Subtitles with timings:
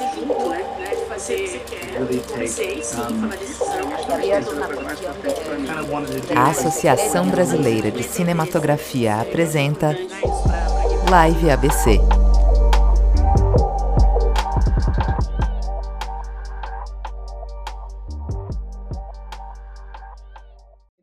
[0.00, 0.94] né?
[0.94, 1.62] De fazer,
[2.38, 3.08] decisão.
[6.34, 9.94] A Associação Brasileira de Cinematografia apresenta
[11.10, 11.98] Live ABC.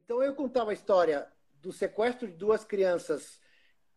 [0.03, 1.27] Então eu contava a história
[1.61, 3.39] do sequestro de duas crianças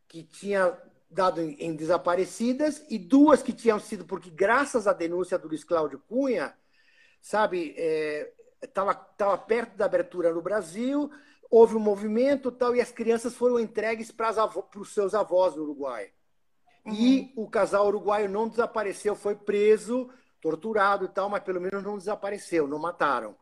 [0.06, 0.76] que tinha
[1.12, 6.02] dado em, desaparecidas e duas que tinham sido porque graças à denúncia do Luiz Cláudio
[6.08, 6.54] Cunha,
[7.20, 7.74] sabe,
[8.62, 11.10] estava é, tava perto da abertura no Brasil,
[11.50, 16.10] houve um movimento tal e as crianças foram entregues para os seus avós no Uruguai.
[16.84, 16.94] Uhum.
[16.94, 20.10] E o casal uruguaio não desapareceu, foi preso,
[20.40, 23.36] torturado e tal, mas pelo menos não desapareceu, não mataram.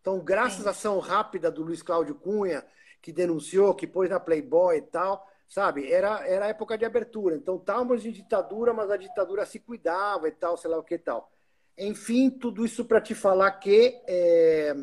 [0.00, 2.64] Então, graças à ação rápida do Luiz Cláudio Cunha,
[3.02, 5.90] que denunciou, que pôs na Playboy e tal, sabe?
[5.90, 7.36] Era, era época de abertura.
[7.36, 10.94] Então, estávamos em ditadura, mas a ditadura se cuidava e tal, sei lá o que
[10.94, 11.30] e tal.
[11.78, 14.74] Enfim, tudo isso para te falar que, é,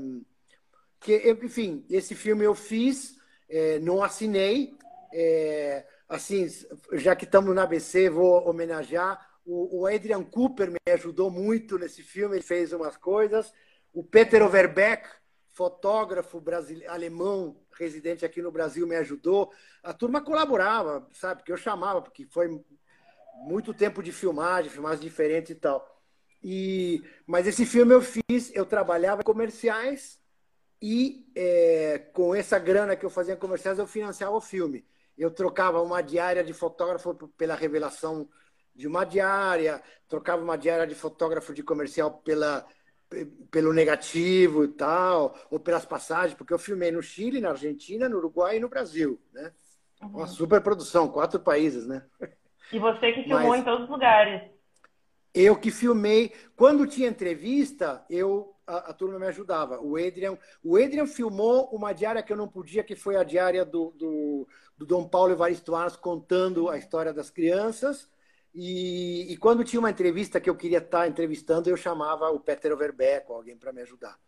[0.99, 3.17] que, enfim, esse filme eu fiz,
[3.49, 4.77] é, não assinei.
[5.11, 6.47] É, assim,
[6.93, 9.27] já que estamos na ABC, vou homenagear.
[9.45, 13.53] O, o, Adrian Cooper me ajudou muito nesse filme, ele fez umas coisas.
[13.91, 15.09] O Peter Overbeck,
[15.51, 19.51] fotógrafo brasileiro, alemão, residente aqui no Brasil, me ajudou.
[19.81, 21.41] A turma colaborava, sabe?
[21.41, 22.63] Porque eu chamava, porque foi
[23.45, 25.93] muito tempo de filmagem, filmagens diferentes e tal.
[26.43, 30.19] E, mas esse filme eu fiz, eu trabalhava em comerciais
[30.81, 34.85] e é, com essa grana que eu fazia em comerciais eu financiava o filme.
[35.17, 38.27] Eu trocava uma diária de fotógrafo pela revelação
[38.75, 42.65] de uma diária, trocava uma diária de fotógrafo de comercial pela
[43.51, 48.17] pelo negativo e tal, ou pelas passagens, porque eu filmei no Chile, na Argentina, no
[48.17, 49.51] Uruguai e no Brasil, né?
[50.01, 50.17] Uhum.
[50.17, 52.03] Uma super produção, quatro países, né?
[52.71, 54.49] E você que filmou Mas, em todos os lugares.
[55.33, 56.31] Eu que filmei.
[56.55, 59.79] Quando tinha entrevista, eu a, a, turma me ajudava.
[59.79, 63.65] O Adrian, o Adrian filmou uma diária que eu não podia, que foi a diária
[63.65, 64.47] do, do,
[64.77, 68.09] do Dom Paulo Evaristo Arns contando a história das crianças.
[68.53, 72.71] E, e, quando tinha uma entrevista que eu queria estar entrevistando, eu chamava o Peter
[72.71, 74.19] Overbeck ou alguém para me ajudar.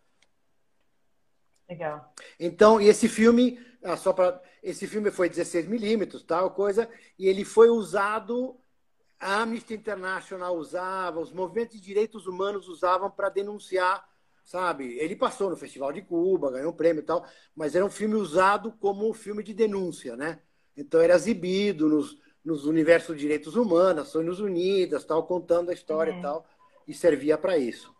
[1.70, 2.14] Legal.
[2.40, 7.28] Então, e esse filme, ah, só para esse filme foi 16 milímetros, tal coisa, e
[7.28, 8.60] ele foi usado,
[9.20, 14.08] a Amnesty International usava, os movimentos de direitos humanos usavam para denunciar,
[14.44, 14.98] sabe?
[14.98, 18.16] Ele passou no Festival de Cuba, ganhou um prêmio e tal, mas era um filme
[18.16, 20.40] usado como um filme de denúncia, né?
[20.76, 26.14] Então era exibido nos, nos universos de direitos humanos, Nações Unidas, tal, contando a história
[26.14, 26.20] uhum.
[26.20, 26.46] e tal,
[26.88, 27.94] e servia para isso.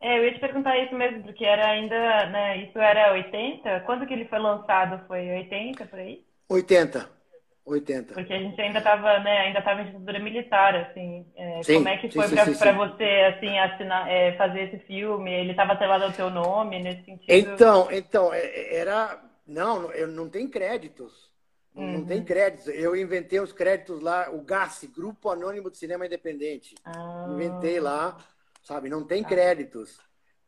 [0.00, 3.80] É, eu ia te perguntar isso mesmo, porque era ainda, né, isso era 80?
[3.80, 5.04] Quando que ele foi lançado?
[5.06, 6.24] Foi 80 por aí?
[6.48, 7.18] 80.
[7.66, 8.14] 80.
[8.14, 11.26] Porque a gente ainda estava, né, ainda estava em ditadura militar, assim.
[11.36, 15.30] É, sim, como é que foi para você, assim, assinar, é, fazer esse filme?
[15.30, 17.30] Ele estava atrelado ao teu nome nesse sentido?
[17.30, 21.27] Então, então, é, era, não, eu não tem créditos.
[21.74, 21.98] Uhum.
[21.98, 22.66] Não tem créditos.
[22.68, 26.74] Eu inventei os créditos lá, o GAC, Grupo Anônimo de Cinema Independente.
[26.84, 27.28] Ah.
[27.30, 28.16] Inventei lá,
[28.62, 28.88] sabe?
[28.88, 29.28] Não tem ah.
[29.28, 29.98] créditos.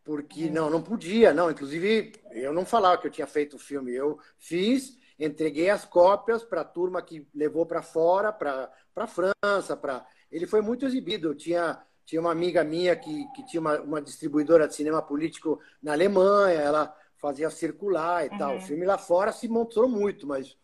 [0.02, 0.52] Porque uhum.
[0.52, 1.50] não, não podia, não.
[1.50, 3.94] Inclusive, eu não falava que eu tinha feito o filme.
[3.94, 9.76] Eu fiz, entreguei as cópias para a turma que levou para fora, para a França.
[9.76, 10.04] Pra...
[10.32, 11.28] Ele foi muito exibido.
[11.28, 15.60] Eu tinha, tinha uma amiga minha que, que tinha uma, uma distribuidora de cinema político
[15.82, 16.58] na Alemanha.
[16.58, 18.38] Ela fazia circular e uhum.
[18.38, 18.56] tal.
[18.56, 20.56] O filme lá fora se mostrou muito, mas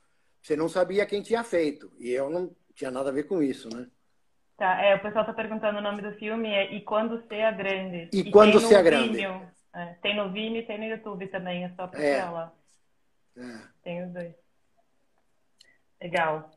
[0.46, 1.90] você não sabia quem tinha feito.
[1.98, 3.88] E eu não tinha nada a ver com isso, né?
[4.56, 8.08] Tá, é, o pessoal está perguntando o nome do filme é E Quando Seja Grande.
[8.12, 9.24] E, e Quando Seja Grande.
[9.74, 12.30] É, tem no Vimeo e tem no YouTube também, é só procurar é.
[12.30, 12.52] lá.
[13.36, 13.58] É.
[13.82, 14.34] Tem os dois.
[16.00, 16.50] Legal.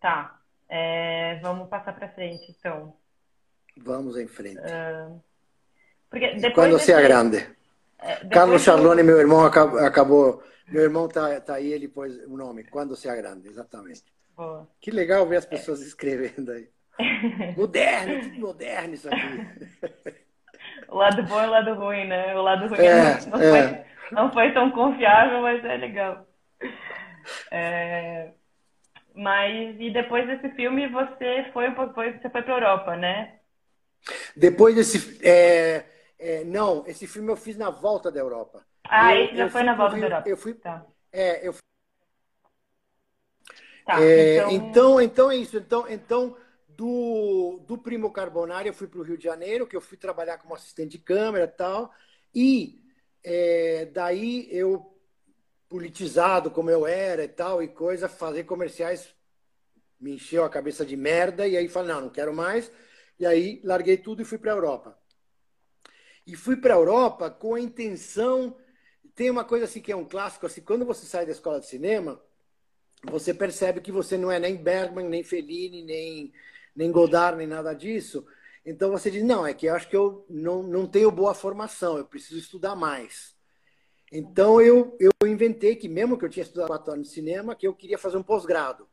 [0.00, 0.40] Tá.
[0.66, 2.96] É, vamos passar para frente, então.
[3.76, 4.58] Vamos em frente.
[4.58, 5.22] Uh,
[6.08, 6.86] porque depois quando desse...
[6.86, 7.46] seja grande.
[7.98, 12.64] É, Carlos Charlone, meu irmão, acabou meu irmão tá, tá aí, ele pôs o nome,
[12.64, 14.04] Quando Seja Grande, exatamente.
[14.36, 14.68] Boa.
[14.80, 15.84] Que legal ver as pessoas é.
[15.84, 16.68] escrevendo aí.
[17.56, 19.82] moderno, tudo moderno isso aqui.
[20.88, 22.36] O lado bom e o lado ruim, né?
[22.36, 23.50] O lado ruim é, não, é.
[23.50, 26.26] Foi, não foi tão confiável, mas é legal.
[27.50, 28.30] É,
[29.14, 33.38] mas e depois desse filme você foi pouco, você foi para Europa, né?
[34.36, 35.84] Depois desse, é,
[36.18, 38.64] é, não, esse filme eu fiz na volta da Europa.
[38.84, 40.28] Ah, eu, esse já foi na volta da Europa.
[40.28, 40.54] Eu fui.
[40.54, 40.84] Tá.
[41.12, 41.54] É, eu
[43.84, 44.50] Tá, é, então...
[44.50, 45.00] então...
[45.00, 45.56] então, é isso.
[45.56, 46.36] Então, então
[46.68, 50.38] do, do Primo Carbonari, eu fui para o Rio de Janeiro, que eu fui trabalhar
[50.38, 51.92] como assistente de câmera e tal.
[52.34, 52.82] E
[53.22, 54.96] é, daí eu,
[55.68, 59.14] politizado como eu era e tal, e coisa, fazer comerciais
[60.00, 61.46] me encheu a cabeça de merda.
[61.46, 62.70] E aí falei, não, não quero mais.
[63.18, 64.98] E aí larguei tudo e fui para a Europa.
[66.26, 68.56] E fui para a Europa com a intenção.
[69.22, 71.66] Tem uma coisa assim que é um clássico, assim, quando você sai da escola de
[71.66, 72.20] cinema,
[73.04, 76.32] você percebe que você não é nem Bergman, nem Fellini, nem,
[76.74, 78.26] nem Godard, nem nada disso.
[78.66, 81.96] Então você diz: não, é que eu acho que eu não, não tenho boa formação,
[81.96, 83.36] eu preciso estudar mais.
[84.10, 87.68] Então eu, eu inventei que, mesmo que eu tinha estudado quatro anos de cinema, que
[87.68, 88.88] eu queria fazer um pós-grado.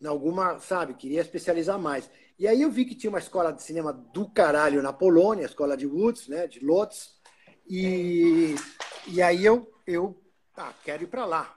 [0.00, 2.08] Em alguma, sabe, queria especializar mais.
[2.38, 5.50] E aí eu vi que tinha uma escola de cinema do caralho na Polônia, a
[5.50, 7.19] escola de Woods, né, de Lotz.
[7.70, 8.56] E,
[9.06, 10.20] e aí eu, eu
[10.56, 11.56] ah, quero ir para lá.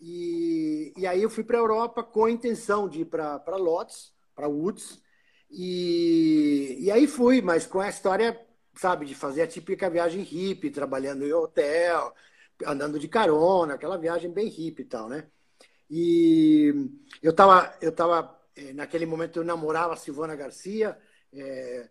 [0.00, 4.14] E, e aí eu fui para a Europa com a intenção de ir para Lotz,
[4.36, 5.02] para Woods.
[5.50, 8.40] E, e aí fui, mas com a história,
[8.76, 12.14] sabe, de fazer a típica viagem hippie, trabalhando em hotel,
[12.64, 15.26] andando de carona, aquela viagem bem hippie e tal, né?
[15.90, 16.72] E
[17.20, 20.96] eu estava eu tava é, naquele momento eu namorava a Silvana Garcia,
[21.32, 21.90] é,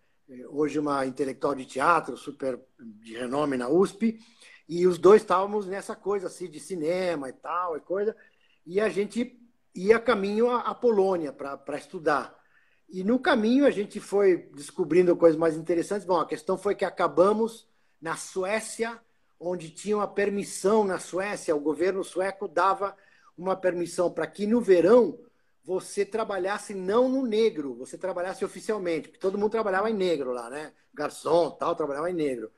[0.50, 4.20] hoje uma intelectual de teatro, super de renome na USP,
[4.68, 8.16] e os dois estávamos nessa coisa assim de cinema e tal, e coisa,
[8.66, 9.38] e a gente
[9.76, 12.36] ia caminho à, Polônia para estudar.
[12.90, 16.06] E no caminho a gente foi descobrindo coisas mais interessantes.
[16.06, 17.68] Bom, a questão foi que acabamos
[18.02, 19.00] na Suécia,
[19.40, 22.96] onde tinha uma permissão na Suécia, o governo sueco dava
[23.38, 25.18] uma permissão para que no verão
[25.64, 30.50] você trabalhasse não no negro, você trabalhasse oficialmente, porque todo mundo trabalhava em negro lá,
[30.50, 30.74] né?
[30.94, 32.52] Garçom, tal, trabalhava em negro.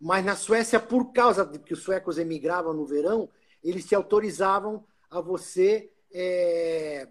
[0.00, 3.28] Mas na Suécia, por causa de que os suecos emigravam no verão,
[3.62, 7.08] eles te autorizavam a você é,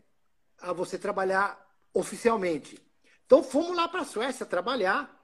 [0.60, 1.60] a você trabalhar
[1.94, 2.80] oficialmente.
[3.26, 5.16] Então fomos lá para a Suécia trabalhar.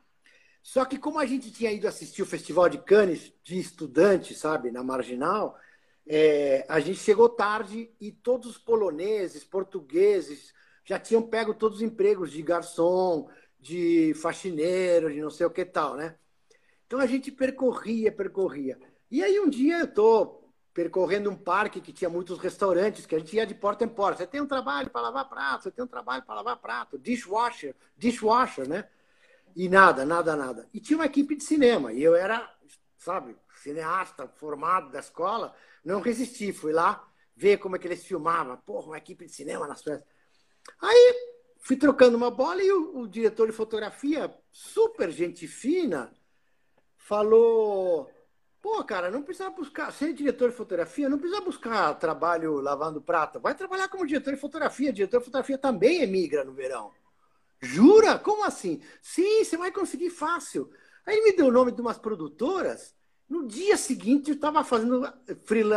[0.62, 4.72] Só que como a gente tinha ido assistir o Festival de Cannes de estudantes, sabe,
[4.72, 5.58] na Marginal,
[6.06, 10.54] é, a gente chegou tarde e todos os poloneses, portugueses,
[10.84, 13.30] já tinham pego todos os empregos de garçom,
[13.60, 16.16] de faxineiro, de não sei o que tal, né?
[16.86, 18.78] Então a gente percorria, percorria.
[19.10, 23.20] E aí um dia eu estou percorrendo um parque que tinha muitos restaurantes, que a
[23.20, 24.18] gente ia de porta em porta.
[24.18, 27.76] Você tem um trabalho para lavar prato, você tem um trabalho para lavar prato, dishwasher,
[27.96, 28.88] dishwasher, né?
[29.56, 30.68] E nada, nada, nada.
[30.74, 32.52] E tinha uma equipe de cinema, e eu era,
[32.98, 38.58] sabe, cineasta formado da escola, não resisti, fui lá ver como é que eles filmavam.
[38.58, 40.08] Porra, uma equipe de cinema nas festas.
[40.80, 41.16] Aí
[41.60, 46.14] fui trocando uma bola e o, o diretor de fotografia, super gente fina,
[46.98, 48.10] falou:
[48.62, 53.40] Pô, cara, não precisa buscar, ser diretor de fotografia, não precisa buscar trabalho lavando prata.
[53.40, 54.94] Vai trabalhar como diretor de fotografia.
[54.94, 56.92] Diretor de fotografia também emigra no verão.
[57.62, 58.20] Jura?
[58.20, 58.82] Como assim?
[59.02, 60.70] Sim, você vai conseguir fácil.
[61.06, 62.93] Aí ele me deu o nome de umas produtoras
[63.30, 65.06] no dia seguinte, eu estava fazendo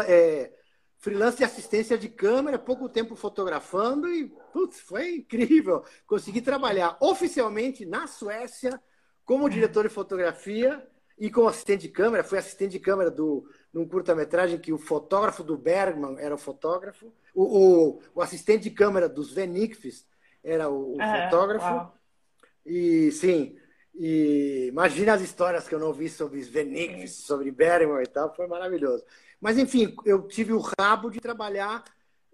[0.06, 0.52] é,
[0.98, 5.84] freelance de assistência de câmera, pouco tempo fotografando e, putz, foi incrível.
[6.06, 8.80] Consegui trabalhar oficialmente na Suécia
[9.24, 10.86] como diretor de fotografia
[11.18, 12.24] e como assistente de câmera.
[12.24, 17.12] Fui assistente de câmera do, num curta-metragem que o fotógrafo do Bergman era o fotógrafo,
[17.34, 20.06] o, o, o assistente de câmera dos Venikvis
[20.42, 21.66] era o, o fotógrafo.
[21.66, 21.98] Uau.
[22.64, 23.56] E, sim,
[23.98, 28.46] e imagina as histórias que eu não vi sobre Sven sobre Bergman e tal, foi
[28.46, 29.04] maravilhoso.
[29.40, 31.84] Mas, enfim, eu tive o rabo de trabalhar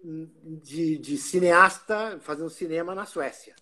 [0.03, 3.55] de, de cineasta, fazendo cinema na Suécia.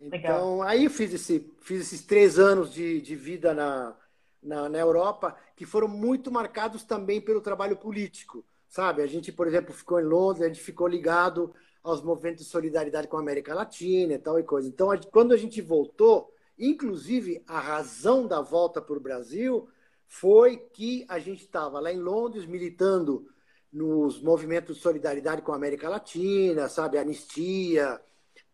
[0.00, 0.62] Então, Legal.
[0.62, 3.96] aí fiz, esse, fiz esses três anos de, de vida na,
[4.42, 8.44] na, na Europa, que foram muito marcados também pelo trabalho político.
[8.68, 12.50] Sabe, a gente, por exemplo, ficou em Londres, a gente ficou ligado aos movimentos de
[12.50, 14.68] solidariedade com a América Latina e tal e coisa.
[14.68, 19.68] Então, quando a gente voltou, Inclusive, a razão da volta para o Brasil
[20.06, 23.28] foi que a gente estava lá em Londres militando
[23.70, 28.00] nos movimentos de solidariedade com a América Latina, sabe, anistia,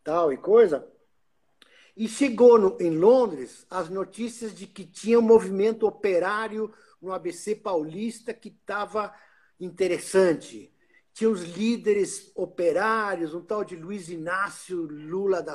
[0.02, 0.86] tal e coisa.
[1.96, 7.54] E chegou no, em Londres as notícias de que tinha um movimento operário no ABC
[7.54, 9.14] paulista que estava
[9.60, 10.73] interessante
[11.14, 15.54] tinha os líderes operários, um tal de Luiz Inácio Lula, da,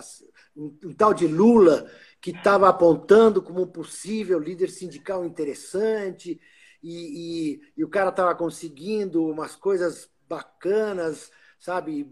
[0.56, 6.39] um, tal de Lula, que estava apontando como um possível líder sindical interessante,
[6.82, 12.10] e, e, e o cara estava conseguindo umas coisas bacanas, sabe,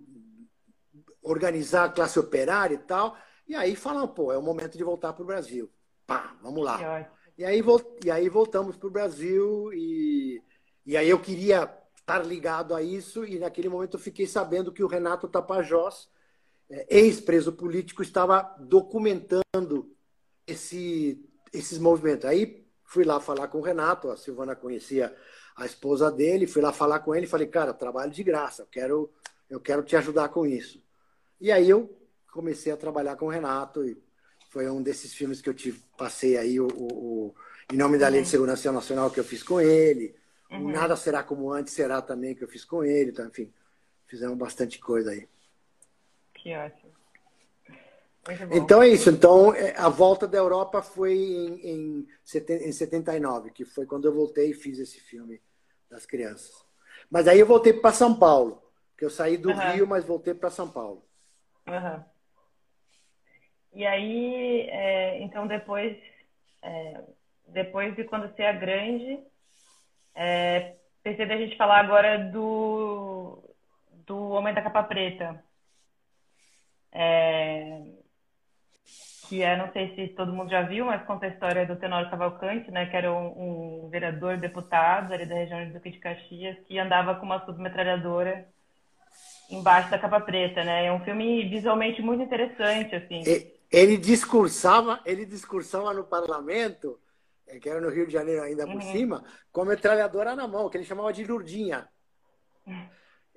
[1.21, 3.17] organizar a classe operária e tal.
[3.47, 5.71] E aí falam, pô, é o momento de voltar para o Brasil.
[6.05, 6.77] Pá, vamos lá.
[7.37, 7.63] E aí,
[8.03, 10.43] e aí voltamos para o Brasil e,
[10.85, 11.71] e aí eu queria
[12.07, 16.07] estar ligado a isso, e naquele momento eu fiquei sabendo que o Renato Tapajós,
[16.69, 19.93] é, ex-preso político, estava documentando
[20.47, 21.21] esse,
[21.51, 22.23] esses movimentos.
[22.23, 25.13] Aí fui lá falar com o Renato, a Silvana conhecia
[25.57, 28.67] a esposa dele, fui lá falar com ele e falei, cara, trabalho de graça, eu
[28.67, 29.11] quero,
[29.49, 30.81] eu quero te ajudar com isso.
[31.41, 31.93] E aí eu
[32.31, 34.01] comecei a trabalhar com o Renato e
[34.49, 36.87] Foi um desses filmes que eu te passei aí, o, o,
[37.27, 37.35] o
[37.69, 38.29] Em Nome da Lei de.
[38.29, 40.15] Segurança Nacional, que eu fiz com ele.
[40.49, 40.71] Uhum.
[40.71, 43.11] Nada Será Como Antes Será também, que eu fiz com ele.
[43.11, 43.51] Então, enfim,
[44.05, 45.27] fizemos bastante coisa aí.
[46.33, 46.97] Que ótimo.
[48.51, 49.09] Então é isso.
[49.09, 52.07] Então é, a volta da Europa foi em, em,
[52.67, 55.41] em 79, que foi quando eu voltei e fiz esse filme
[55.89, 56.65] das crianças.
[57.09, 58.61] Mas aí eu voltei para São Paulo,
[58.97, 59.71] que eu saí do uhum.
[59.71, 61.05] Rio, mas voltei para São Paulo.
[61.67, 62.03] Uhum.
[63.73, 65.97] E aí, é, então depois,
[66.61, 67.01] é,
[67.47, 69.19] depois de quando você é grande,
[70.17, 73.37] é, pensei da gente falar agora do,
[74.05, 75.43] do Homem da Capa Preta.
[76.91, 77.83] É,
[79.29, 82.09] que é, não sei se todo mundo já viu, mas conta a história do Tenório
[82.09, 86.57] Cavalcante, né, que era um, um vereador deputado ali da região de Duque de Caxias,
[86.65, 88.47] que andava com uma submetralhadora
[89.51, 90.85] embaixo da capa preta, né?
[90.85, 93.23] É um filme visualmente muito interessante, assim.
[93.71, 96.99] Ele discursava, ele discursava no parlamento,
[97.61, 98.91] que era no Rio de Janeiro ainda por uhum.
[98.91, 101.87] cima, com a metralhadora na mão, que ele chamava de Lurdinha.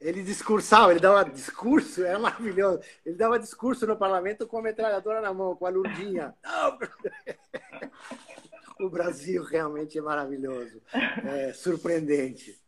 [0.01, 2.81] Ele discursava, ele dava discurso, era maravilhoso.
[3.05, 6.35] Ele dava discurso no parlamento com a metralhadora na mão, com a lurdinha.
[8.81, 12.59] o Brasil realmente é maravilhoso, é surpreendente.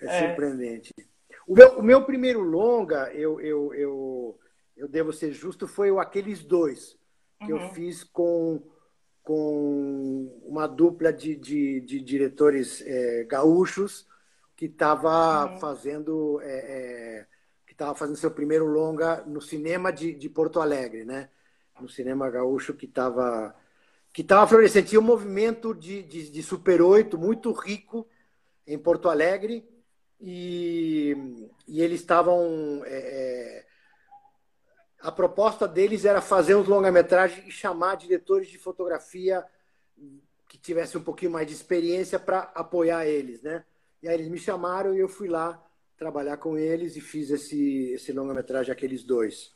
[0.00, 0.28] É, é.
[0.28, 0.94] surpreendente.
[1.46, 4.40] O meu, o meu primeiro longa, eu, eu, eu,
[4.74, 6.98] eu devo ser justo, foi o Aqueles Dois,
[7.44, 7.60] que uhum.
[7.60, 8.62] eu fiz com,
[9.24, 14.06] com uma dupla de, de, de diretores é, gaúchos
[14.54, 15.58] que estava uhum.
[15.58, 17.26] fazendo é, é,
[17.66, 21.30] que estava fazendo seu primeiro longa no cinema de, de Porto Alegre, né?
[21.80, 23.54] No cinema gaúcho que estava
[24.12, 24.86] que estava florescendo.
[24.86, 28.06] Tinha um movimento de, de, de Super 8 muito rico
[28.66, 29.66] em Porto Alegre
[30.20, 31.16] e,
[31.66, 33.63] e eles estavam é, é,
[35.04, 39.44] a proposta deles era fazer uns longa-metragens e chamar diretores de fotografia
[40.48, 43.64] que tivessem um pouquinho mais de experiência para apoiar eles, né?
[44.02, 45.62] E aí eles me chamaram e eu fui lá
[45.94, 49.54] trabalhar com eles e fiz esse, esse longa-metragem, aqueles dois.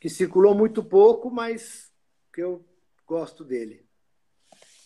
[0.00, 1.92] Que circulou muito pouco, mas
[2.32, 2.64] que eu
[3.06, 3.86] gosto dele.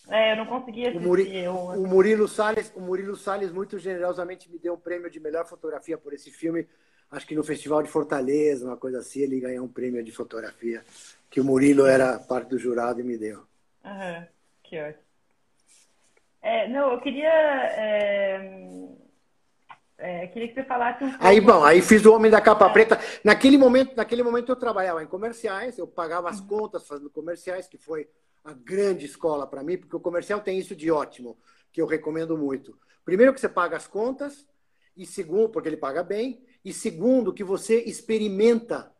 [0.09, 1.03] É, eu não consegui assistir.
[1.03, 5.19] O, Muri, o Murilo Salles, o Murilo Salles muito generosamente me deu um prêmio de
[5.19, 6.67] melhor fotografia por esse filme.
[7.09, 10.83] Acho que no Festival de Fortaleza, uma coisa assim, ele ganhou um prêmio de fotografia
[11.29, 13.43] que o Murilo era parte do jurado e me deu.
[13.83, 14.27] Aham,
[14.63, 15.03] que ótimo.
[16.41, 17.29] É, não, eu queria.
[17.29, 18.87] É,
[19.97, 21.25] é, queria que você falasse um pouco.
[21.25, 22.69] Aí, bom, aí fiz o Homem da Capa.
[22.69, 22.99] Preta.
[23.23, 26.47] Naquele momento, naquele momento eu trabalhava em comerciais, eu pagava as uhum.
[26.47, 28.07] contas fazendo comerciais, que foi
[28.43, 31.37] a grande escola para mim, porque o comercial tem isso de ótimo,
[31.71, 32.77] que eu recomendo muito.
[33.03, 34.47] Primeiro que você paga as contas,
[34.95, 38.91] e segundo, porque ele paga bem, e segundo que você experimenta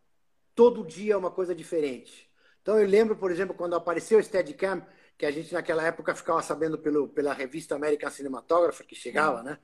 [0.55, 2.31] todo dia uma coisa diferente.
[2.61, 6.41] Então eu lembro, por exemplo, quando apareceu o Steadicam, que a gente naquela época ficava
[6.41, 9.59] sabendo pelo, pela revista American Cinematographer, que chegava, né?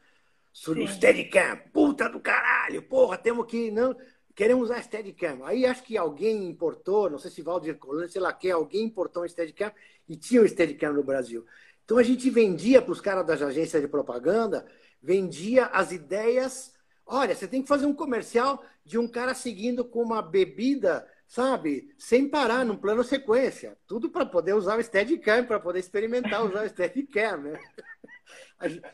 [0.51, 1.62] Sobre o Steadicam.
[1.72, 3.72] Puta do caralho, porra, temos que.
[3.72, 3.95] Não,
[4.36, 5.45] queremos usar Steadicam.
[5.45, 9.24] Aí acho que alguém importou, não sei se Valdir Colônia, sei lá que, alguém importou
[9.24, 9.72] um Steadicam
[10.10, 11.45] e tinha o um Steadicam no Brasil.
[11.86, 14.65] Então a gente vendia para os caras das agências de propaganda,
[15.01, 16.72] vendia as ideias.
[17.05, 21.91] Olha, você tem que fazer um comercial de um cara seguindo com uma bebida sabe?
[21.98, 23.75] Sem parar, num plano sequência.
[23.88, 27.60] Tudo para poder usar o Steadicam, para poder experimentar usar o Steadicam, né?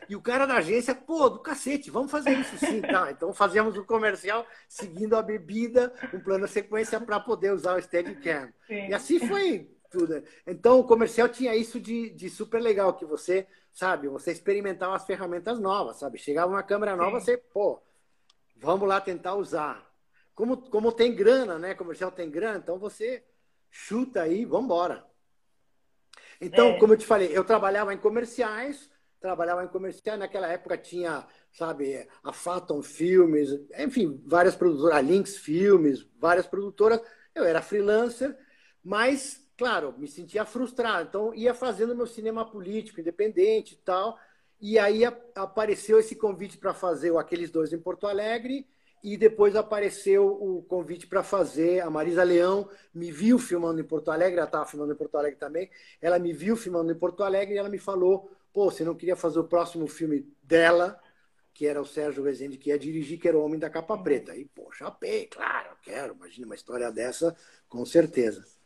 [0.08, 3.10] E o cara da agência, pô, do cacete, vamos fazer isso sim, tá?
[3.10, 7.82] Então fazíamos o um comercial seguindo a bebida, um plano sequência para poder usar o
[7.82, 8.50] Steadicam.
[8.66, 8.88] Sim.
[8.88, 10.22] E assim foi tudo.
[10.46, 15.04] Então o comercial tinha isso de, de super legal, que você, sabe, você experimentava as
[15.04, 16.16] ferramentas novas, sabe?
[16.16, 17.26] Chegava uma câmera nova, sim.
[17.26, 17.80] você, pô,
[18.60, 19.90] vamos lá tentar usar
[20.40, 21.74] como, como tem grana, né?
[21.74, 23.22] Comercial tem grana, então você
[23.68, 25.04] chuta aí, vamos embora.
[26.40, 26.78] Então, é.
[26.78, 28.90] como eu te falei, eu trabalhava em comerciais,
[29.20, 35.36] trabalhava em comerciais, naquela época tinha, sabe, a Faton Filmes, enfim, várias produtoras, a Lynx
[35.36, 37.02] Filmes, várias produtoras.
[37.34, 38.34] Eu era freelancer,
[38.82, 41.06] mas, claro, me sentia frustrado.
[41.06, 44.18] Então, ia fazendo meu cinema político, independente e tal.
[44.60, 48.66] E aí apareceu esse convite para fazer Aqueles Dois em Porto Alegre
[49.02, 51.80] e depois apareceu o convite para fazer.
[51.80, 55.38] A Marisa Leão me viu filmando em Porto Alegre, ela estava filmando em Porto Alegre
[55.38, 55.70] também.
[56.00, 59.16] Ela me viu filmando em Porto Alegre e ela me falou: pô, você não queria
[59.16, 61.00] fazer o próximo filme dela,
[61.54, 64.36] que era o Sérgio Rezende, que ia dirigir, que era o Homem da Capa Preta.
[64.36, 66.14] E, pô, chapei, claro, quero.
[66.14, 67.34] Imagina uma história dessa,
[67.68, 68.59] com certeza.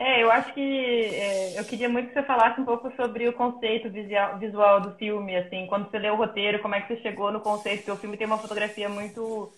[0.00, 3.32] É, eu acho que é, eu queria muito que você falasse um pouco sobre o
[3.32, 7.32] conceito visual, do filme, assim, quando você leu o roteiro, como é que você chegou
[7.32, 9.52] no conceito, porque o filme tem uma fotografia muito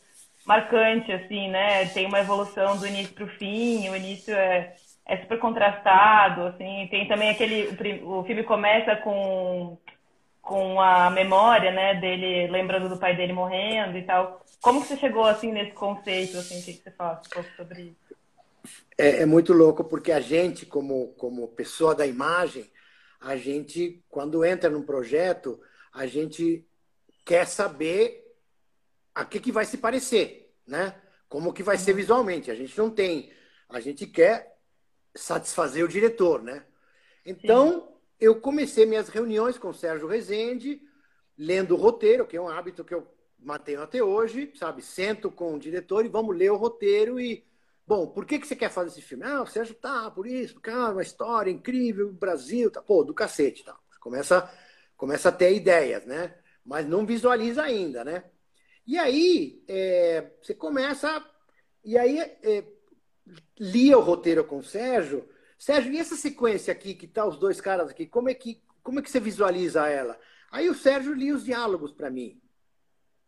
[0.47, 1.87] marcante, assim, né?
[1.91, 4.75] Tem uma evolução do início para o fim, o início é,
[5.07, 7.69] é super contrastado, assim, tem também aquele
[8.05, 9.79] o filme começa com
[10.43, 14.41] com a memória, né, dele lembrando do pai dele morrendo e tal.
[14.61, 17.51] Como que você chegou assim nesse conceito, assim, o que, que você fala um pouco
[17.57, 18.20] sobre isso?
[19.01, 22.71] É, é, muito louco porque a gente, como como pessoa da imagem,
[23.21, 25.61] a gente quando entra num projeto,
[25.93, 26.67] a gente
[27.25, 28.25] quer saber
[29.15, 31.01] a que que vai se parecer, né?
[31.29, 31.97] Como que vai ser uhum.
[31.97, 32.51] visualmente.
[32.51, 33.33] A gente não tem,
[33.69, 34.57] a gente quer
[35.15, 36.65] satisfazer o diretor, né?
[37.25, 37.89] Então, Sim.
[38.21, 40.81] eu comecei minhas reuniões com o Sérgio Rezende,
[41.37, 43.07] lendo o roteiro, que é um hábito que eu
[43.39, 44.83] mantenho até hoje, sabe?
[44.83, 47.45] Sento com o diretor e vamos ler o roteiro e
[47.91, 49.25] Bom, por que, que você quer fazer esse filme?
[49.25, 53.65] Ah, o Sérgio tá, por isso, cara, uma história incrível, Brasil, tá, pô, do cacete,
[53.65, 53.77] tá.
[53.99, 54.49] Começa,
[54.97, 56.37] começa a ter ideias, né?
[56.65, 58.23] Mas não visualiza ainda, né?
[58.87, 61.21] E aí, é, você começa.
[61.85, 62.65] E aí, é,
[63.59, 65.29] lia o roteiro com o Sérgio.
[65.59, 69.01] Sérgio, e essa sequência aqui, que tá os dois caras aqui, como é que, como
[69.01, 70.17] é que você visualiza ela?
[70.53, 72.41] Aí o Sérgio lia os diálogos para mim.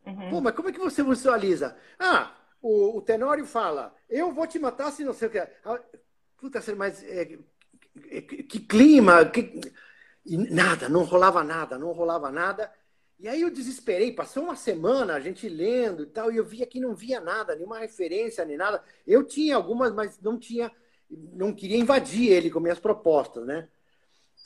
[0.07, 0.31] Uhum.
[0.31, 1.77] Pô, mas como é que você visualiza?
[1.99, 5.39] Ah, o, o, Tenório fala, eu vou te matar se não sei o que.
[5.39, 5.81] Ah,
[6.39, 7.39] puta, mas é,
[8.11, 9.61] é, que clima, que...
[10.25, 12.73] nada, não rolava nada, não rolava nada.
[13.19, 16.67] E aí eu desesperei, passou uma semana a gente lendo e tal, e eu via
[16.67, 18.83] que não via nada, nenhuma referência, nem nada.
[19.07, 20.73] Eu tinha algumas, mas não tinha,
[21.11, 23.69] não queria invadir ele com minhas propostas, né?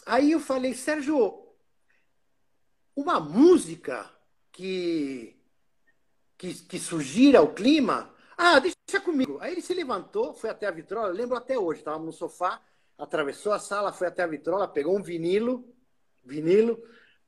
[0.05, 1.47] Aí eu falei, Sérgio,
[2.95, 4.11] uma música
[4.53, 5.36] que,
[6.37, 9.39] que, que sugira o clima, ah, deixa comigo.
[9.41, 12.61] Aí ele se levantou, foi até a vitrola, lembro até hoje, estava no sofá,
[12.99, 15.65] atravessou a sala, foi até a vitrola, pegou um vinilo,
[16.25, 16.83] vinilo,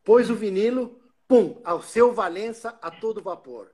[0.05, 3.71] pôs o vinilo, pum, ao seu Valença a todo vapor.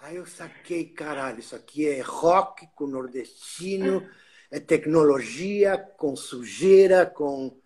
[0.00, 4.08] Aí eu saquei, caralho, isso aqui é rock com nordestino,
[4.50, 7.60] é tecnologia com sujeira, com.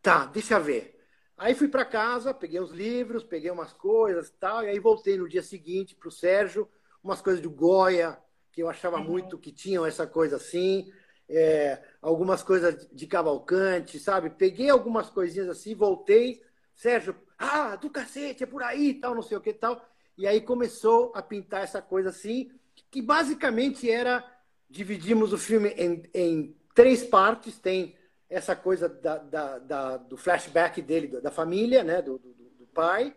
[0.00, 0.95] Tá, deixa ver.
[1.36, 5.28] Aí fui para casa, peguei os livros, peguei umas coisas tal, e aí voltei no
[5.28, 6.68] dia seguinte para o Sérgio,
[7.02, 8.18] umas coisas do Goya,
[8.50, 9.04] que eu achava uhum.
[9.04, 10.90] muito que tinham essa coisa assim,
[11.28, 14.30] é, algumas coisas de Cavalcante, sabe?
[14.30, 16.42] Peguei algumas coisinhas assim, voltei,
[16.74, 19.84] Sérgio, ah, do cacete, é por aí, tal, não sei o que tal.
[20.16, 22.50] E aí começou a pintar essa coisa assim,
[22.90, 24.24] que basicamente era
[24.68, 27.58] dividimos o filme em, em três partes.
[27.58, 27.95] Tem
[28.28, 33.14] essa coisa da, da, da, do flashback dele, da família, né, do, do, do, pai.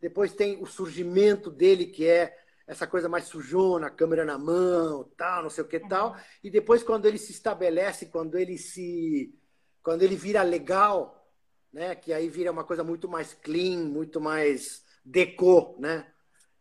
[0.00, 5.42] Depois tem o surgimento dele, que é essa coisa mais sujona, câmera na mão, tal,
[5.42, 6.16] não sei o que tal.
[6.42, 9.34] E depois, quando ele se estabelece, quando ele se.
[9.82, 11.28] Quando ele vira legal,
[11.72, 11.94] né?
[11.94, 16.06] Que aí vira uma coisa muito mais clean, muito mais deco, né?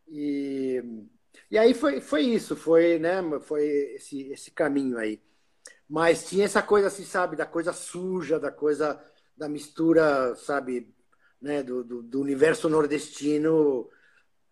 [0.07, 0.83] E,
[1.49, 3.21] e aí foi, foi isso, foi, né?
[3.41, 3.63] Foi
[3.95, 5.21] esse, esse caminho aí.
[5.91, 8.97] Mas tinha essa coisa assim, sabe, da coisa suja, da coisa
[9.35, 10.87] da mistura, sabe,
[11.41, 13.89] né, do, do, do universo nordestino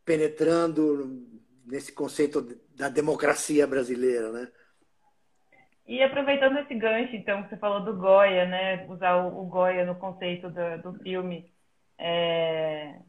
[0.03, 1.25] penetrando
[1.65, 2.41] nesse conceito
[2.75, 4.51] da democracia brasileira, né?
[5.87, 8.85] E aproveitando esse gancho, então, que você falou do Goya, né?
[8.89, 11.53] Usar o, o Goya no conceito do, do filme.
[11.97, 12.99] É...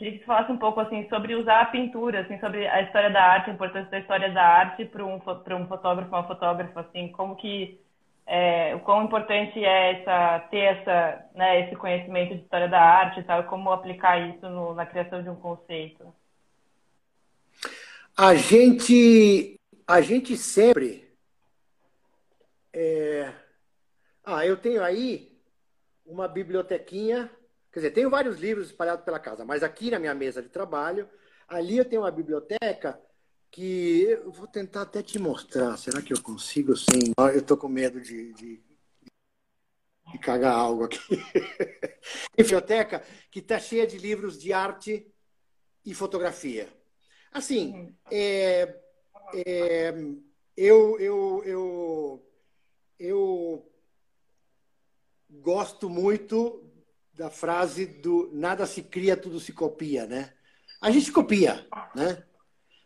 [0.00, 3.10] Queria que você falasse um pouco assim sobre usar a pintura, assim, sobre a história
[3.10, 6.80] da arte, a importância da história da arte para um, para um fotógrafo, uma fotógrafa,
[6.80, 7.78] assim, como que
[8.26, 13.22] é, o quão importante é essa, ter essa, né, esse conhecimento de história da arte
[13.24, 16.10] tal, como aplicar isso no, na criação de um conceito.
[18.16, 21.12] A gente, a gente sempre
[22.72, 23.30] é...
[24.24, 25.30] Ah, eu tenho aí
[26.06, 27.30] uma bibliotequinha,
[27.72, 31.08] quer dizer, tenho vários livros espalhados pela casa, mas aqui na minha mesa de trabalho,
[31.48, 33.00] ali eu tenho uma biblioteca
[33.50, 35.76] que eu vou tentar até te mostrar.
[35.76, 37.12] Será que eu consigo sem?
[37.18, 38.62] Eu estou com medo de, de,
[40.12, 40.98] de, cagar algo aqui.
[42.36, 45.12] biblioteca que está cheia de livros de arte
[45.84, 46.68] e fotografia.
[47.32, 48.78] Assim, é,
[49.34, 49.94] é,
[50.56, 52.30] eu, eu, eu
[53.00, 53.66] eu
[55.30, 56.69] gosto muito
[57.20, 60.32] da frase do nada se cria, tudo se copia, né?
[60.80, 62.24] A gente copia, né?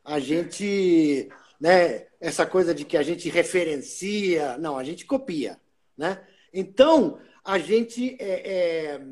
[0.05, 1.29] A gente,
[1.61, 2.09] né?
[2.21, 5.61] Essa coisa de que a gente referencia, não, a gente copia,
[5.97, 6.27] né?
[6.53, 9.07] Então a gente é, é,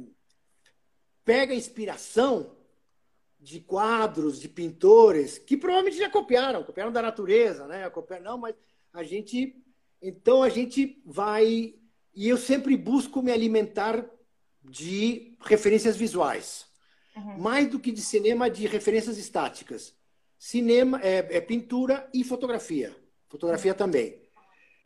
[1.24, 2.56] pega inspiração
[3.38, 7.88] de quadros, de pintores que provavelmente já copiaram, copiaram da natureza, né?
[7.90, 8.56] Copiaram, não, mas
[8.92, 9.56] a gente
[10.02, 11.76] então a gente vai.
[12.12, 14.04] E eu sempre busco me alimentar
[14.64, 16.66] de referências visuais.
[17.16, 17.38] Uhum.
[17.38, 19.94] Mais do que de cinema, de referências estáticas.
[20.38, 22.94] Cinema é, é pintura e fotografia.
[23.28, 23.78] Fotografia uhum.
[23.78, 24.22] também.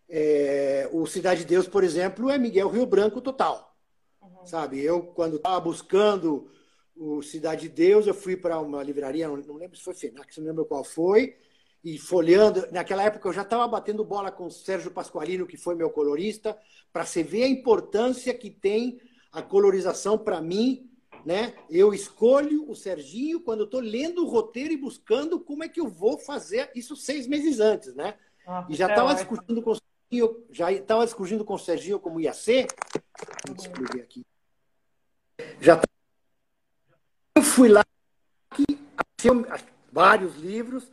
[0.08, 3.76] É, o Cidade de Deus, por exemplo, é Miguel Rio Branco total.
[4.20, 4.46] Uhum.
[4.46, 4.80] Sabe?
[4.80, 6.50] Eu, quando estava buscando
[6.96, 10.46] o Cidade de Deus, eu fui para uma livraria, não lembro se foi Fenax, não
[10.46, 11.36] lembro qual foi,
[11.84, 12.66] e folheando.
[12.72, 16.58] Naquela época eu já estava batendo bola com o Sérgio Pasqualino, que foi meu colorista,
[16.92, 19.00] para você ver a importância que tem
[19.36, 20.90] a colorização para mim.
[21.24, 21.54] Né?
[21.68, 25.80] Eu escolho o Serginho quando eu estou lendo o roteiro e buscando como é que
[25.80, 28.16] eu vou fazer isso seis meses antes, né?
[28.46, 31.98] Ah, e já estava é discutindo com o Serginho, já estava discutindo com o Serginho
[31.98, 32.68] como ia ser.
[33.44, 34.24] Vou escrever aqui.
[35.60, 35.82] Já
[37.36, 37.84] eu fui lá,
[38.50, 39.30] achei
[39.90, 40.90] vários livros,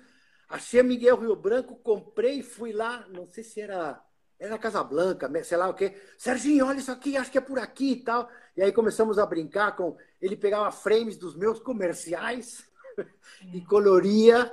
[0.49, 4.03] achei Miguel Rio Branco, comprei, fui lá, não sei se era
[4.39, 5.95] era na Casa Blanca, sei lá o quê.
[6.17, 8.29] Serginho, olha isso aqui, acho que é por aqui e tal.
[8.55, 9.97] E aí começamos a brincar com.
[10.21, 12.65] Ele pegava frames dos meus comerciais
[13.53, 14.51] e coloria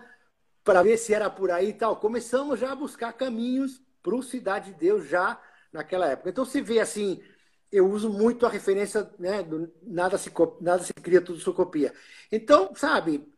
[0.63, 1.97] para ver se era por aí e tal.
[1.97, 5.41] Começamos já a buscar caminhos para o Cidade de Deus já
[5.73, 6.31] naquela época.
[6.31, 7.23] Então você vê assim,
[7.71, 11.93] eu uso muito a referência, né, do nada se, nada se cria, tudo se copia.
[12.31, 13.29] Então, sabe,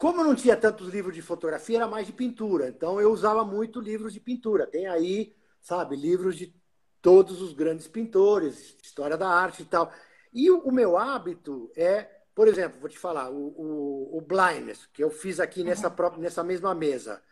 [0.00, 2.68] como eu não tinha tantos livros de fotografia, era mais de pintura.
[2.68, 4.66] Então eu usava muito livros de pintura.
[4.66, 6.54] Tem aí, sabe, livros de
[7.02, 9.92] todos os grandes pintores, história da arte e tal.
[10.32, 14.86] E o, o meu hábito é, por exemplo, vou te falar, o, o, o Blindness,
[14.92, 15.94] que eu fiz aqui nessa, uhum.
[15.94, 17.22] própria, nessa mesma mesa.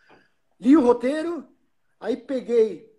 [0.61, 1.47] Li o roteiro,
[2.01, 2.93] aí peguei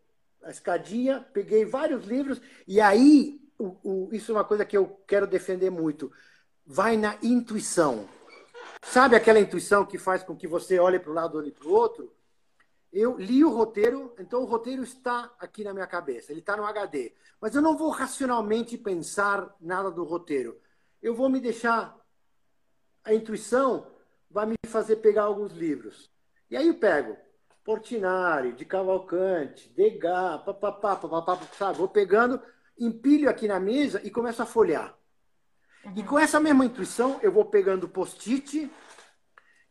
[0.44, 5.28] a escadinha, peguei vários livros, e aí, o, isso é uma coisa que eu quero
[5.28, 6.12] defender muito.
[6.66, 8.08] Vai na intuição.
[8.84, 11.74] Sabe aquela intuição que faz com que você olhe para um lado e para o
[11.74, 12.14] outro?
[12.92, 16.66] Eu li o roteiro, então o roteiro está aqui na minha cabeça, ele está no
[16.66, 17.14] HD.
[17.40, 20.60] Mas eu não vou racionalmente pensar nada do roteiro.
[21.02, 21.98] Eu vou me deixar.
[23.04, 23.88] A intuição
[24.30, 26.12] vai me fazer pegar alguns livros.
[26.50, 27.16] E aí eu pego
[27.64, 31.78] Portinari, de Cavalcante, Degas, papapá, papapá, sabe?
[31.78, 32.42] Vou pegando,
[32.78, 34.98] empilho aqui na mesa e começo a folhear.
[35.86, 35.94] Uhum.
[35.96, 38.72] E com essa mesma intuição, eu vou pegando post-it.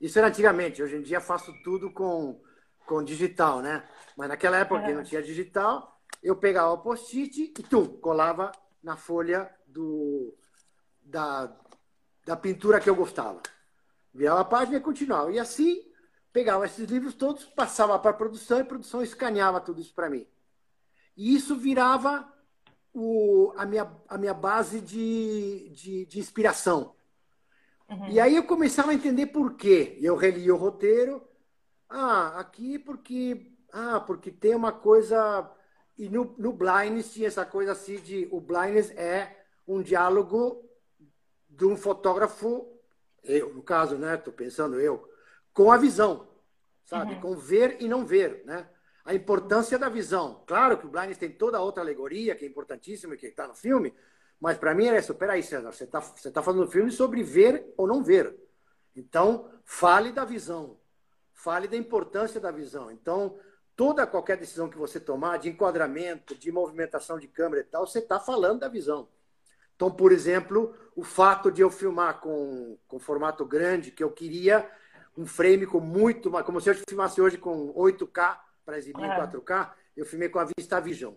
[0.01, 2.41] Isso era antigamente, hoje em dia faço tudo com,
[2.89, 3.87] com digital, né?
[4.17, 8.51] Mas naquela época que não tinha digital, eu pegava o post-it e tu colava
[8.83, 10.35] na folha do,
[11.03, 11.55] da,
[12.25, 13.41] da pintura que eu gostava.
[14.13, 15.31] Virava a página e continuava.
[15.31, 15.85] E assim
[16.33, 20.09] pegava esses livros todos, passava para a produção e a produção escaneava tudo isso para
[20.09, 20.27] mim.
[21.17, 22.33] E isso virava
[22.95, 26.95] o, a, minha, a minha base de, de, de inspiração.
[27.89, 28.09] Uhum.
[28.09, 29.99] E aí eu começava a entender por quê.
[30.01, 31.28] Eu relia o roteiro.
[31.89, 33.53] Ah, aqui porque.
[33.73, 35.51] Ah, porque tem uma coisa.
[35.97, 38.29] E no, no Blindness tinha essa coisa assim de.
[38.31, 40.65] O Blindness é um diálogo
[41.49, 42.73] de um fotógrafo,
[43.25, 44.15] eu, no caso, né?
[44.15, 45.09] Estou pensando eu,
[45.53, 46.29] com a visão,
[46.85, 47.15] sabe?
[47.15, 47.21] Uhum.
[47.21, 48.69] Com ver e não ver, né?
[49.05, 50.45] A importância da visão.
[50.47, 53.55] Claro que o Blindness tem toda outra alegoria que é importantíssima e que está no
[53.55, 53.93] filme,
[54.41, 55.15] mas para mim era isso.
[55.15, 58.37] Peraí, César, você está você tá fazendo um filme sobre ver ou não ver.
[58.95, 60.79] Então, fale da visão.
[61.39, 62.91] Fale da importância da visão.
[62.91, 63.39] Então,
[63.77, 68.01] toda qualquer decisão que você tomar, de enquadramento, de movimentação de câmera e tal, você
[68.01, 69.09] está falando da visão.
[69.77, 74.69] Então, por exemplo, o fato de eu filmar com, com formato grande, que eu queria
[75.17, 76.45] um frame com muito mais.
[76.45, 80.49] Como se eu filmasse hoje com 8K para exibir em 4K, eu filmei com a
[80.59, 81.15] Vista Vision.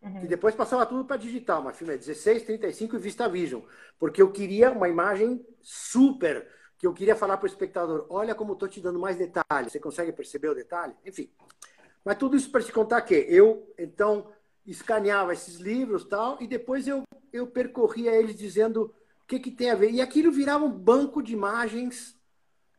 [0.00, 0.24] Uhum.
[0.24, 3.60] E depois passava tudo para digital, mas filme é 16, 35 e Vista Vision.
[3.98, 6.48] Porque eu queria uma imagem super,
[6.80, 9.70] que eu queria falar para o espectador: olha como estou te dando mais detalhes.
[9.70, 10.94] Você consegue perceber o detalhe?
[11.04, 11.30] Enfim.
[12.02, 14.32] Mas tudo isso para te contar que eu, então,
[14.66, 19.70] escaneava esses livros tal, e depois eu, eu percorria eles dizendo o que, que tem
[19.70, 19.90] a ver.
[19.90, 22.18] E aquilo virava um banco de imagens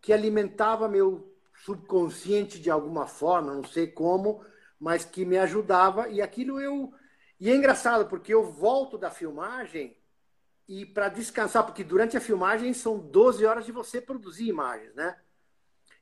[0.02, 1.32] que alimentava meu
[1.64, 4.44] subconsciente de alguma forma, não sei como,
[4.80, 6.10] mas que me ajudava.
[6.10, 6.92] E aquilo eu.
[7.40, 9.96] E é engraçado, porque eu volto da filmagem
[10.72, 15.18] e para descansar, porque durante a filmagem são 12 horas de você produzir imagens, né?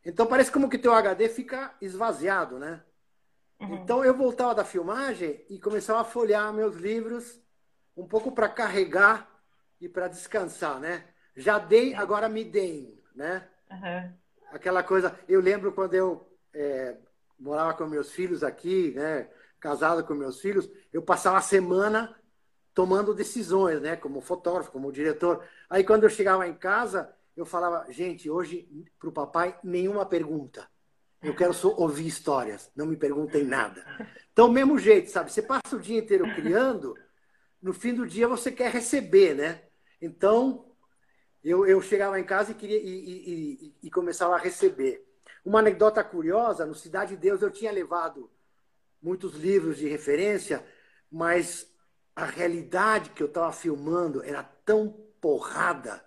[0.05, 2.79] Então parece como que teu HD fica esvaziado, né?
[3.59, 3.77] Uhum.
[3.77, 7.41] Então eu voltava da filmagem e começava a folhear meus livros
[7.97, 9.27] um pouco para carregar
[9.81, 11.03] e para descansar, né?
[11.35, 13.47] Já dei, agora me deem, né?
[13.71, 14.13] Uhum.
[14.51, 15.17] Aquela coisa.
[15.27, 16.95] Eu lembro quando eu é,
[17.39, 19.27] morava com meus filhos aqui, né?
[19.59, 22.15] Casado com meus filhos, eu passava a semana
[22.79, 23.97] tomando decisões, né?
[23.97, 25.43] Como fotógrafo, como diretor.
[25.69, 30.65] Aí quando eu chegava em casa, eu falava, gente, hoje para o papai nenhuma pergunta.
[31.21, 33.85] Eu quero só ouvir histórias, não me perguntem nada.
[34.31, 35.29] Então, mesmo jeito, sabe?
[35.29, 36.95] Você passa o dia inteiro criando,
[37.61, 39.61] no fim do dia você quer receber, né?
[40.01, 40.71] Então,
[41.43, 45.05] eu, eu chegava em casa e, queria, e, e, e, começava a receber.
[45.43, 48.31] Uma anedota curiosa, no Cidade de Deus eu tinha levado
[49.01, 50.65] muitos livros de referência,
[51.11, 51.69] mas
[52.19, 54.89] a realidade que eu estava filmando era tão
[55.21, 56.03] porrada,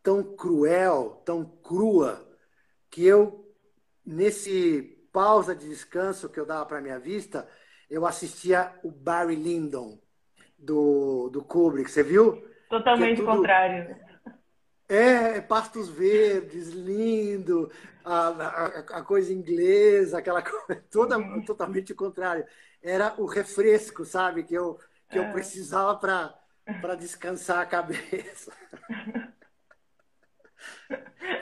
[0.00, 2.24] tão cruel, tão crua,
[2.88, 3.52] que eu,
[4.06, 7.48] nesse pausa de descanso que eu dava para minha vista,
[7.90, 9.98] eu assistia o Barry Lyndon,
[10.56, 11.90] do, do Kubrick.
[11.90, 12.40] Você viu?
[12.70, 13.36] Totalmente é tudo...
[13.36, 13.96] contrário.
[14.88, 17.70] É, pastos verdes, lindo,
[18.04, 18.66] a, a,
[18.98, 22.44] a coisa inglesa, aquela coisa toda, totalmente contrário.
[22.80, 24.78] Era o refresco, sabe, que eu,
[25.12, 25.32] que eu é.
[25.32, 28.50] precisava para descansar a cabeça.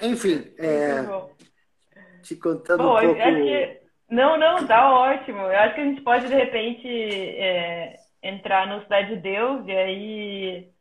[0.02, 1.04] Enfim, é,
[2.22, 3.14] te contando Bom, um pouco...
[3.14, 3.80] Que...
[4.10, 5.38] Não, não, tá ótimo.
[5.38, 9.70] Eu acho que a gente pode, de repente, é, entrar no Cidade de Deus e
[9.70, 10.72] aí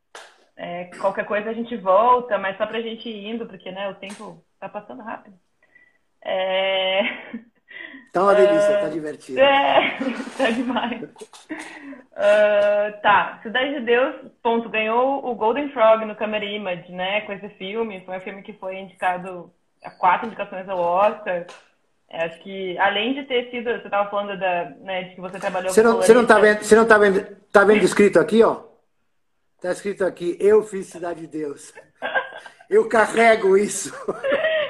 [0.56, 3.96] é, qualquer coisa a gente volta, mas só pra gente ir indo, porque né, o
[3.96, 5.38] tempo tá passando rápido.
[6.24, 7.02] É...
[8.12, 9.40] Tá uma delícia, uh, tá divertido.
[9.40, 9.98] É,
[10.38, 11.04] tá demais.
[11.04, 17.34] Uh, tá, Cidade de Deus, ponto, ganhou o Golden Frog no Camera Image, né, com
[17.34, 18.04] esse filme.
[18.06, 19.52] Foi um filme que foi indicado
[19.84, 21.46] a quatro indicações ao Oscar.
[22.10, 25.40] É, acho que, além de ter sido, você estava falando da, né, de que você
[25.40, 28.44] trabalhou você não, Você não está vendo, você não tá vendo, tá vendo escrito aqui,
[28.44, 28.64] ó?
[29.58, 31.74] Está escrito aqui, eu fiz Cidade de Deus.
[32.70, 33.92] Eu carrego isso.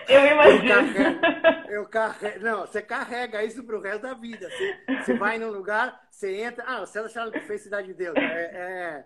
[0.10, 1.20] Eu imagino.
[1.70, 4.50] Eu carrego, eu não, você carrega isso para o resto da vida.
[4.50, 6.64] Você, você, vai num lugar, você entra.
[6.68, 8.18] Ah, você acharam que fez Cidade de Deus.
[8.18, 9.06] É, é,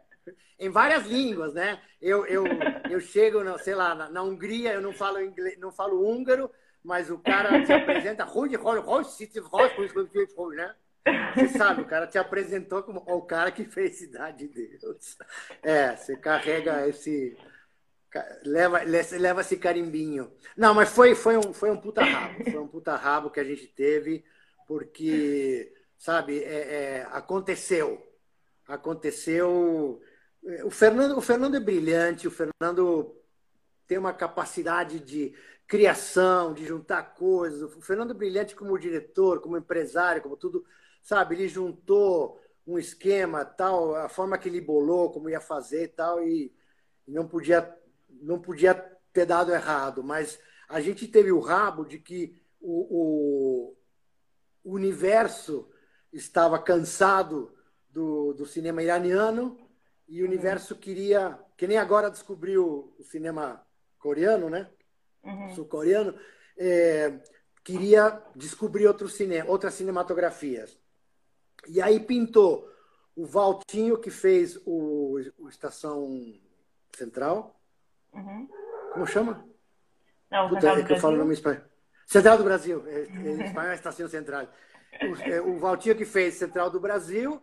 [0.58, 1.82] em várias línguas, né?
[2.02, 2.46] Eu, eu,
[2.89, 6.50] eu chego, na, sei lá, na, na Hungria, eu não falo inglês, não falo húngaro,
[6.82, 8.26] mas o cara te apresenta,
[10.56, 10.76] né?
[11.34, 15.18] Você sabe, o cara te apresentou como o cara que fez Cidade de Deus.
[15.62, 17.38] É, você carrega esse.
[18.43, 20.32] Leva, leva esse carimbinho.
[20.56, 22.43] Não, mas foi, foi, um, foi um puta rabo.
[22.43, 24.23] Foi um puta rabo que a gente teve,
[24.67, 28.06] porque, sabe, é, é, aconteceu.
[28.67, 30.02] Aconteceu.
[30.63, 33.15] O Fernando, o Fernando é brilhante, o Fernando
[33.88, 35.34] tem uma capacidade de
[35.67, 37.62] criação, de juntar coisas.
[37.63, 40.65] O Fernando é brilhante como diretor, como empresário, como tudo
[41.04, 41.36] sabe?
[41.36, 46.52] Ele juntou um esquema, tal, a forma que ele bolou, como ia fazer tal, e
[47.06, 47.62] não podia,
[48.24, 48.74] não podia
[49.12, 50.04] ter dado errado.
[50.04, 53.76] Mas a gente teve o rabo de que o,
[54.64, 55.70] o universo
[56.12, 57.54] estava cansado
[57.90, 59.58] do, do cinema iraniano
[60.08, 63.66] e o universo queria, que nem agora descobriu o cinema
[64.00, 64.70] coreano, né?
[65.24, 65.56] Uhum.
[65.56, 66.18] Sul-coreano,
[66.58, 67.20] é,
[67.64, 70.78] queria descobrir outro cinema, outras cinematografias.
[71.68, 72.70] E aí pintou
[73.16, 76.34] o Valtinho, que fez o, o Estação
[76.96, 77.60] Central.
[78.13, 78.47] Uhum.
[78.93, 79.45] Como chama?
[80.30, 81.62] Não, Puta, é que eu falo nome espanhol.
[82.06, 82.84] Central do Brasil.
[82.88, 84.47] É, é, espanhol é Estação Central.
[85.02, 87.41] O, é, o Valtinho que fez Central do Brasil.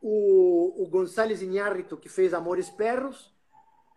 [0.00, 3.34] O, o Gonçalves Iñárritu, que fez Amores Perros.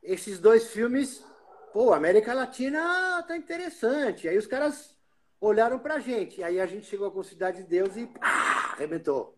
[0.01, 1.23] Esses dois filmes,
[1.71, 4.27] pô, América Latina tá interessante.
[4.27, 4.95] Aí os caras
[5.39, 6.43] olharam pra gente.
[6.43, 9.37] Aí a gente chegou com Cidade de Deus e pá, arrebentou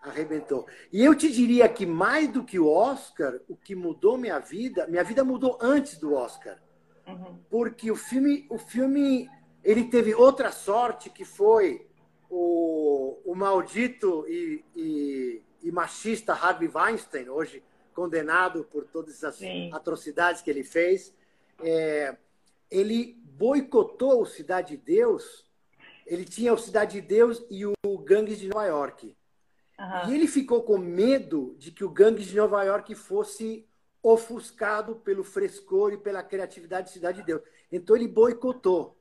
[0.00, 0.66] arrebentou.
[0.92, 4.86] E eu te diria que mais do que o Oscar, o que mudou minha vida,
[4.86, 6.58] minha vida mudou antes do Oscar.
[7.06, 7.38] Uhum.
[7.50, 9.28] Porque o filme, o filme,
[9.64, 11.86] ele teve outra sorte que foi
[12.30, 17.62] o, o maldito e, e, e machista Harvey Weinstein, hoje
[17.94, 19.70] condenado por todas essas Sim.
[19.72, 21.12] atrocidades que ele fez.
[21.60, 22.16] É,
[22.70, 25.44] ele boicotou o Cidade de Deus.
[26.06, 29.16] Ele tinha o Cidade de Deus e o Gangues de Nova York.
[29.78, 30.10] Uhum.
[30.10, 33.66] E ele ficou com medo de que o gangue de Nova York fosse
[34.02, 37.42] ofuscado pelo frescor e pela criatividade de Cidade de Deus.
[37.70, 38.96] Então ele boicotou.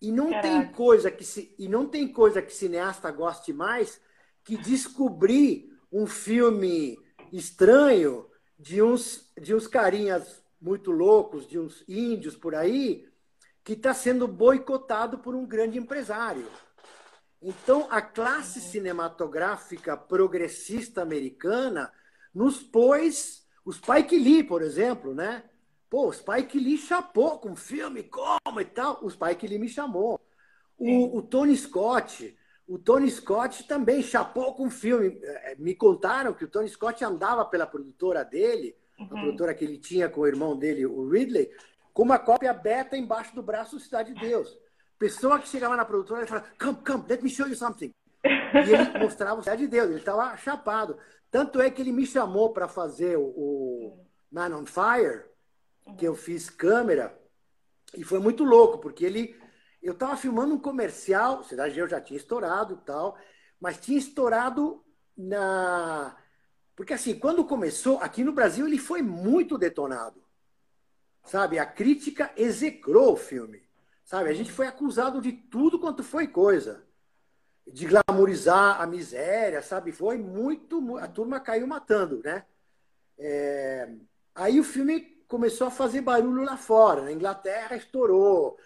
[0.00, 0.48] E não Caraca.
[0.48, 4.00] tem coisa que se, e não tem coisa que cineasta goste mais
[4.44, 6.98] que descobrir um filme
[7.32, 8.26] estranho
[8.58, 13.08] de uns de uns carinhas muito loucos, de uns índios por aí,
[13.62, 16.46] que está sendo boicotado por um grande empresário.
[17.42, 21.92] Então, a classe cinematográfica progressista americana
[22.34, 23.46] nos pôs.
[23.64, 25.44] O Spike Lee, por exemplo, né?
[25.88, 28.98] Pô, o Spike Lee chapou com filme, como e tal.
[29.02, 30.20] O Spike Lee me chamou.
[30.78, 35.18] O, o Tony Scott, o Tony Scott também chapou com filme.
[35.22, 39.06] É, me contaram que o Tony Scott andava pela produtora dele, uhum.
[39.06, 41.50] a produtora que ele tinha com o irmão dele, o Ridley,
[41.92, 44.58] com uma cópia beta embaixo do braço do Cidade de Deus.
[44.98, 47.92] Pessoa que chegava na produtora e falava, come, come, let me show you something.
[48.24, 50.98] E ele mostrava o cidade de Deus, ele estava chapado.
[51.30, 55.24] Tanto é que ele me chamou para fazer o, o, Man on Fire,
[55.98, 57.18] que eu fiz câmera,
[57.96, 59.36] e foi muito louco, porque ele.
[59.82, 63.16] Eu estava filmando um comercial, Cidade de Deus já tinha estourado e tal,
[63.60, 64.84] mas tinha estourado
[65.16, 66.16] na.
[66.74, 70.22] Porque, assim, quando começou, aqui no Brasil, ele foi muito detonado.
[71.24, 71.58] Sabe?
[71.58, 73.65] A crítica execrou o filme.
[74.06, 74.30] Sabe?
[74.30, 76.84] A gente foi acusado de tudo quanto foi coisa.
[77.66, 79.90] De glamorizar a miséria, sabe?
[79.90, 80.96] Foi muito.
[80.98, 82.46] A turma caiu matando, né?
[83.18, 83.90] É...
[84.32, 87.02] Aí o filme começou a fazer barulho lá fora.
[87.02, 88.56] Na Inglaterra estourou,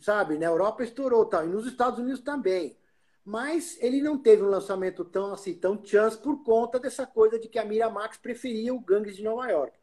[0.00, 0.36] sabe?
[0.36, 1.44] Na Europa estourou, tal.
[1.46, 2.76] e nos Estados Unidos também.
[3.24, 7.46] Mas ele não teve um lançamento tão assim, tão chance por conta dessa coisa de
[7.46, 9.78] que a Miramax preferia o Gangues de Nova York.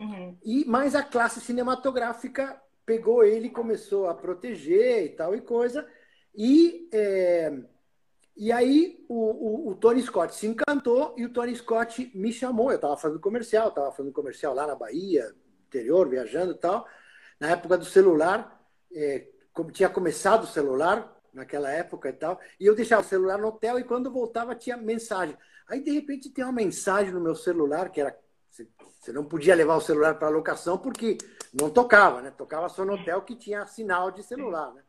[0.00, 0.36] Uhum.
[0.42, 5.86] E mas a classe cinematográfica pegou ele e começou a proteger e tal e coisa.
[6.34, 7.52] E é,
[8.36, 12.70] e aí o, o, o, Tony Scott se encantou e o Tony Scott me chamou.
[12.70, 15.34] Eu estava fazendo comercial, estava fazendo comercial lá na Bahia,
[15.66, 16.86] interior, viajando e tal.
[17.40, 18.62] Na época do celular,
[18.94, 23.38] é, como tinha começado o celular naquela época e tal, e eu deixava o celular
[23.38, 25.36] no hotel e quando voltava tinha mensagem.
[25.68, 28.16] Aí de repente tem uma mensagem no meu celular que era
[29.00, 31.18] você não podia levar o celular para locação porque
[31.58, 32.30] não tocava, né?
[32.30, 34.82] Tocava só no hotel que tinha sinal de celular, né?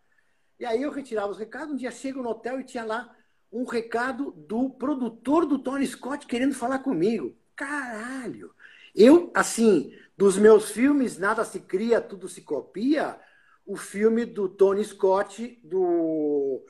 [0.60, 3.16] E aí eu retirava os recados, um dia chego no hotel e tinha lá
[3.52, 7.36] um recado do produtor do Tony Scott querendo falar comigo.
[7.56, 8.54] Caralho!
[8.94, 13.20] Eu, assim, dos meus filmes, Nada se Cria, Tudo se Copia,
[13.66, 16.66] o filme do Tony Scott, do,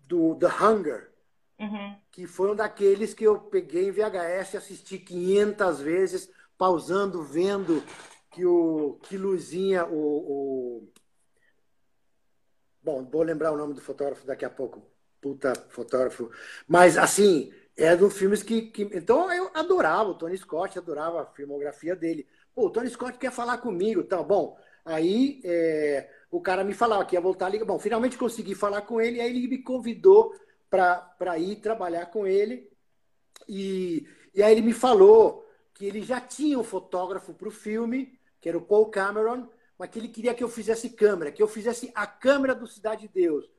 [0.00, 1.12] do The Hunger,
[1.58, 1.96] uhum.
[2.10, 7.82] que foi um daqueles que eu peguei em VHS e assisti 500 vezes, pausando, vendo
[8.32, 10.92] que o que luzinha o, o...
[12.82, 14.90] Bom, vou lembrar o nome do fotógrafo daqui a pouco
[15.20, 16.30] puta fotógrafo.
[16.66, 18.82] Mas, assim, é dos filmes que, que.
[18.92, 22.26] Então, eu adorava o Tony Scott, adorava a filmografia dele.
[22.54, 24.58] Pô, o Tony Scott quer falar comigo, tá bom.
[24.84, 27.64] Aí é, o cara me falava que ia voltar a liga.
[27.64, 30.34] Bom, finalmente consegui falar com ele, aí ele me convidou
[30.68, 32.68] para ir trabalhar com ele.
[33.48, 38.18] E, e aí ele me falou que ele já tinha um fotógrafo para o filme,
[38.42, 41.48] que era o Paul Cameron, mas que ele queria que eu fizesse câmera, que eu
[41.48, 43.50] fizesse a câmera do Cidade de Deus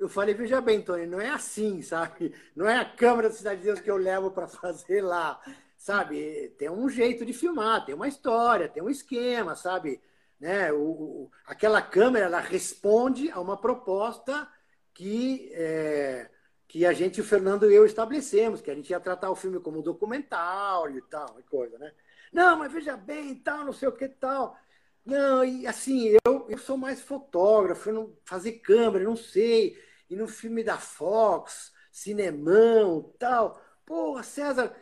[0.00, 2.34] eu falei, veja bem, Tony, não é assim, sabe?
[2.56, 5.38] Não é a câmera da Cidade de Deus que eu levo para fazer lá,
[5.76, 6.48] sabe?
[6.58, 10.00] Tem um jeito de filmar, tem uma história, tem um esquema, sabe?
[10.40, 10.72] Né?
[10.72, 14.48] O, o aquela câmera, ela responde a uma proposta
[14.94, 16.30] que, é,
[16.66, 19.60] que a gente, o Fernando e eu, estabelecemos, que a gente ia tratar o filme
[19.60, 21.92] como documentário e tal, e coisa, né?
[22.32, 24.56] Não, mas veja bem, tal, não sei o que tal.
[25.04, 29.76] Não, e assim, eu, eu sou mais fotógrafo, eu não fazer câmera, não sei
[30.10, 33.60] e no filme da Fox, cinemão, tal.
[33.86, 34.74] Pô, César,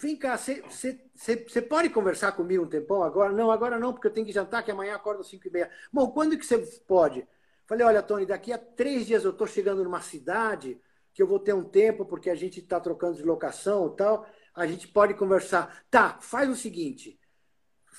[0.00, 3.32] vem cá, você pode conversar comigo um tempão agora?
[3.32, 5.70] Não, agora não, porque eu tenho que jantar, que amanhã acordo às 5 e meia.
[5.92, 7.26] Bom, quando que você pode?
[7.66, 10.80] Falei, olha, Tony, daqui a três dias eu estou chegando numa cidade
[11.14, 14.26] que eu vou ter um tempo, porque a gente está trocando de locação e tal.
[14.54, 15.84] A gente pode conversar.
[15.90, 17.18] Tá, faz o seguinte.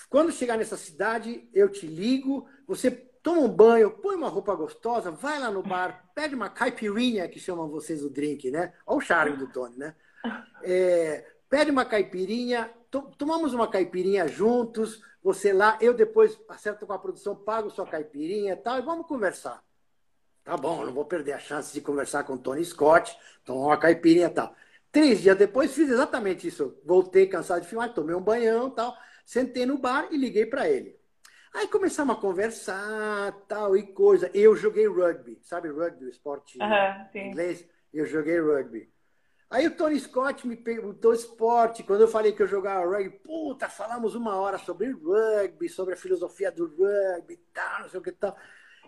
[0.10, 5.10] Quando chegar nessa cidade, eu te ligo, você toma um banho, põe uma roupa gostosa,
[5.10, 8.74] vai lá no bar, pede uma caipirinha, que chamam vocês o drink, né?
[8.86, 9.96] Olha o charme do Tony, né?
[10.62, 16.94] É, pede uma caipirinha, to tomamos uma caipirinha juntos, você lá, eu depois acerto com
[16.94, 19.64] a produção, pago sua caipirinha e tal, e vamos conversar.
[20.44, 23.78] Tá bom, não vou perder a chance de conversar com o Tony Scott, tomar uma
[23.78, 24.54] caipirinha e tal.
[24.94, 26.80] Três dias depois fiz exatamente isso.
[26.86, 30.96] Voltei cansado de filmar, tomei um banhão tal, sentei no bar e liguei para ele.
[31.52, 34.30] Aí começamos a conversar, tal e coisa.
[34.36, 36.60] Eu joguei rugby, sabe rugby, o esporte
[37.30, 37.68] inglês?
[37.92, 38.88] Eu joguei rugby.
[39.50, 41.82] Aí o Tony Scott me perguntou esporte.
[41.82, 45.98] Quando eu falei que eu jogava rugby, puta, falamos uma hora sobre rugby, sobre a
[45.98, 48.38] filosofia do rugby e tal, não sei o que tal.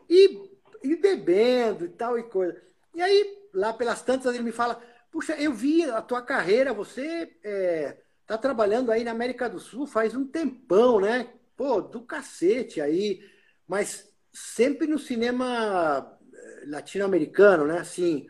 [0.08, 0.39] E,
[0.84, 2.62] e bebendo e tal e coisa.
[2.94, 4.80] E aí, lá pelas tantas, ele me fala:
[5.15, 7.97] Puxa, eu vi a tua carreira, você é,
[8.28, 11.30] tá trabalhando aí na América do Sul faz um tempão, né?
[11.56, 13.21] pô, do cacete aí,
[13.65, 17.79] mas sempre no cinema eh, latino-americano, né?
[17.79, 18.27] Assim,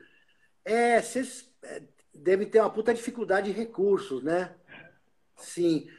[0.63, 1.81] é, vocês eh,
[2.13, 4.53] devem ter uma puta dificuldade de recursos, né?
[5.37, 5.89] Sim.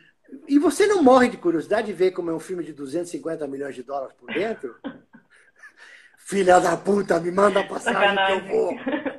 [0.47, 3.75] E você não morre de curiosidade de ver como é um filme de 250 milhões
[3.75, 4.77] de dólares por dentro?
[6.19, 8.77] Filha da puta, me manda a passagem que eu vou.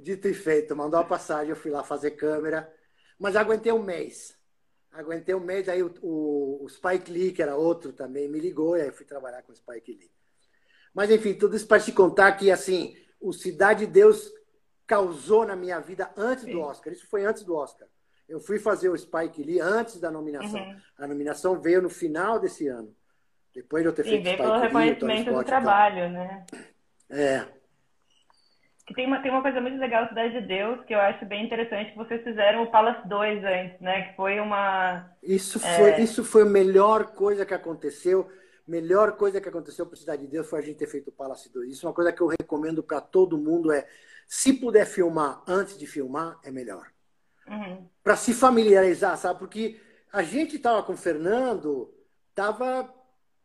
[0.00, 2.72] Dito e feito, mandou a passagem, eu fui lá fazer câmera,
[3.18, 4.38] mas aguentei um mês.
[4.92, 8.76] Aguentei um mês, aí o, o, o, Spike Lee, que era outro também, me ligou
[8.76, 10.10] e aí fui trabalhar com o Spike Lee.
[10.92, 14.32] Mas, enfim, tudo isso para te contar que, assim, o Cidade de Deus
[14.86, 16.52] causou na minha vida antes Sim.
[16.52, 16.92] do Oscar.
[16.92, 17.86] Isso foi antes do Oscar.
[18.28, 20.60] Eu fui fazer o Spike Lee antes da nominação.
[20.60, 20.80] Uhum.
[20.98, 22.92] A nominação veio no final desse ano.
[23.54, 26.46] Depois de eu ter feito veio pelo reconhecimento do trabalho, né?
[27.08, 27.59] É.
[28.94, 31.92] tem uma, tem uma coisa muito legal Cidade de Deus que eu acho bem interessante
[31.92, 34.08] que vocês fizeram o Palace 2 antes, né?
[34.08, 35.10] Que foi uma.
[35.22, 36.00] Isso foi, é...
[36.00, 38.30] isso foi a melhor coisa que aconteceu.
[38.66, 41.52] Melhor coisa que aconteceu para Cidade de Deus foi a gente ter feito o Palace
[41.52, 41.72] 2.
[41.72, 43.86] Isso é uma coisa que eu recomendo para todo mundo: é
[44.26, 46.86] se puder filmar antes de filmar, é melhor.
[47.48, 47.88] Uhum.
[48.02, 49.40] Para se familiarizar, sabe?
[49.40, 49.80] Porque
[50.12, 51.92] a gente estava com o Fernando,
[52.28, 52.88] estava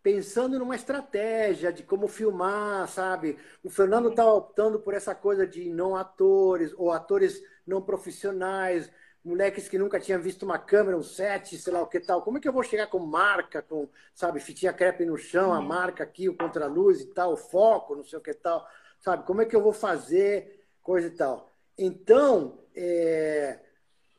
[0.05, 3.39] pensando numa estratégia de como filmar, sabe?
[3.63, 8.87] O Fernando está optando por essa coisa de não atores ou atores não profissionais,
[9.23, 12.21] moleques que nunca tinham visto uma câmera, um set, sei lá o que tal.
[12.21, 15.59] Como é que eu vou chegar com marca, com, sabe, fitinha crepe no chão, a
[15.59, 18.63] marca aqui, o contraluz e tal, o foco, não sei o que tal,
[18.99, 19.25] sabe?
[19.25, 21.51] Como é que eu vou fazer coisa e tal?
[21.75, 23.59] Então, é...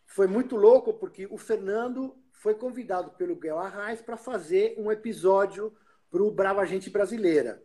[0.05, 2.13] foi muito louco porque o Fernando
[2.47, 5.75] foi convidado pelo Guel Arraes para fazer um episódio
[6.09, 7.61] para o Brava Gente Brasileira.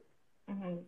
[0.48, 0.84] Uhum.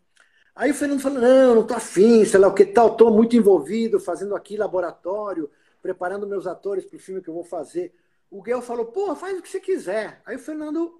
[0.55, 3.35] Aí o Fernando falou: não, não tô afim, sei lá o que tal, estou muito
[3.35, 5.47] envolvido, fazendo aqui laboratório,
[5.79, 7.93] preparando meus atores para o filme que eu vou fazer.
[8.31, 10.23] O Guel falou: pô, faz o que você quiser.
[10.25, 10.97] Aí o Fernando,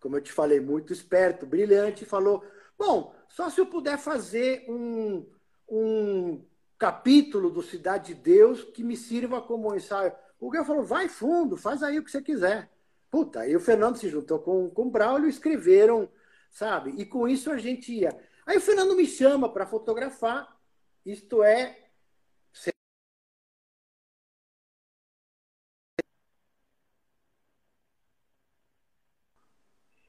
[0.00, 2.42] como eu te falei, muito esperto, brilhante, falou:
[2.78, 5.26] bom, só se eu puder fazer um,
[5.68, 6.42] um
[6.78, 10.10] capítulo do Cidade de Deus que me sirva como ensaio.
[10.40, 12.70] O Guel falou: vai fundo, faz aí o que você quiser.
[13.10, 16.08] Puta, aí o Fernando se juntou com, com o Braulio, escreveram,
[16.50, 16.90] sabe?
[16.96, 18.18] E com isso a gente ia.
[18.46, 20.56] Aí o Fernando me chama para fotografar,
[21.04, 21.76] isto é.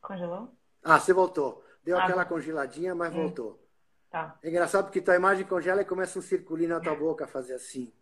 [0.02, 0.56] Congelou?
[0.84, 1.64] Ah, você voltou.
[1.84, 3.24] Deu ah, aquela congeladinha, mas hum.
[3.24, 3.68] voltou.
[4.10, 4.38] Tá.
[4.44, 7.54] É engraçado porque tua imagem congela e começa um circulinho na tua boca a fazer
[7.54, 7.94] assim.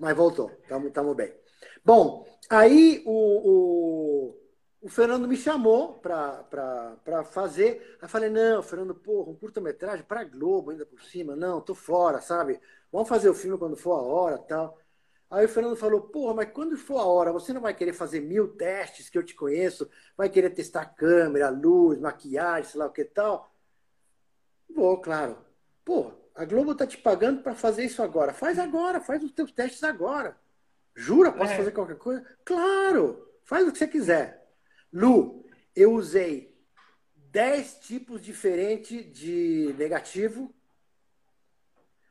[0.00, 1.30] Mas voltou, estamos bem.
[1.84, 4.40] Bom, aí o, o,
[4.80, 7.98] o Fernando me chamou para fazer.
[8.00, 11.36] Aí falei, não, Fernando, porra, um curta-metragem para Globo ainda por cima.
[11.36, 12.58] Não, tô fora, sabe?
[12.90, 14.78] Vamos fazer o filme quando for a hora tal.
[15.30, 18.20] Aí o Fernando falou, porra, mas quando for a hora, você não vai querer fazer
[18.20, 19.86] mil testes que eu te conheço?
[20.16, 23.54] Vai querer testar câmera, luz, maquiagem, sei lá o que tal?
[24.74, 25.36] Vou, claro.
[25.84, 28.32] Porra, a Globo tá te pagando para fazer isso agora.
[28.32, 30.36] Faz agora, faz os teus testes agora.
[30.94, 31.32] Jura?
[31.32, 31.56] Posso é.
[31.56, 32.24] fazer qualquer coisa?
[32.44, 33.26] Claro!
[33.44, 34.48] Faz o que você quiser.
[34.92, 36.56] Lu, eu usei
[37.16, 40.54] 10 tipos diferentes de negativo.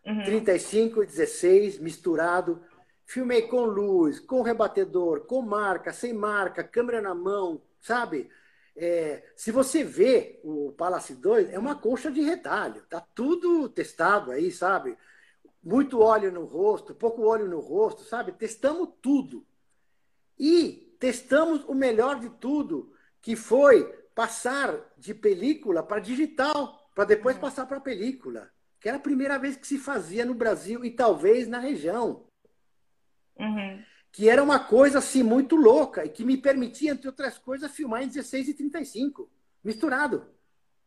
[0.05, 0.23] Uhum.
[0.23, 2.61] 35 e 16 misturado.
[3.05, 8.29] Filmei com luz, com rebatedor, com marca, sem marca, câmera na mão, sabe?
[8.75, 12.81] É, se você vê o Palace 2, é uma colcha de retalho.
[12.89, 14.97] Tá tudo testado aí, sabe?
[15.61, 18.31] Muito óleo no rosto, pouco óleo no rosto, sabe?
[18.31, 19.45] Testamos tudo.
[20.37, 23.83] E testamos o melhor de tudo, que foi
[24.15, 27.41] passar de película para digital, para depois uhum.
[27.41, 28.49] passar para película.
[28.79, 32.25] Que era a primeira vez que se fazia no Brasil e talvez na região.
[33.37, 37.71] Uhum que era uma coisa assim muito louca e que me permitia, entre outras coisas,
[37.71, 39.29] filmar em 16 e 35,
[39.63, 40.25] misturado.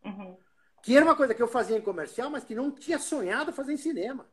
[0.04, 0.36] Uhum.
[0.82, 3.72] Que era uma coisa que eu fazia em comercial, mas que não tinha sonhado fazer
[3.72, 4.26] em cinema.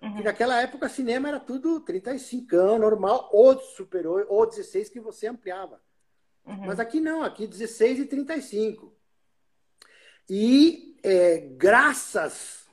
[0.00, 0.16] Uhum.
[0.16, 5.00] Que naquela época cinema era tudo 35 anos, normal, ou super 8, ou 16 que
[5.00, 5.80] você ampliava.
[6.44, 6.66] Uhum.
[6.66, 8.92] Mas aqui não, aqui 16 e 35.
[10.28, 12.66] E é, graças,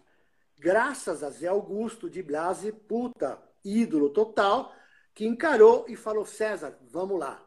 [0.57, 4.74] graças a Zé Augusto de Blasi, puta, ídolo total,
[5.20, 7.46] que encarou e falou: César, vamos lá.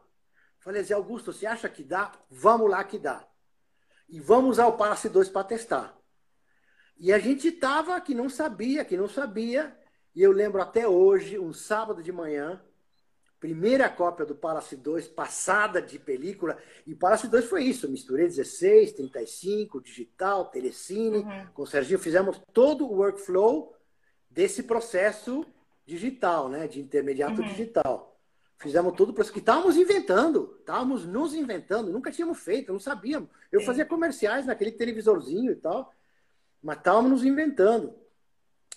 [0.59, 2.11] Falei, Zé Augusto, você acha que dá?
[2.29, 3.27] Vamos lá que dá.
[4.07, 5.97] E vamos usar o Palace 2 para testar.
[6.95, 9.75] E a gente estava que não sabia, que não sabia.
[10.13, 12.61] E eu lembro até hoje, um sábado de manhã,
[13.39, 16.55] primeira cópia do Palace 2, passada de película.
[16.85, 21.23] E o Palace 2 foi isso: misturei 16, 35, digital, telecine.
[21.23, 21.47] Uhum.
[21.55, 23.75] Com o Serginho fizemos todo o workflow
[24.29, 25.43] desse processo
[25.85, 26.67] digital, né?
[26.67, 27.47] De intermediato uhum.
[27.47, 28.13] digital.
[28.57, 33.29] Fizemos tudo para que estávamos inventando, estávamos nos inventando, nunca tínhamos feito, não sabíamos.
[33.51, 33.65] Eu Sim.
[33.65, 35.93] fazia comerciais naquele televisorzinho e tal,
[36.61, 37.93] mas estávamos nos inventando.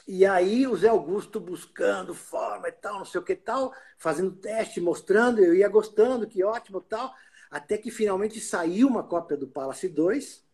[0.08, 4.32] E aí o Zé Augusto buscando forma e tal, não sei o que tal, fazendo
[4.32, 7.14] teste, mostrando, eu ia gostando, que ótimo tal,
[7.48, 10.44] até que finalmente saiu uma cópia do Palace 2,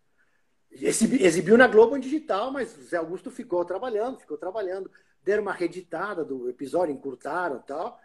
[0.71, 4.91] exibiu na Globo em digital, mas o Zé Augusto ficou trabalhando, ficou trabalhando
[5.25, 8.01] deram uma reeditada do episódio, encurtaram e tal,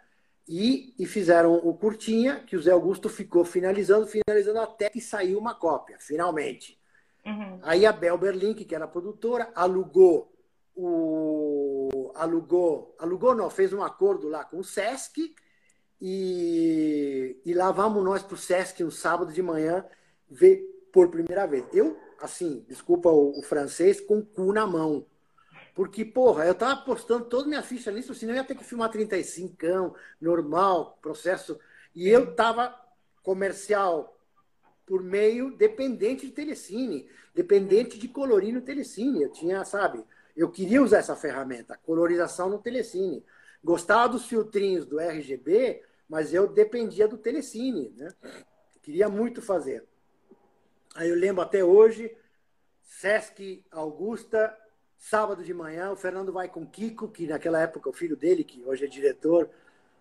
[0.48, 5.38] e, e fizeram o curtinha, que o Zé Augusto ficou finalizando, finalizando até que saiu
[5.38, 6.78] uma cópia, finalmente.
[7.26, 7.58] Uhum.
[7.62, 10.32] Aí a Bel Berlink, que era a produtora, alugou
[10.74, 12.12] o.
[12.14, 12.94] alugou.
[12.98, 15.34] Alugou não, fez um acordo lá com o Sesc
[16.00, 19.84] e, e lá vamos nós para o Sesc um sábado de manhã
[20.30, 20.62] ver
[20.92, 21.66] por primeira vez.
[21.74, 25.04] Eu, assim, desculpa o, o francês, com o cu na mão
[25.78, 28.90] Porque, porra, eu tava postando toda minha ficha nisso, senão eu ia ter que filmar
[28.90, 31.56] 35, normal, processo.
[31.94, 32.74] E eu tava
[33.22, 34.18] comercial
[34.84, 39.22] por meio dependente de telecine, dependente de colorir no telecine.
[39.22, 40.04] Eu tinha, sabe,
[40.36, 43.24] eu queria usar essa ferramenta, colorização no telecine.
[43.62, 48.12] Gostava dos filtrinhos do RGB, mas eu dependia do telecine, né?
[48.82, 49.84] Queria muito fazer.
[50.96, 52.12] Aí eu lembro até hoje,
[52.82, 54.58] Sesc Augusta,
[54.98, 58.42] sábado de manhã, o Fernando vai com o Kiko, que naquela época o filho dele,
[58.42, 59.48] que hoje é diretor,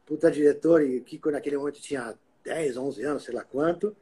[0.06, 3.95] puta diretor, e o Kiko naquele momento tinha 10, 11 anos, sei lá quanto,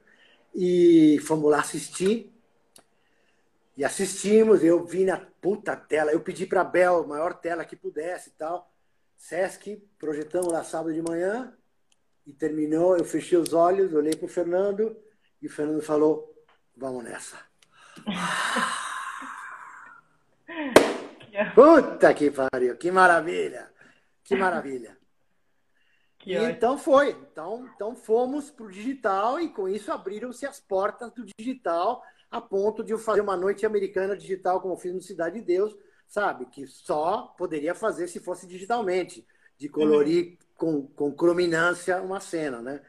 [0.53, 2.31] e fomos lá assistir.
[3.77, 7.75] E assistimos, eu vi na puta tela, eu pedi para a Bel, maior tela que
[7.75, 8.71] pudesse e tal.
[9.17, 11.53] Sesc, projetamos lá sábado de manhã,
[12.25, 14.95] e terminou, eu fechei os olhos, olhei para o Fernando,
[15.41, 16.33] e o Fernando falou,
[16.75, 17.37] vamos nessa.
[21.53, 23.71] Puta que pariu, que maravilha,
[24.23, 24.97] que maravilha.
[26.17, 31.11] Que então foi, então, então fomos para o digital e com isso abriram-se as portas
[31.11, 32.01] do digital
[32.31, 35.77] a ponto de eu fazer uma noite americana digital como fiz no Cidade de Deus,
[36.07, 36.47] sabe?
[36.47, 39.25] Que só poderia fazer se fosse digitalmente,
[39.57, 40.37] de colorir uhum.
[40.55, 42.81] com, com crominância uma cena, né?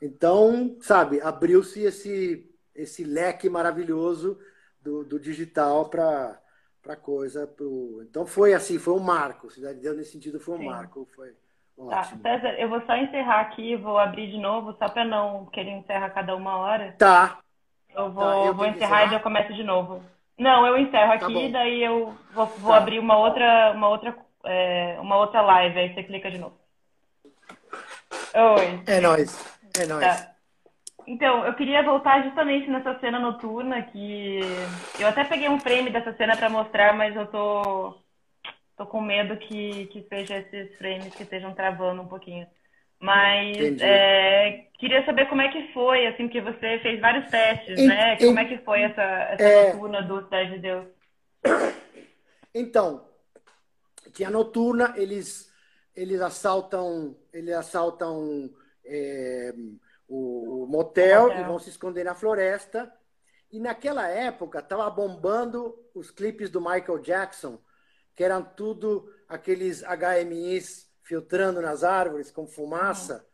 [0.00, 4.38] Então, sabe, abriu-se esse, esse leque maravilhoso
[4.80, 6.40] do, do digital para
[6.82, 7.46] para coisa.
[7.46, 8.02] Pro...
[8.02, 9.50] Então foi assim, foi um marco.
[9.50, 10.66] Cidade de Deus nesse sentido foi um Sim.
[10.66, 11.08] marco.
[11.14, 12.22] Foi tá, ótimo.
[12.22, 15.70] Tá, César, eu vou só encerrar aqui, vou abrir de novo, só para não querer
[15.70, 16.94] encerrar cada uma hora.
[16.98, 17.38] Tá.
[17.94, 20.02] Eu vou, tá, eu vou encerrar e já começo de novo.
[20.38, 22.76] Não, eu encerro tá aqui, tá daí eu vou, vou tá.
[22.76, 26.56] abrir uma outra, uma outra, é, uma outra live, aí você clica de novo.
[28.34, 28.82] Oi.
[28.86, 29.58] É nóis.
[29.78, 30.37] É nóis.
[31.08, 34.40] Então, eu queria voltar justamente nessa cena noturna que
[35.00, 37.94] eu até peguei um frame dessa cena para mostrar, mas eu tô
[38.76, 42.46] tô com medo que que seja esses frames que estejam travando um pouquinho.
[43.00, 48.16] Mas é, queria saber como é que foi, assim, que você fez vários testes, né?
[48.18, 49.72] Como é que foi essa, essa é...
[49.72, 50.86] noturna do Cidade de Deus?
[52.54, 53.08] Então,
[54.12, 55.50] tinha noturna, eles
[55.96, 58.50] eles assaltam eles assaltam
[58.84, 59.54] é,
[60.08, 62.92] o, o motel, motel e vão se esconder na floresta.
[63.50, 67.58] E naquela época estava bombando os clipes do Michael Jackson,
[68.14, 73.26] que eram tudo aqueles HMIs filtrando nas árvores com fumaça,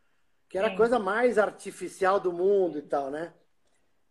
[0.49, 3.33] que era a coisa mais artificial do mundo e tal, né?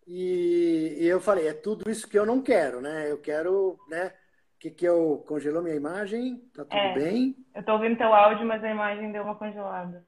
[0.05, 3.09] E, e, eu falei, é tudo isso que eu não quero, né?
[3.09, 4.13] Eu quero, né?
[4.59, 6.39] Que que eu congelou minha imagem?
[6.53, 7.37] Tá tudo é, bem?
[7.55, 10.05] Eu tô ouvindo teu áudio, mas a imagem deu uma congelada.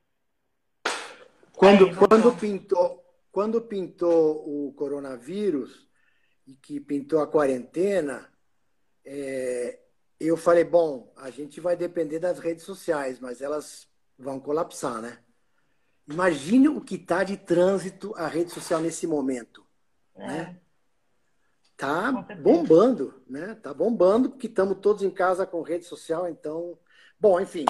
[1.55, 5.87] Quando, Aí, quando, pintou, quando pintou o coronavírus
[6.45, 8.29] e que pintou a quarentena,
[9.03, 9.79] é,
[10.19, 13.87] eu falei, bom, a gente vai depender das redes sociais, mas elas
[14.17, 15.19] vão colapsar, né?
[16.07, 19.65] Imagine o que está de trânsito a rede social nesse momento,
[20.15, 20.27] é.
[20.27, 20.59] né?
[21.77, 23.55] Tá bombando, né?
[23.55, 26.77] Tá bombando, porque estamos todos em casa com rede social, então...
[27.19, 27.65] Bom, enfim,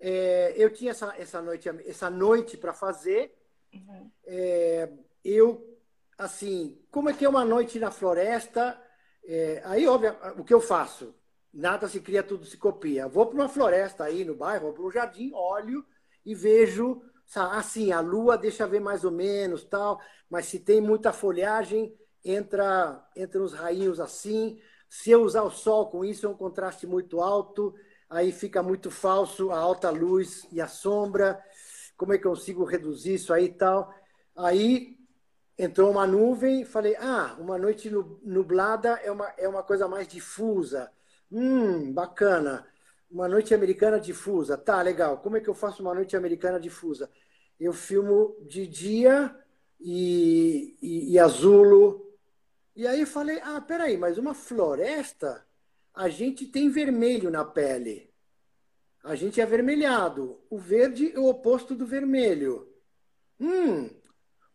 [0.00, 3.36] é, eu tinha essa, essa noite, essa noite para fazer.
[3.72, 4.10] Uhum.
[4.24, 4.88] É,
[5.22, 5.78] eu,
[6.16, 8.80] assim, como é que é uma noite na floresta?
[9.24, 11.14] É, aí, óbvio, o que eu faço?
[11.52, 13.06] Nada se cria, tudo se copia.
[13.08, 15.84] Vou para uma floresta aí no bairro, vou para um jardim, olho
[16.24, 17.02] e vejo,
[17.34, 21.94] assim, a lua deixa ver mais ou menos, tal, mas se tem muita folhagem,
[22.24, 24.58] entra, entra uns rainhos assim.
[24.88, 27.74] Se eu usar o sol com isso, é um contraste muito alto
[28.10, 31.40] aí fica muito falso a alta luz e a sombra.
[31.96, 33.94] Como é que eu consigo reduzir isso aí e tal?
[34.36, 34.98] Aí
[35.56, 37.90] entrou uma nuvem, falei, ah, uma noite
[38.24, 40.90] nublada é uma, é uma coisa mais difusa.
[41.30, 42.66] Hum, bacana.
[43.10, 44.58] Uma noite americana difusa.
[44.58, 45.18] Tá, legal.
[45.18, 47.08] Como é que eu faço uma noite americana difusa?
[47.58, 49.34] Eu filmo de dia
[49.78, 52.06] e, e, e azulo.
[52.74, 55.44] E aí falei, ah, peraí, mas uma floresta
[55.94, 58.10] a gente tem vermelho na pele.
[59.02, 60.40] A gente é avermelhado.
[60.50, 62.68] O verde é o oposto do vermelho.
[63.38, 63.88] Hum,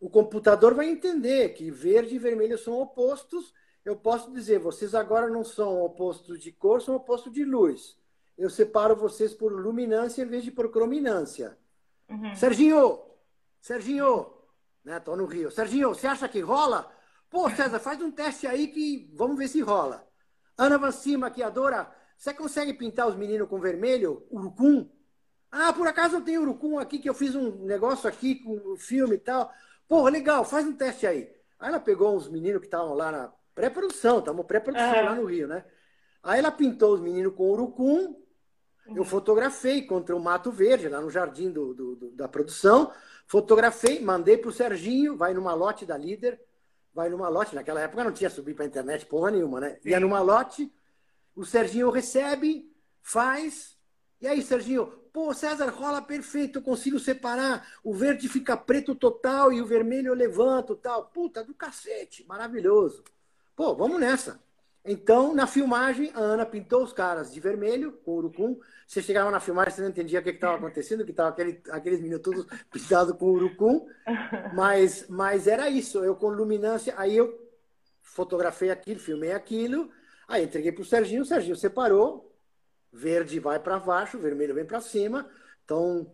[0.00, 3.52] o computador vai entender que verde e vermelho são opostos.
[3.84, 7.98] Eu posso dizer, vocês agora não são opostos de cor, são opostos de luz.
[8.36, 11.58] Eu separo vocês por luminância em vez de por crominância.
[12.08, 12.34] Uhum.
[12.36, 13.00] Serginho,
[13.60, 14.32] Serginho,
[14.84, 15.00] né?
[15.00, 15.50] Tô no Rio.
[15.50, 16.92] Serginho, você acha que rola?
[17.28, 20.05] Pô, César, faz um teste aí que vamos ver se rola.
[20.56, 24.26] Ana Vanci, maquiadora, você consegue pintar os meninos com vermelho?
[24.30, 24.88] Urucum?
[25.50, 28.74] Ah, por acaso eu tenho urucum aqui, que eu fiz um negócio aqui com o
[28.74, 29.52] um filme e tal.
[29.88, 31.30] Porra, legal, faz um teste aí.
[31.58, 35.46] Aí ela pegou uns meninos que estavam lá na pré-produção, estavam pré-produção lá no Rio,
[35.46, 35.64] né?
[36.22, 38.16] Aí ela pintou os meninos com urucum,
[38.94, 42.92] eu fotografei contra o Mato Verde, lá no jardim do, do, do da produção.
[43.26, 46.40] Fotografei, mandei para o Serginho, vai numa lote da líder,
[46.96, 47.54] vai numa lote.
[47.54, 49.78] Naquela época não tinha subir para a internet porra nenhuma, né?
[49.84, 50.72] Ia numa lote,
[51.34, 53.76] o Serginho recebe, faz.
[54.18, 57.68] E aí, Serginho, pô, César, rola perfeito, eu consigo separar.
[57.84, 61.10] O verde fica preto total e o vermelho eu levanto tal.
[61.10, 63.04] Puta do cacete, maravilhoso.
[63.54, 64.42] Pô, vamos nessa.
[64.86, 68.58] Então, na filmagem, a Ana pintou os caras de vermelho, com urucum.
[68.86, 72.00] Você chegava na filmagem, você não entendia o que estava acontecendo, que estavam aquele, aqueles
[72.00, 73.86] meninos todos pintados com urucum.
[74.54, 76.94] Mas, mas era isso, eu com luminância.
[76.96, 77.36] Aí eu
[78.00, 79.90] fotografei aquilo, filmei aquilo.
[80.28, 82.32] Aí entreguei para o Serginho, o Serginho separou.
[82.92, 85.28] Verde vai para baixo, vermelho vem para cima.
[85.64, 86.10] Então,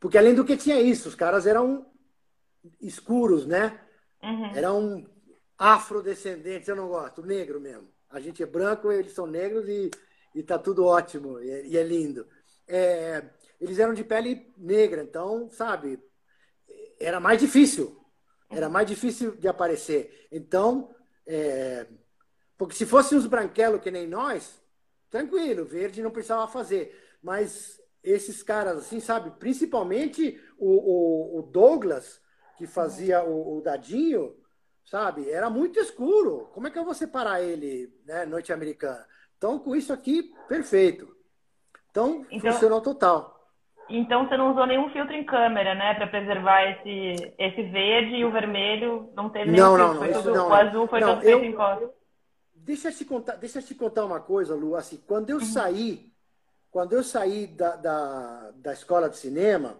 [0.00, 1.86] porque além do que tinha isso, os caras eram
[2.80, 3.80] escuros, né?
[4.22, 4.56] Uhum.
[4.56, 5.06] Eram
[5.58, 7.93] afrodescendentes, eu não gosto, negro mesmo.
[8.14, 9.90] A gente é branco, eles são negros e,
[10.36, 12.24] e tá tudo ótimo, e é, e é lindo.
[12.64, 13.24] É,
[13.60, 15.98] eles eram de pele negra, então, sabe,
[17.00, 18.00] era mais difícil.
[18.48, 20.28] Era mais difícil de aparecer.
[20.30, 20.94] Então,
[21.26, 21.88] é,
[22.56, 24.62] porque se fossem os branquelos que nem nós,
[25.10, 26.96] tranquilo, verde não precisava fazer.
[27.20, 32.20] Mas esses caras, assim, sabe, principalmente o, o, o Douglas,
[32.56, 34.36] que fazia o, o Dadinho,
[34.84, 35.30] sabe?
[35.30, 36.48] Era muito escuro.
[36.52, 39.04] Como é que eu vou separar ele, né, noite americana?
[39.36, 41.14] Então, com isso aqui, perfeito.
[41.90, 43.34] Então, então funcionou total.
[43.88, 48.24] Então, você não usou nenhum filtro em câmera, né, para preservar esse, esse verde e
[48.24, 49.10] o vermelho?
[49.14, 50.10] Não teve nenhum não, filtro?
[50.10, 51.90] Não, tudo, não, o azul foi não, todo feito em costa.
[52.54, 54.74] Deixa eu, te contar, deixa eu te contar uma coisa, Lu.
[54.74, 55.44] Assim, quando eu uhum.
[55.44, 56.10] saí,
[56.70, 59.78] quando eu saí da, da, da escola de cinema,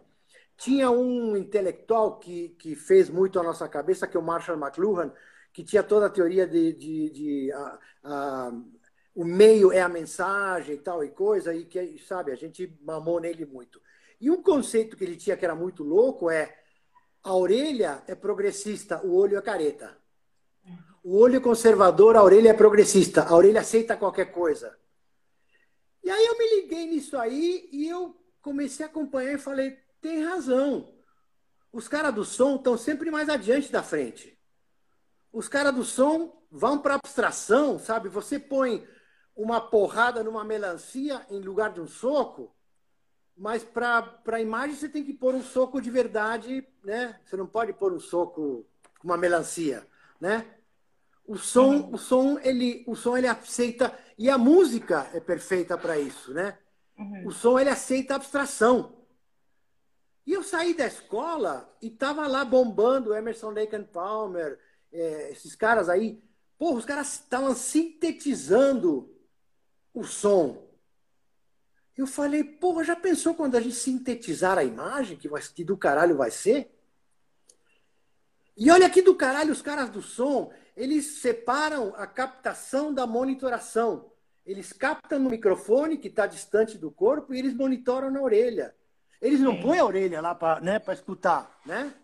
[0.56, 5.12] tinha um intelectual que, que fez muito a nossa cabeça, que é o Marshall McLuhan,
[5.52, 8.52] que tinha toda a teoria de, de, de a, a,
[9.14, 13.20] o meio é a mensagem e tal e coisa, e que, sabe, a gente mamou
[13.20, 13.80] nele muito.
[14.20, 16.56] E um conceito que ele tinha que era muito louco é
[17.22, 19.96] a orelha é progressista, o olho é careta.
[21.02, 24.76] O olho é conservador, a orelha é progressista, a orelha aceita qualquer coisa.
[26.02, 30.22] E aí eu me liguei nisso aí e eu comecei a acompanhar e falei, tem
[30.22, 30.92] razão.
[31.72, 34.38] Os caras do som estão sempre mais adiante da frente.
[35.32, 38.10] Os caras do som vão para abstração, sabe?
[38.10, 38.86] Você põe
[39.34, 42.54] uma porrada numa melancia em lugar de um soco,
[43.34, 47.18] mas para a imagem você tem que pôr um soco de verdade, né?
[47.24, 48.66] Você não pode pôr um soco
[49.00, 49.88] com uma melancia,
[50.20, 50.44] né?
[51.26, 51.94] O som, uhum.
[51.94, 56.58] o som ele, o som ele aceita e a música é perfeita para isso, né?
[56.98, 57.28] Uhum.
[57.28, 59.03] O som ele aceita abstração.
[60.26, 64.58] E eu saí da escola e tava lá bombando Emerson Lake and Palmer,
[64.92, 66.22] é, esses caras aí.
[66.58, 69.12] Porra, os caras estavam sintetizando
[69.92, 70.64] o som.
[71.96, 75.76] Eu falei, porra, já pensou quando a gente sintetizar a imagem, que, vai, que do
[75.76, 76.70] caralho vai ser?
[78.56, 84.10] E olha aqui do caralho, os caras do som, eles separam a captação da monitoração.
[84.46, 88.74] Eles captam no microfone, que está distante do corpo, e eles monitoram na orelha.
[89.24, 89.62] Eles não Sim.
[89.62, 91.94] põem a orelha lá para né, escutar, né?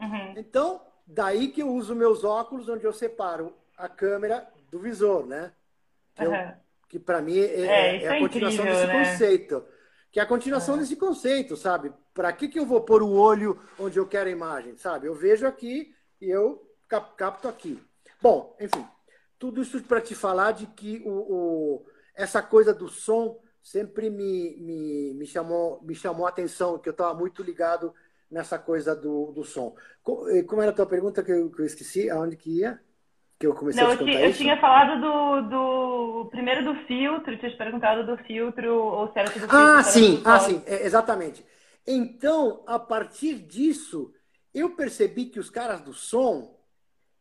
[0.00, 0.34] Uhum.
[0.38, 5.52] Então, daí que eu uso meus óculos, onde eu separo a câmera do visor, né?
[6.14, 6.52] Que, uhum.
[6.88, 9.04] que para mim é, é, é, é a é continuação incrível, desse né?
[9.04, 9.64] conceito.
[10.10, 10.80] Que é a continuação uhum.
[10.80, 11.92] desse conceito, sabe?
[12.14, 15.06] Para que, que eu vou pôr o olho onde eu quero a imagem, sabe?
[15.06, 17.78] Eu vejo aqui e eu cap capto aqui.
[18.20, 18.86] Bom, enfim,
[19.38, 24.56] tudo isso para te falar de que o, o, essa coisa do som sempre me,
[24.58, 27.94] me, me, chamou, me chamou a atenção, que eu estava muito ligado
[28.30, 29.74] nessa coisa do, do som.
[30.02, 32.10] Como era a tua pergunta que eu, que eu esqueci?
[32.10, 32.80] Aonde que ia?
[33.38, 34.28] Que eu comecei Não, a te contar eu, isso?
[34.30, 35.48] eu tinha falado do,
[36.22, 39.54] do primeiro do filtro, tinha te perguntado do filtro ou se era tudo filtro.
[39.56, 41.44] Ah, sim, ah, sim, é, exatamente.
[41.86, 44.12] Então, a partir disso,
[44.54, 46.56] eu percebi que os caras do som,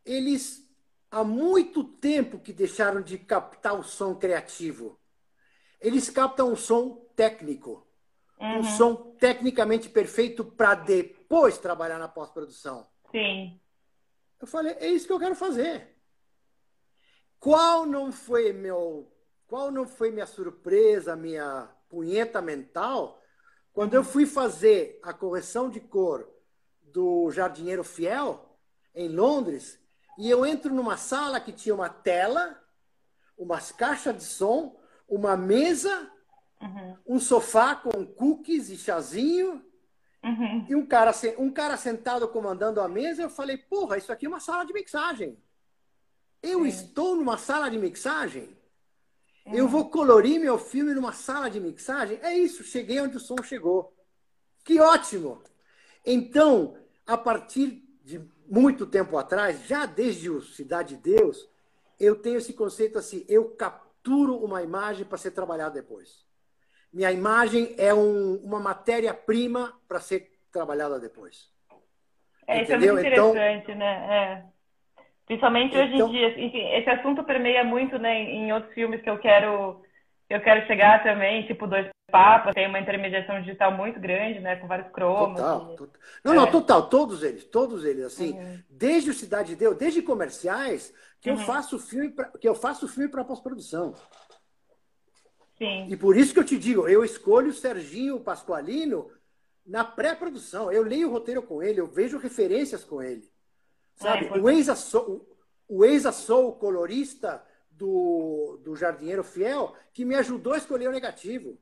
[0.05, 0.63] eles
[1.09, 5.00] há muito tempo que deixaram de captar o som criativo
[5.82, 7.86] eles captam um som técnico.
[8.39, 8.59] Uhum.
[8.59, 12.88] Um som tecnicamente perfeito para depois trabalhar na pós-produção.
[13.11, 13.59] Sim.
[14.39, 15.95] Eu falei, é isso que eu quero fazer.
[17.39, 19.11] Qual não foi meu,
[19.47, 23.21] qual não foi minha surpresa, minha punheta mental,
[23.73, 26.27] quando eu fui fazer a correção de cor
[26.82, 28.57] do Jardinheiro Fiel
[28.93, 29.79] em Londres,
[30.17, 32.59] e eu entro numa sala que tinha uma tela,
[33.38, 34.80] umas caixas de som,
[35.12, 36.09] uma mesa,
[36.62, 36.97] uhum.
[37.05, 39.62] um sofá com cookies e chazinho,
[40.24, 40.66] uhum.
[40.70, 43.22] e um cara, um cara sentado comandando a mesa.
[43.22, 45.38] Eu falei, porra, isso aqui é uma sala de mixagem.
[46.41, 46.68] Eu Sim.
[46.70, 48.57] estou numa sala de mixagem.
[49.45, 49.53] Uhum.
[49.53, 52.18] Eu vou colorir meu filme numa sala de mixagem?
[52.22, 53.93] É isso, cheguei onde o som chegou.
[54.64, 55.41] Que ótimo!
[56.05, 61.49] Então, a partir de muito tempo atrás, já desde o Cidade de Deus,
[61.99, 63.49] eu tenho esse conceito assim: eu
[64.01, 66.25] capturo uma imagem para ser trabalhada depois.
[66.91, 71.49] Minha imagem é um, uma matéria-prima para ser trabalhada depois.
[72.47, 74.07] É, isso é muito então- interessante, então, né?
[74.09, 74.43] É.
[75.25, 78.73] Principalmente então, hoje em então- dia, assim, enfim, esse assunto permeia muito né, em outros
[78.73, 79.81] filmes que eu quero
[80.29, 84.57] eu quero chegar também, tipo 2%, Papa tem uma intermediação digital muito grande, né?
[84.57, 85.39] Com vários cromos.
[85.39, 85.76] Total, e...
[85.78, 86.01] total.
[86.24, 86.36] Não, é.
[86.36, 88.59] não, total, todos eles, todos eles, assim, uhum.
[88.70, 91.39] desde o Cidade de Deus, desde comerciais, que uhum.
[91.39, 93.93] eu faço filme pra, que eu faço filme para pós-produção.
[95.57, 95.88] Sim.
[95.89, 99.09] E por isso que eu te digo, eu escolho o Serginho Pasqualino
[99.66, 100.72] na pré-produção.
[100.72, 103.32] Eu leio o roteiro com ele, eu vejo referências com ele.
[103.95, 104.28] Sabe?
[104.28, 105.28] É, o ex-assou,
[105.68, 106.12] o Eiza
[106.59, 111.57] colorista do, do Jardineiro Fiel, que me ajudou a escolher o negativo.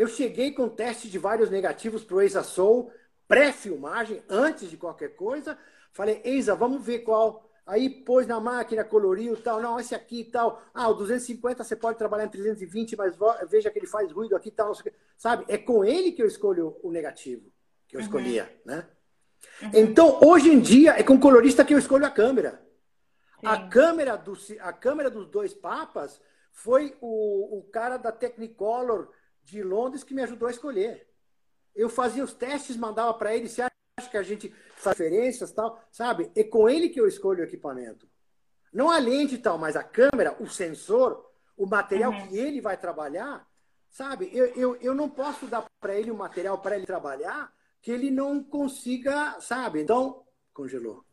[0.00, 2.90] Eu cheguei com teste de vários negativos para o Eiza Soul,
[3.28, 5.58] pré-filmagem, antes de qualquer coisa.
[5.92, 7.46] Falei, Eiza, vamos ver qual.
[7.66, 9.60] Aí pôs na máquina, coloriu tal.
[9.60, 10.62] Não, esse aqui e tal.
[10.72, 13.14] Ah, o 250 você pode trabalhar em 320, mas
[13.50, 14.72] veja que ele faz ruído aqui e tal.
[15.18, 15.44] Sabe?
[15.48, 17.52] É com ele que eu escolho o negativo,
[17.86, 18.06] que eu uhum.
[18.06, 18.88] escolhia, né?
[19.60, 19.70] Uhum.
[19.74, 22.58] Então, hoje em dia, é com o colorista que eu escolho a câmera.
[23.44, 26.18] A câmera, do, a câmera dos dois papas
[26.52, 29.19] foi o, o cara da Technicolor
[29.50, 31.08] de Londres que me ajudou a escolher.
[31.74, 35.80] Eu fazia os testes, mandava para ele, se acha que a gente faz referências tal,
[35.90, 36.30] sabe?
[36.34, 38.08] É com ele que eu escolho o equipamento.
[38.72, 42.28] Não a lente e tal, mas a câmera, o sensor, o material uhum.
[42.28, 43.46] que ele vai trabalhar,
[43.88, 44.30] sabe?
[44.32, 48.10] Eu, eu, eu não posso dar para ele o material para ele trabalhar que ele
[48.10, 49.80] não consiga, sabe?
[49.80, 51.04] Então, congelou.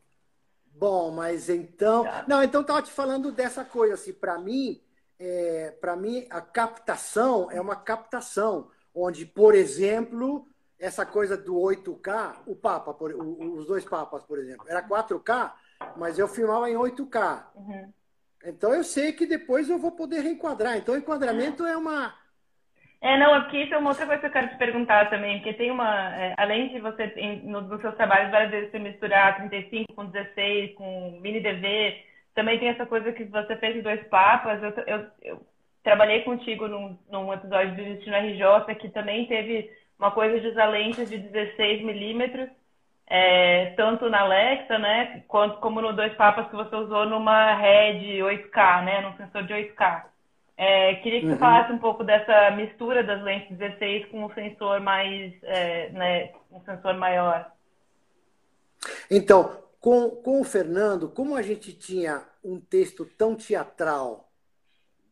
[0.65, 2.03] Bom, mas então.
[2.03, 2.25] Tá.
[2.27, 4.81] Não, então estava te falando dessa coisa, assim, para mim,
[5.19, 10.47] é, para mim, a captação é uma captação, onde, por exemplo,
[10.79, 15.53] essa coisa do 8K, o Papa, por, o, os dois Papas, por exemplo, era 4K,
[15.95, 17.45] mas eu filmava em 8K.
[17.55, 17.93] Uhum.
[18.45, 20.77] Então eu sei que depois eu vou poder reenquadrar.
[20.77, 22.13] Então, o enquadramento é uma
[22.99, 25.37] é, não, é porque isso é uma outra coisa que eu quero te perguntar também,
[25.37, 28.79] porque tem uma, é, além de você, em, no, nos seus trabalhos, várias vezes você
[28.79, 32.03] misturar 35 com 16, com mini DV,
[32.37, 35.41] também tem essa coisa que você fez em Dois Papas, eu, eu, eu
[35.83, 40.67] trabalhei contigo num, num episódio do Destino RJ, que também teve uma coisa de usar
[40.67, 42.47] lentes de 16 milímetros,
[43.07, 48.01] é, tanto na Alexa, né, quanto como no Dois Papas que você usou numa Red
[48.19, 50.03] 8K, né, num sensor de 8K.
[50.55, 51.39] É, queria que você uhum.
[51.39, 56.59] falasse um pouco dessa mistura das lentes 16 com o sensor mais, é, né, um
[56.61, 57.51] sensor maior.
[59.09, 59.57] Então,
[59.87, 64.29] com, com o Fernando, como a gente tinha um texto tão teatral,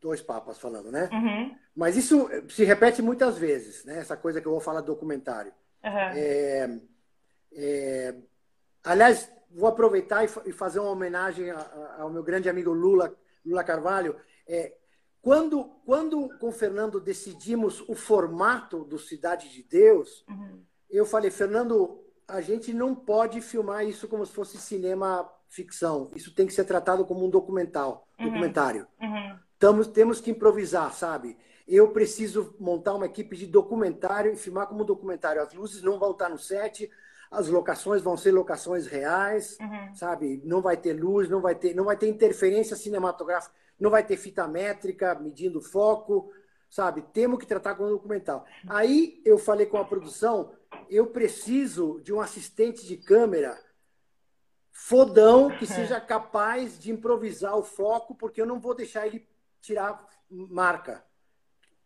[0.02, 1.10] dois papas falando, né?
[1.14, 1.58] Uhum.
[1.74, 4.00] Mas isso se repete muitas vezes, né?
[4.00, 5.54] Essa coisa que eu vou falar do documentário.
[5.82, 5.90] Uhum.
[5.92, 6.80] É,
[7.54, 8.16] é,
[8.84, 11.52] aliás, vou aproveitar e, fazer uma homenagem
[11.98, 13.16] ao meu grande amigo Lula,
[13.46, 14.18] Lula Carvalho.
[14.46, 14.76] É,
[15.22, 20.66] quando, quando com o Fernando decidimos o formato do Cidade de Deus, uhum.
[20.90, 26.12] eu falei, Fernando, a gente não pode filmar isso como se fosse cinema ficção.
[26.16, 28.26] Isso tem que ser tratado como um documental, uhum.
[28.26, 28.88] documentário.
[29.02, 29.40] Uhum.
[29.58, 31.38] Tamos, temos que improvisar, sabe?
[31.68, 35.42] Eu preciso montar uma equipe de documentário e filmar como um documentário.
[35.42, 36.90] As luzes não vão estar no set,
[37.32, 39.96] as locações vão ser locações reais, uhum.
[39.96, 40.42] sabe?
[40.44, 44.18] Não vai ter luz, não vai ter, não vai ter interferência cinematográfica não vai ter
[44.18, 46.32] fita métrica medindo foco,
[46.70, 47.02] sabe?
[47.14, 48.46] Temos que tratar com o documental.
[48.68, 50.52] Aí eu falei com a produção,
[50.90, 53.60] eu preciso de um assistente de câmera
[54.72, 59.28] fodão que seja capaz de improvisar o foco, porque eu não vou deixar ele
[59.62, 61.04] tirar marca,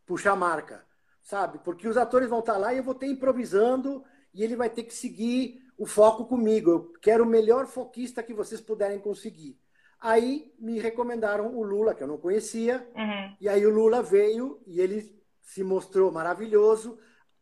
[0.06, 0.86] puxar marca,
[1.22, 1.60] sabe?
[1.60, 4.84] Porque os atores vão estar lá e eu vou ter improvisando e ele vai ter
[4.84, 6.72] que seguir o foco comigo.
[6.72, 9.58] Eu quero o melhor foquista que vocês puderem conseguir.
[10.00, 13.36] Aí me recomendaram o Lula, que eu não conhecia, uhum.
[13.40, 16.98] e aí o Lula veio e ele se mostrou maravilhoso,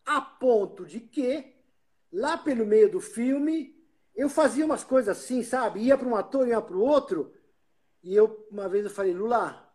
[0.08, 1.54] a ponto de que,
[2.12, 3.76] lá pelo meio do filme,
[4.16, 5.82] eu fazia umas coisas assim, sabe?
[5.82, 7.34] Ia para um ator, ia para o outro,
[8.02, 9.70] e eu, uma vez eu falei, Lula,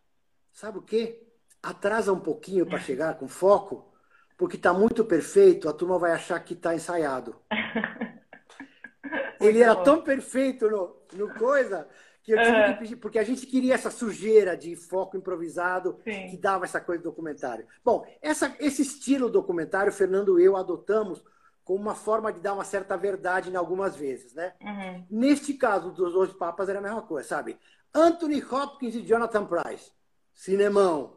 [0.50, 1.28] sabe o quê?
[1.62, 3.92] Atrasa um pouquinho para chegar com foco,
[4.38, 7.36] porque está muito perfeito, a turma vai achar que está ensaiado.
[9.38, 11.86] Ele era tão perfeito no, no coisa
[12.22, 12.72] que eu tive uhum.
[12.72, 16.28] que pedir, porque a gente queria essa sujeira de foco improvisado Sim.
[16.28, 17.66] que dava essa coisa do documentário.
[17.84, 21.22] Bom, essa, esse estilo documentário, Fernando e eu adotamos
[21.64, 24.54] como uma forma de dar uma certa verdade em algumas vezes, né?
[24.60, 25.06] Uhum.
[25.10, 27.58] Neste caso dos dois papas era a mesma coisa, sabe?
[27.94, 29.90] Anthony Hopkins e Jonathan Price,
[30.34, 31.16] cinemão.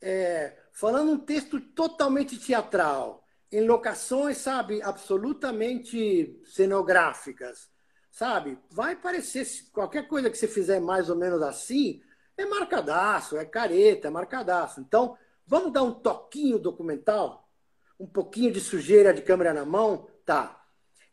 [0.00, 7.68] é, falando um texto totalmente teatral, em locações, sabe, absolutamente cenográficas,
[8.16, 8.58] sabe?
[8.70, 12.00] Vai parecer, qualquer coisa que você fizer mais ou menos assim,
[12.34, 14.80] é marcadaço, é careta, é marcadaço.
[14.80, 17.46] Então, vamos dar um toquinho documental?
[18.00, 20.08] Um pouquinho de sujeira de câmera na mão?
[20.24, 20.64] Tá.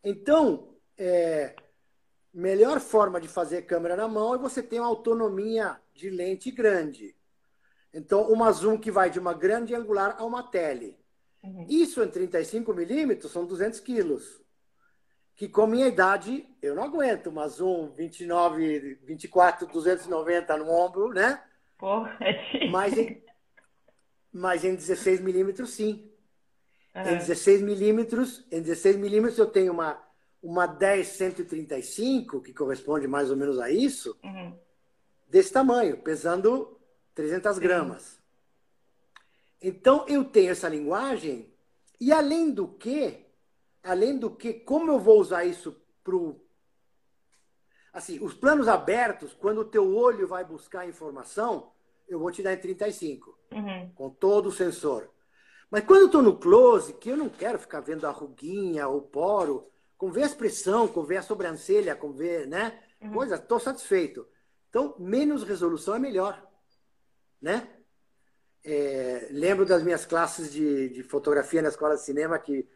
[0.02, 1.54] Então, é,
[2.34, 7.18] melhor forma de fazer câmera na mão é você ter uma autonomia de lente grande.
[7.94, 10.98] Então, uma zoom que vai de uma grande angular a uma tele.
[11.44, 11.66] Uhum.
[11.68, 14.43] Isso em 35 milímetros são 200 quilos.
[15.36, 21.42] Que com minha idade eu não aguento uma zoom 29, 24, 290 no ombro, né?
[21.78, 23.24] Porra, é mas, em,
[24.32, 26.10] mas em 16 milímetros, sim.
[26.96, 27.02] Uhum.
[27.02, 30.02] Em 16 milímetros, em 16 milímetros eu tenho uma,
[30.42, 34.58] uma 10-135, que corresponde mais ou menos a isso, uhum.
[35.28, 36.80] desse tamanho, pesando
[37.16, 38.22] 300 gramas.
[39.62, 41.50] Então, eu tenho essa linguagem,
[42.00, 43.26] e além do que,
[43.84, 46.16] além do que, como eu vou usar isso para
[47.94, 51.72] Assim, os planos abertos, quando o teu olho vai buscar informação,
[52.08, 53.92] eu vou te dar em 35, uhum.
[53.94, 55.12] com todo o sensor.
[55.70, 59.02] Mas quando eu estou no close, que eu não quero ficar vendo a ruguinha, o
[59.02, 62.80] poro, com ver a expressão, com ver a sobrancelha, com ver, né?
[63.00, 63.14] Uhum.
[63.14, 64.28] Coisa, estou satisfeito.
[64.70, 66.46] Então, menos resolução é melhor,
[67.42, 67.68] né?
[68.64, 72.68] É, lembro das minhas classes de, de, fotografia na escola de cinema que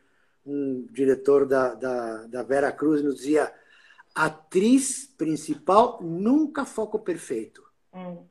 [0.48, 3.54] um diretor da, da, da Vera Cruz nos dizia
[4.16, 7.64] atriz principal nunca foco perfeito.
[7.94, 8.26] Hum.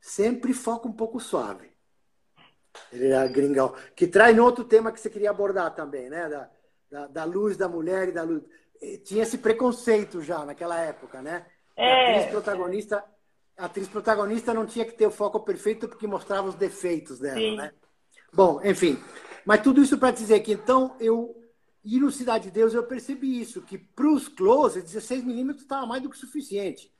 [0.00, 1.70] Sempre foco um pouco suave.
[2.92, 3.74] Ele era gringão.
[3.94, 6.28] Que traz no outro tema que você queria abordar também, né?
[6.28, 6.50] Da,
[6.90, 8.42] da, da luz da mulher e da luz.
[9.04, 11.46] Tinha esse preconceito já naquela época, né?
[11.74, 11.86] É.
[11.86, 13.04] A atriz protagonista
[13.56, 17.38] a atriz protagonista não tinha que ter o foco perfeito porque mostrava os defeitos dela,
[17.38, 17.56] Sim.
[17.56, 17.72] né?
[18.30, 19.02] Bom, enfim.
[19.46, 21.40] Mas tudo isso para dizer que então eu
[21.84, 25.86] e no Cidade de Deus eu percebi isso, que para os close 16 milímetros estava
[25.86, 26.92] mais do que suficiente.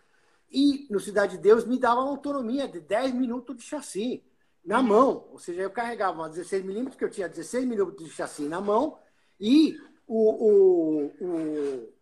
[0.49, 4.25] E no Cidade de Deus me dava uma autonomia de 10 minutos de chassi
[4.65, 5.27] na mão.
[5.33, 8.61] Ou seja, eu carregava uma 16 milímetros, que eu tinha 16 milímetros de chassi na
[8.61, 8.97] mão,
[9.41, 9.77] e
[10.07, 11.93] o, o, o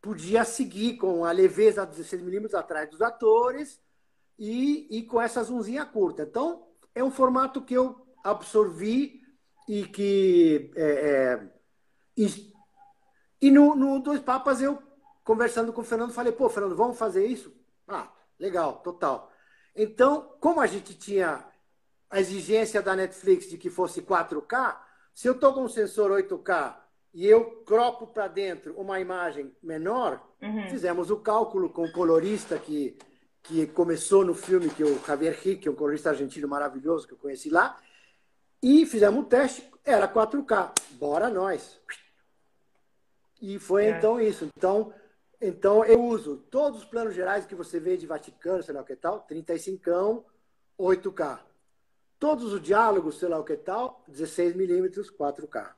[0.00, 3.78] podia seguir com a leveza de 16 milímetros atrás dos atores
[4.38, 6.22] e, e com essa zoomzinha curta.
[6.22, 9.20] Então, é um formato que eu absorvi
[9.68, 10.70] e que.
[10.76, 11.48] É, é,
[12.16, 12.52] e,
[13.40, 14.82] e no, no Dois Papas, eu,
[15.24, 17.54] conversando com o Fernando, falei: pô, Fernando, vamos fazer isso?
[17.86, 19.30] Ah, legal, total.
[19.74, 21.44] Então, como a gente tinha
[22.08, 24.76] a exigência da Netflix de que fosse 4K,
[25.14, 26.76] se eu estou com um sensor 8K
[27.12, 30.68] e eu cropo para dentro uma imagem menor, uhum.
[30.68, 32.96] fizemos o cálculo com o colorista que,
[33.42, 37.14] que começou no filme, que é o Javier Rick, é um colorista argentino maravilhoso que
[37.14, 37.78] eu conheci lá,
[38.62, 40.72] e fizemos o teste, era 4K.
[40.92, 41.80] Bora nós!
[43.40, 43.90] E foi é.
[43.90, 44.48] então isso.
[44.56, 44.92] Então,
[45.40, 48.84] então eu uso todos os planos gerais que você vê de Vaticano, sei lá o
[48.84, 50.24] que tal, 35,
[50.78, 51.40] 8K.
[52.18, 55.74] Todos os diálogos, sei lá o que tal, 16 milímetros, 4K.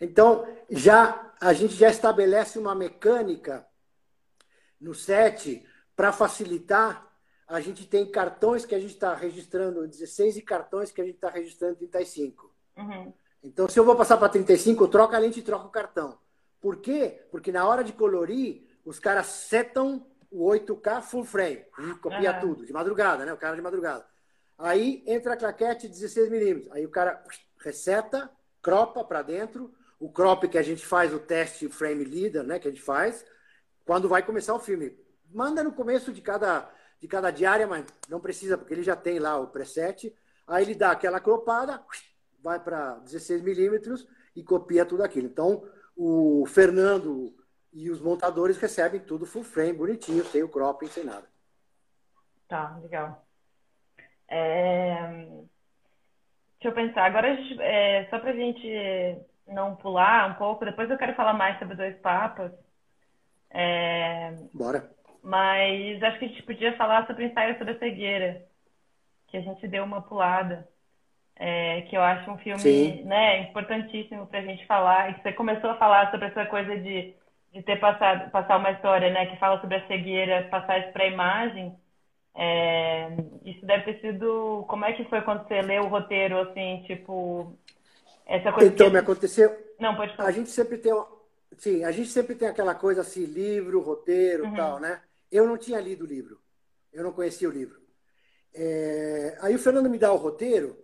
[0.00, 3.66] Então, já a gente já estabelece uma mecânica
[4.80, 7.04] no set para facilitar.
[7.46, 11.14] A gente tem cartões que a gente está registrando 16 e cartões que a gente
[11.14, 12.52] está registrando 35.
[12.76, 13.12] Uhum.
[13.42, 16.18] Então, se eu vou passar para 35, eu troco a lente e troco o cartão.
[16.60, 17.24] Por quê?
[17.30, 21.64] Porque na hora de colorir, os caras setam o 8K full frame.
[22.00, 22.40] Copia uhum.
[22.40, 23.32] tudo, de madrugada, né?
[23.32, 24.04] O cara de madrugada.
[24.58, 26.68] Aí entra a claquete 16mm.
[26.72, 27.22] Aí o cara
[27.62, 28.30] reseta,
[28.62, 32.68] cropa para dentro, o crop que a gente faz, o teste frame leader, né, que
[32.68, 33.24] a gente faz,
[33.84, 34.98] quando vai começar o filme.
[35.30, 36.70] Manda no começo de cada,
[37.00, 40.14] de cada diária, mas não precisa, porque ele já tem lá o preset.
[40.46, 41.82] Aí ele dá aquela cropada,
[42.42, 45.26] vai para 16 milímetros e copia tudo aquilo.
[45.26, 45.64] Então,
[45.96, 47.34] o Fernando
[47.72, 51.26] e os montadores recebem tudo full frame, bonitinho, sem o cropping, sem nada.
[52.48, 53.26] Tá, legal.
[54.28, 55.26] É...
[56.58, 57.04] Deixa eu pensar.
[57.04, 58.66] Agora, é, só para a gente
[59.46, 60.64] não pular um pouco.
[60.64, 62.52] Depois eu quero falar mais sobre dois papas.
[63.50, 64.32] É...
[64.52, 64.95] Bora.
[65.26, 68.44] Mas acho que a gente podia falar sobre o ensaio sobre a cegueira,
[69.26, 70.68] que a gente deu uma pulada.
[71.34, 75.10] É, que eu acho um filme né, importantíssimo para a gente falar.
[75.10, 77.12] E você começou a falar sobre essa coisa de,
[77.52, 81.02] de ter passado passar uma história né, que fala sobre a cegueira, passar isso para
[81.02, 81.76] a imagem.
[82.32, 83.08] É,
[83.44, 84.64] isso deve ter sido.
[84.68, 87.52] Como é que foi quando você leu o roteiro, assim, tipo,
[88.24, 88.92] essa coisa então, que...
[88.92, 89.50] me aconteceu.
[89.80, 90.28] Não, pode falar.
[90.28, 90.92] A gente sempre tem.
[91.58, 94.54] Sim, a gente sempre tem aquela coisa assim, livro, roteiro uhum.
[94.54, 95.00] tal, né?
[95.30, 96.40] Eu não tinha lido o livro.
[96.92, 97.80] Eu não conhecia o livro.
[98.54, 100.82] É, aí o Fernando me dá o roteiro,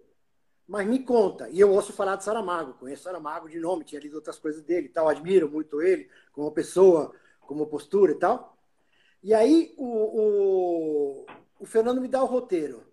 [0.66, 1.48] mas me conta.
[1.48, 4.88] E eu ouço falar de Saramago, conheço Saramago de nome, tinha lido outras coisas dele
[4.88, 8.58] tal, admiro muito ele como pessoa, como postura e tal.
[9.22, 11.26] E aí o, o,
[11.60, 12.86] o Fernando me dá o roteiro.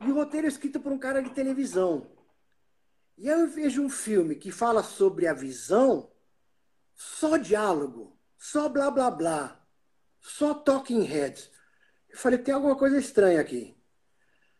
[0.00, 2.10] E o roteiro é escrito por um cara de televisão.
[3.16, 6.10] E aí eu vejo um filme que fala sobre a visão,
[6.94, 9.61] só diálogo, só blá blá blá,
[10.22, 11.50] só talking heads.
[12.08, 13.76] Eu falei, tem alguma coisa estranha aqui.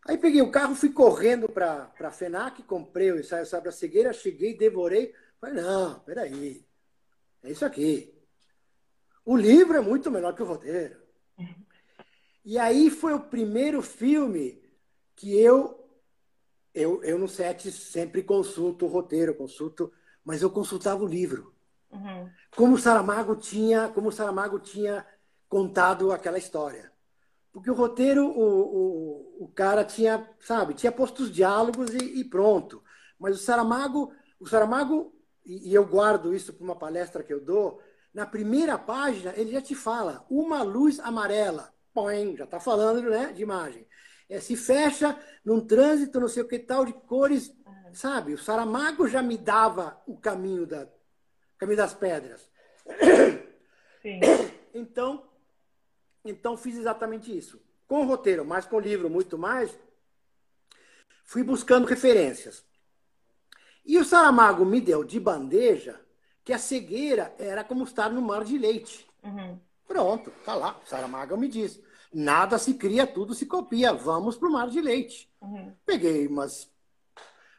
[0.06, 4.12] Aí peguei o carro, fui correndo para a FENAC, comprei o ensaio sobre a cegueira,
[4.12, 5.14] cheguei, devorei.
[5.40, 6.66] Falei, não, peraí,
[7.42, 8.12] é isso aqui.
[9.24, 11.00] O livro é muito melhor que o roteiro.
[12.44, 14.60] E aí foi o primeiro filme
[15.14, 15.88] que eu,
[16.74, 19.92] eu, eu no set sempre consulto o roteiro, consulto,
[20.24, 21.54] mas eu consultava o livro.
[21.92, 22.28] Uhum.
[22.56, 25.06] Como o Saramago tinha, como o Saramago tinha
[25.53, 26.90] contado aquela história.
[27.53, 32.24] Porque o roteiro, o, o, o cara tinha, sabe, tinha posto os diálogos e, e
[32.24, 32.82] pronto.
[33.18, 37.38] Mas o Saramago, o Saramago, e, e eu guardo isso para uma palestra que eu
[37.38, 37.82] dou,
[38.14, 41.70] na primeira página, ele já te fala uma luz amarela.
[41.92, 43.86] Põe, já está falando né, de imagem.
[44.30, 47.55] É, se fecha num trânsito, não sei o que tal, de cores.
[47.92, 48.32] Sabe?
[48.32, 50.88] O Saramago já me dava o caminho, da,
[51.59, 52.48] caminho das pedras.
[54.00, 54.18] Sim.
[54.72, 55.30] Então,
[56.24, 57.60] então, fiz exatamente isso.
[57.86, 59.76] Com o roteiro, mas com o livro, muito mais,
[61.24, 62.64] fui buscando referências.
[63.84, 66.00] E o Saramago me deu de bandeja
[66.44, 69.06] que a cegueira era como estar no mar de leite.
[69.22, 69.58] Uhum.
[69.86, 70.80] Pronto, tá lá.
[70.84, 71.80] Saramago me diz.
[72.12, 73.92] Nada se cria, tudo se copia.
[73.92, 75.30] Vamos para o mar de leite.
[75.40, 75.74] Uhum.
[75.84, 76.70] Peguei umas,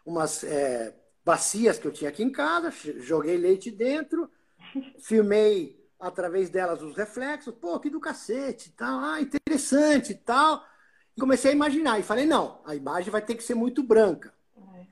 [0.06, 4.30] umas é, bacias que eu tinha aqui em casa, joguei leite dentro,
[5.00, 7.56] filmei através delas os reflexos.
[7.56, 9.00] Pô, que do cacete, tal.
[9.00, 10.64] Ah, interessante e tal.
[11.16, 12.00] E comecei a imaginar.
[12.00, 14.34] E falei, não, a imagem vai ter que ser muito branca.
[14.56, 14.86] Uhum.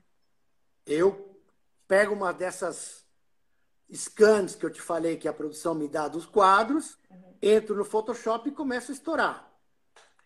[0.86, 1.38] Eu
[1.86, 3.04] pego uma dessas
[3.94, 7.34] scans que eu te falei que a produção me dá dos quadros, uhum.
[7.42, 9.52] entro no Photoshop e começo a estourar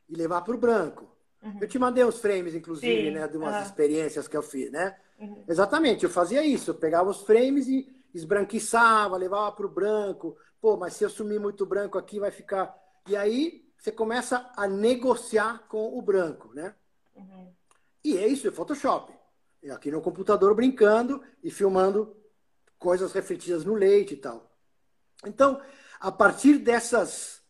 [0.08, 1.10] e levar para o branco.
[1.42, 1.58] Uhum.
[1.60, 3.10] Eu te mandei os frames, inclusive, Sim.
[3.10, 4.96] né, de umas experiências que eu fiz, né?
[5.18, 5.44] Uhum.
[5.48, 10.36] Exatamente, eu fazia isso, eu pegava os frames e esbranquiçava, levava para o branco.
[10.60, 12.74] Pô, mas se eu sumir muito branco aqui, vai ficar.
[13.08, 16.74] E aí você começa a negociar com o branco, né?
[17.14, 17.52] Uhum.
[18.04, 19.12] E é isso, é Photoshop.
[19.72, 22.16] Aqui no computador brincando e filmando
[22.78, 24.50] coisas refletidas no leite e tal.
[25.24, 25.60] Então,
[25.98, 27.42] a partir dessas,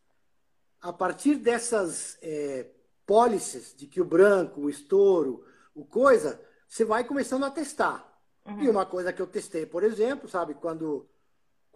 [0.80, 2.70] a partir dessas é,
[3.04, 5.44] pólices de que o branco, o estouro,
[5.74, 8.06] o coisa, você vai começando a testar.
[8.46, 8.62] Uhum.
[8.62, 11.08] E uma coisa que eu testei, por exemplo, sabe, quando,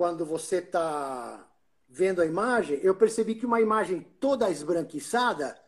[0.01, 1.47] quando você está
[1.87, 5.61] vendo a imagem, eu percebi que uma imagem toda esbranquiçada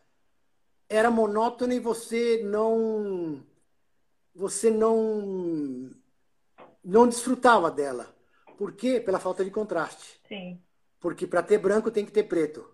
[0.89, 3.45] era monótona e você não
[4.33, 5.91] você não
[6.83, 8.11] não desfrutava dela.
[8.57, 8.99] Por quê?
[8.99, 10.19] Pela falta de contraste.
[10.27, 10.59] Sim.
[10.99, 12.67] Porque para ter branco tem que ter preto.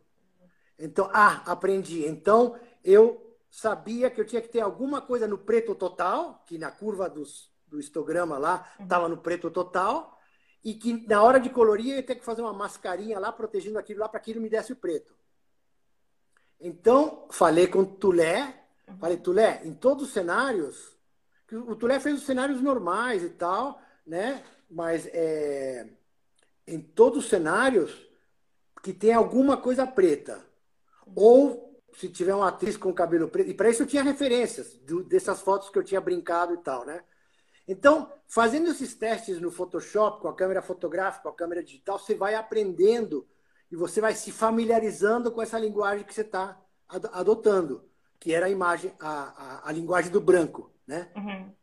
[0.80, 2.08] Então, ah, aprendi.
[2.08, 6.72] Então, eu sabia que eu tinha que ter alguma coisa no preto total, que na
[6.72, 9.10] curva dos, do histograma lá estava uhum.
[9.10, 10.18] no preto total,
[10.64, 13.80] e que na hora de colorir eu ia ter que fazer uma mascarinha lá, protegendo
[13.80, 15.14] aquilo lá, para que ele me desse o preto.
[16.60, 18.64] Então, falei com o Tulé,
[19.00, 20.98] falei, Tulé, em todos os cenários,
[21.52, 24.44] o Tulé fez os cenários normais e tal, né?
[24.70, 25.88] Mas é,
[26.68, 28.08] em todos os cenários
[28.84, 30.46] que tem alguma coisa preta.
[31.16, 33.50] Ou se tiver uma atriz com cabelo preto.
[33.50, 36.86] E para isso eu tinha referências do, dessas fotos que eu tinha brincado e tal,
[36.86, 37.04] né?
[37.72, 42.16] Então, fazendo esses testes no Photoshop, com a câmera fotográfica, com a câmera digital, você
[42.16, 43.26] vai aprendendo
[43.72, 47.88] e você vai se familiarizando com essa linguagem que você está adotando,
[48.20, 51.12] que era a imagem, a, a, a linguagem do branco, né?
[51.16, 51.54] Uhum.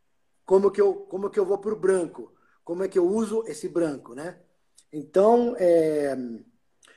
[0.47, 2.37] Como que eu, como que eu vou para o branco?
[2.67, 4.41] como é que eu uso esse branco, né?
[4.93, 6.17] Então, é,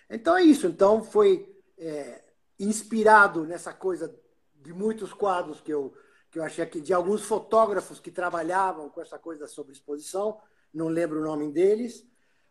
[0.10, 0.66] então é isso.
[0.66, 1.48] Então foi
[1.78, 2.24] é,
[2.60, 4.12] inspirado nessa coisa
[4.56, 5.94] de muitos quadros que eu
[6.32, 10.40] que eu achei que de alguns fotógrafos que trabalhavam com essa coisa sobre exposição,
[10.74, 12.06] não lembro o nome deles,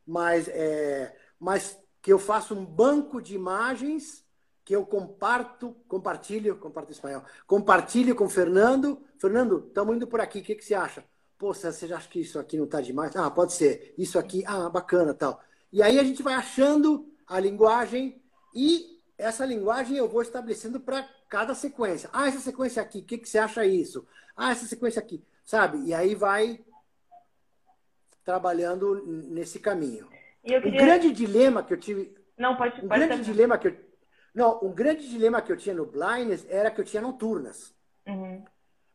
[0.06, 4.24] mas é, mas que eu faço um banco de imagens
[4.64, 9.02] que eu comparto, compartilho, comparto espanhol, compartilho com o Fernando.
[9.16, 11.04] Fernando, estamos indo por aqui, o que, que você acha?
[11.38, 13.14] Pô, você acha que isso aqui não está demais?
[13.16, 13.94] Ah, pode ser.
[13.96, 15.40] Isso aqui, ah, bacana, tal.
[15.72, 18.20] E aí a gente vai achando a linguagem
[18.54, 22.08] e essa linguagem eu vou estabelecendo para cada sequência.
[22.12, 24.06] Ah, essa sequência aqui, o que, que você acha isso?
[24.36, 25.78] Ah, essa sequência aqui, sabe?
[25.84, 26.64] E aí vai
[28.24, 30.08] trabalhando nesse caminho.
[30.42, 30.58] Queria...
[30.58, 32.16] O grande dilema que eu tive.
[32.36, 32.84] Não, pode.
[32.84, 33.76] Um pode grande dilema que eu.
[34.34, 37.74] Não, um grande dilema que eu tinha no Blindness era que eu tinha noturnas.
[38.06, 38.44] Uhum.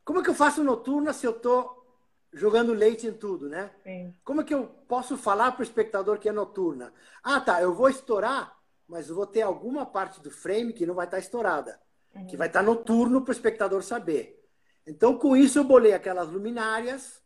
[0.05, 1.83] Como é que eu faço noturna se eu estou
[2.31, 3.71] jogando leite em tudo, né?
[3.83, 4.15] Sim.
[4.23, 6.93] Como é que eu posso falar para o espectador que é noturna?
[7.23, 8.57] Ah, tá, eu vou estourar,
[8.87, 11.79] mas eu vou ter alguma parte do frame que não vai estar tá estourada,
[12.15, 12.25] uhum.
[12.27, 14.41] que vai estar tá noturno para o espectador saber.
[14.85, 17.21] Então, com isso, eu bolei aquelas luminárias,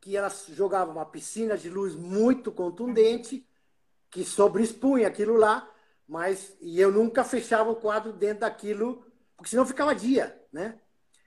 [0.00, 3.46] que elas jogavam uma piscina de luz muito contundente,
[4.10, 5.68] que sobreexpunha aquilo lá,
[6.06, 9.04] mas e eu nunca fechava o quadro dentro daquilo,
[9.36, 10.80] porque senão ficava dia, né?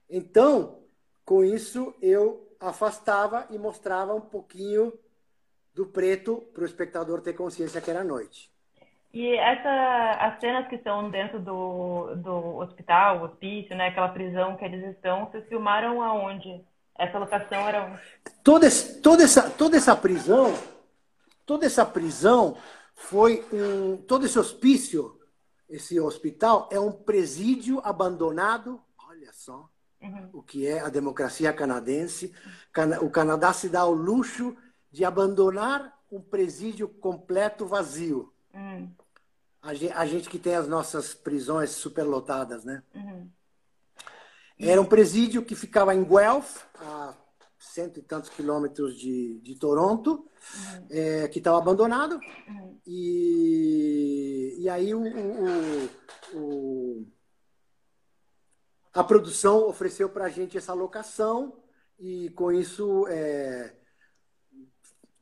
[0.10, 0.84] Então,
[1.26, 4.94] com isso, eu afastava e mostrava um pouquinho
[5.74, 8.53] do preto para o espectador ter consciência que era noite.
[9.14, 14.66] E essa, as cenas que estão dentro do, do hospital, hospício, né, aquela prisão que
[14.66, 16.66] eles estão, vocês filmaram aonde?
[16.98, 18.02] Essa locação era onde?
[18.44, 18.68] Toda,
[19.04, 20.52] toda, essa, toda essa prisão,
[21.46, 22.58] toda essa prisão
[22.96, 25.20] foi um, todo esse hospício,
[25.70, 29.70] esse hospital é um presídio abandonado, olha só,
[30.02, 30.30] uhum.
[30.34, 32.34] o que é a democracia canadense.
[33.00, 34.58] O Canadá se dá ao luxo
[34.92, 38.34] de abandonar um presídio completo vazio.
[38.54, 38.92] Uhum.
[39.64, 42.84] A, gente, a, gente, que tem as nossas prisões superlotadas, né?
[42.94, 43.30] Uhum.
[44.60, 47.16] Era um presídio que ficava em Guelph, a
[47.58, 50.88] cento e tantos quilômetros de, de Toronto, uhum.
[50.90, 52.20] é, que estava abandonado.
[52.48, 52.78] Uhum.
[52.86, 55.90] E, e aí o, o,
[56.34, 57.08] o,
[58.94, 61.58] a produção ofereceu para a gente essa locação
[61.98, 63.74] e com isso é,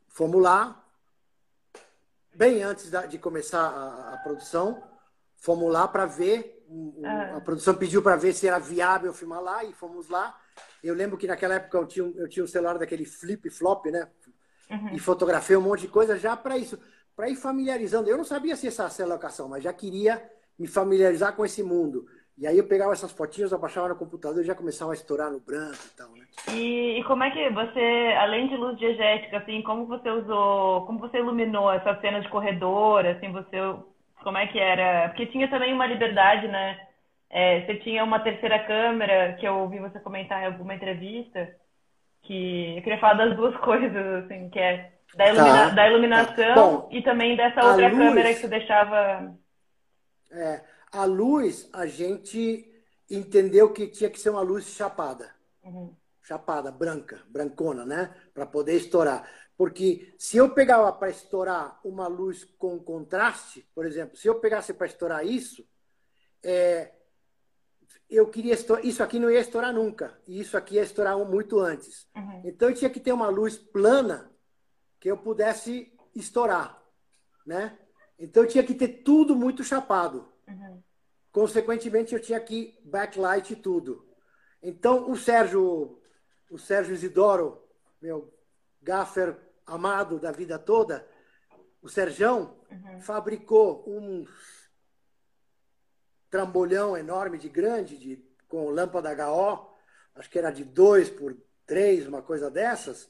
[0.07, 0.80] fomos lá,
[2.33, 4.81] bem antes da, de começar a, a, produção,
[5.37, 6.65] fomos lá para ver,
[7.03, 7.37] ah.
[7.37, 10.37] a produção pediu para ver se era viável filmar lá e fomos lá.
[10.83, 14.07] Eu lembro que naquela época eu tinha, eu tinha um celular daquele flip-flop, né?
[14.69, 14.95] Uhum.
[14.95, 16.79] E fotografei um monte de coisa já para isso,
[17.15, 18.09] para ir familiarizando.
[18.09, 20.23] Eu não sabia se essa, essa locação, mas já queria
[20.57, 22.07] me familiarizar com esse mundo.
[22.37, 25.39] E aí eu pegava essas fotinhas, abaixava no computador e já começava a estourar no
[25.39, 26.25] branco e tal, né?
[26.53, 30.99] E, e, como é que você, além de luz diegética, assim, como você usou, como
[30.99, 33.57] você iluminou essa cena de corredor, assim, você,
[34.23, 35.09] como é que era?
[35.09, 36.79] Porque tinha também uma liberdade, né?
[37.29, 41.47] É, você tinha uma terceira câmera, que eu ouvi você comentar em alguma entrevista,
[42.23, 45.69] que eu queria falar das duas coisas, assim, que é da, ilumina tá.
[45.69, 49.35] da iluminação Bom, e também dessa outra luz, câmera que você deixava.
[50.31, 50.61] É,
[50.91, 52.67] a luz, a gente
[53.09, 55.33] entendeu que tinha que ser uma luz chapada.
[55.63, 55.95] Uhum.
[56.21, 58.15] Chapada, branca, brancona, né?
[58.33, 59.29] Para poder estourar.
[59.57, 64.73] Porque se eu pegava para estourar uma luz com contraste, por exemplo, se eu pegasse
[64.73, 65.67] para estourar isso,
[66.43, 66.93] é,
[68.09, 70.19] eu queria estourar, isso aqui não ia estourar nunca.
[70.27, 72.07] E isso aqui ia estourar muito antes.
[72.15, 72.41] Uhum.
[72.45, 74.31] Então eu tinha que ter uma luz plana
[74.99, 76.81] que eu pudesse estourar,
[77.45, 77.77] né?
[78.17, 80.30] Então eu tinha que ter tudo muito chapado.
[80.51, 80.83] Uhum.
[81.31, 84.05] Consequentemente, eu tinha que backlight tudo.
[84.61, 85.99] Então o Sérgio,
[86.49, 87.63] o Sérgio Isidoro,
[88.01, 88.33] meu
[88.81, 91.07] gaffer amado da vida toda,
[91.81, 93.01] o Serjão, uhum.
[93.01, 94.25] fabricou um
[96.29, 99.67] trambolhão enorme de grande, de, com lâmpada HO,
[100.15, 101.35] acho que era de 2 por
[101.65, 103.09] 3, uma coisa dessas,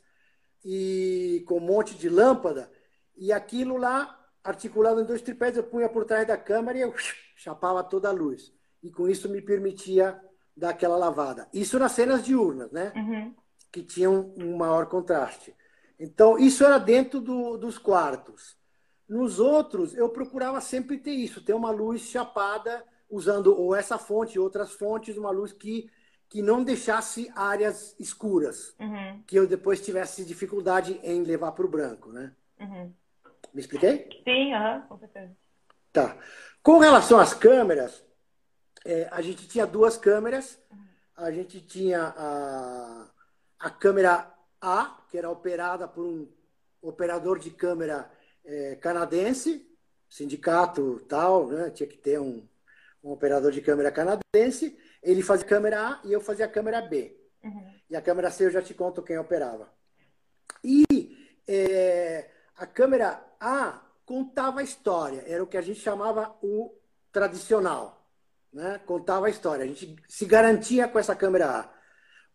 [0.64, 2.72] e com um monte de lâmpada,
[3.16, 6.94] e aquilo lá, articulado em dois tripés, eu punha por trás da câmera e eu
[7.42, 8.54] chapava toda a luz.
[8.84, 10.20] E com isso me permitia
[10.56, 11.50] dar aquela lavada.
[11.52, 12.94] Isso nas cenas diurnas, né?
[12.96, 13.36] Uhum.
[13.72, 15.56] Que tinham um maior contraste.
[16.00, 18.56] Então, isso era dentro do, dos quartos.
[19.10, 24.40] Nos outros, eu procurava sempre ter isso, ter uma luz chapada usando ou essa fonte,
[24.40, 25.90] outras fontes, uma luz que,
[26.30, 29.22] que não deixasse áreas escuras, uhum.
[29.26, 32.34] que eu depois tivesse dificuldade em levar para o branco, né?
[32.60, 32.94] Uhum.
[33.54, 34.08] Me expliquei?
[34.24, 35.36] Sim, uhum, com certeza.
[35.92, 36.18] Tá.
[36.64, 38.04] Com relação às câmeras,
[38.86, 40.60] é, a gente tinha duas câmeras.
[41.16, 43.08] A gente tinha a,
[43.60, 46.28] a câmera A, que era operada por um
[46.82, 48.12] operador de câmera
[48.44, 49.68] é, canadense,
[50.10, 51.70] sindicato tal, né?
[51.70, 52.48] tinha que ter um,
[53.04, 56.82] um operador de câmera canadense, ele fazia a câmera A e eu fazia a câmera
[56.82, 57.16] B.
[57.44, 57.74] Uhum.
[57.90, 59.72] E a câmera C eu já te conto quem operava.
[60.64, 60.86] E
[61.48, 63.82] é, a câmera A
[64.12, 66.78] contava a história, era o que a gente chamava o
[67.14, 68.06] tradicional.
[68.52, 68.78] Né?
[68.86, 71.70] Contava a história, a gente se garantia com essa câmera A.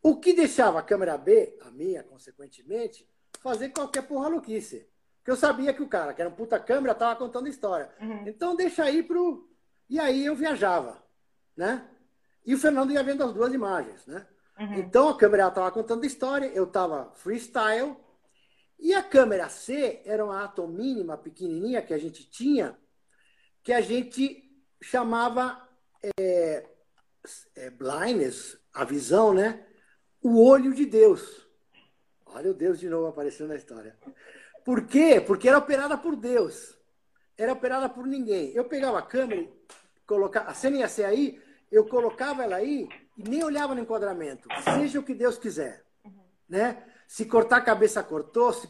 [0.03, 3.07] O que deixava a câmera B, a minha, consequentemente,
[3.43, 4.89] fazer qualquer porra louquice.
[5.19, 7.91] Porque eu sabia que o cara, que era um puta câmera, estava contando história.
[8.01, 8.27] Uhum.
[8.27, 9.47] Então deixa aí pro
[9.91, 11.05] e aí eu viajava,
[11.55, 11.87] né?
[12.43, 14.27] E o Fernando ia vendo as duas imagens, né?
[14.59, 14.75] Uhum.
[14.77, 17.95] Então a câmera estava contando história, eu estava freestyle,
[18.79, 22.79] e a câmera C era uma atom mínima, pequenininha, que a gente tinha,
[23.63, 24.43] que a gente
[24.83, 25.67] chamava
[26.19, 26.67] é,
[27.55, 29.67] é, blindness, a visão, né?
[30.23, 31.47] O olho de Deus.
[32.27, 33.97] Olha o Deus de novo aparecendo na história.
[34.65, 35.21] Por quê?
[35.21, 36.77] Porque era operada por Deus.
[37.37, 38.53] Era operada por ninguém.
[38.53, 39.49] Eu pegava a câmera,
[40.07, 41.41] colocava, a cena ia ser aí,
[41.71, 44.49] eu colocava ela aí e nem olhava no enquadramento.
[44.63, 45.85] Seja o que Deus quiser.
[46.49, 46.83] Né?
[47.07, 48.53] Se cortar a cabeça, cortou.
[48.53, 48.69] Se...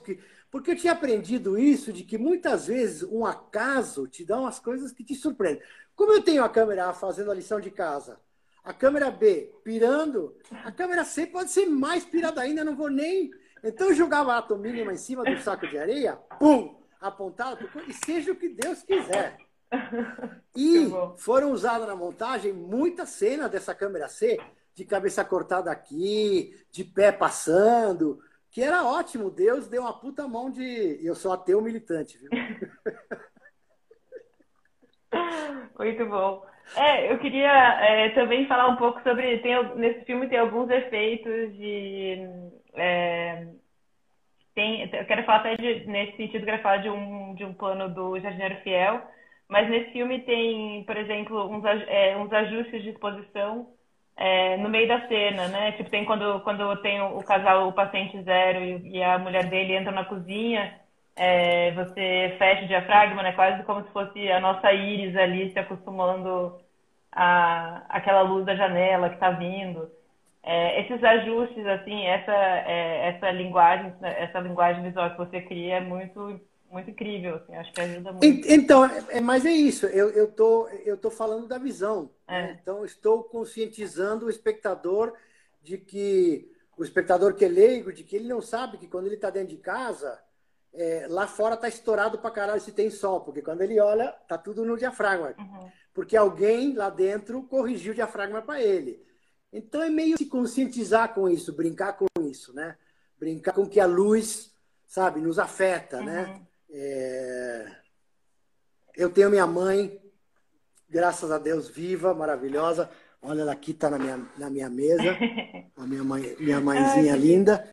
[0.50, 4.92] Porque eu tinha aprendido isso, de que muitas vezes um acaso te dá umas coisas
[4.92, 5.62] que te surpreendem.
[5.94, 8.20] Como eu tenho a câmera A fazendo a lição de casa,
[8.62, 13.30] a câmera B pirando, a câmera C pode ser mais pirada ainda, não vou nem.
[13.62, 17.92] Então eu jogava a ato mínima em cima do saco de areia, pum, apontado, e
[17.92, 19.38] seja o que Deus quiser.
[20.54, 20.88] E
[21.18, 24.38] foram usadas na montagem muitas cenas dessa câmera C,
[24.76, 28.20] de cabeça cortada aqui, de pé passando,
[28.50, 29.30] que era ótimo.
[29.30, 31.00] Deus deu uma puta mão de.
[31.02, 32.28] Eu sou ateu militante, viu?
[35.78, 36.44] Muito bom.
[36.76, 39.38] É, eu queria é, também falar um pouco sobre.
[39.38, 42.28] Tem, nesse filme tem alguns efeitos de.
[42.74, 43.46] É,
[44.54, 47.88] tem, eu quero falar até de, nesse sentido, quero falar de um, de um plano
[47.94, 49.00] do Jardineiro Fiel,
[49.48, 53.74] mas nesse filme tem, por exemplo, uns, é, uns ajustes de exposição
[54.16, 55.72] é, no meio da cena, né?
[55.72, 59.74] Tipo, tem quando, quando tem o, casal, o paciente zero e, e, a mulher dele
[59.74, 60.74] entra na cozinha,
[61.14, 63.32] é, você fecha o diafragma, né?
[63.32, 66.58] Quase como se fosse a nossa íris ali se acostumando
[67.12, 69.90] a aquela luz da janela que está vindo.
[70.42, 75.80] É, esses ajustes, assim, essa, é, essa linguagem, essa linguagem visual que você cria é
[75.80, 76.40] muito
[76.70, 78.48] muito incrível, assim, acho que ajuda muito.
[78.50, 82.10] Então, é, mas é isso, eu, eu, tô, eu tô falando da visão.
[82.26, 82.42] É.
[82.42, 82.58] Né?
[82.60, 85.14] Então, estou conscientizando o espectador
[85.62, 89.14] de que, o espectador que é leigo, de que ele não sabe que quando ele
[89.14, 90.20] está dentro de casa,
[90.72, 94.36] é, lá fora está estourado para caralho se tem sol, porque quando ele olha, tá
[94.36, 95.34] tudo no diafragma.
[95.38, 95.70] Uhum.
[95.94, 99.02] Porque alguém lá dentro corrigiu o diafragma para ele.
[99.52, 102.76] Então é meio se conscientizar com isso, brincar com isso, né?
[103.18, 104.52] Brincar com que a luz,
[104.86, 106.24] sabe, nos afeta, né?
[106.24, 106.32] uhum.
[106.34, 106.46] né?
[106.78, 107.66] É...
[108.94, 109.98] Eu tenho minha mãe,
[110.88, 112.90] graças a Deus, viva, maravilhosa.
[113.22, 115.16] Olha, ela aqui está na minha, na minha mesa,
[115.76, 117.70] a minha, mãe, minha mãezinha Ai, linda.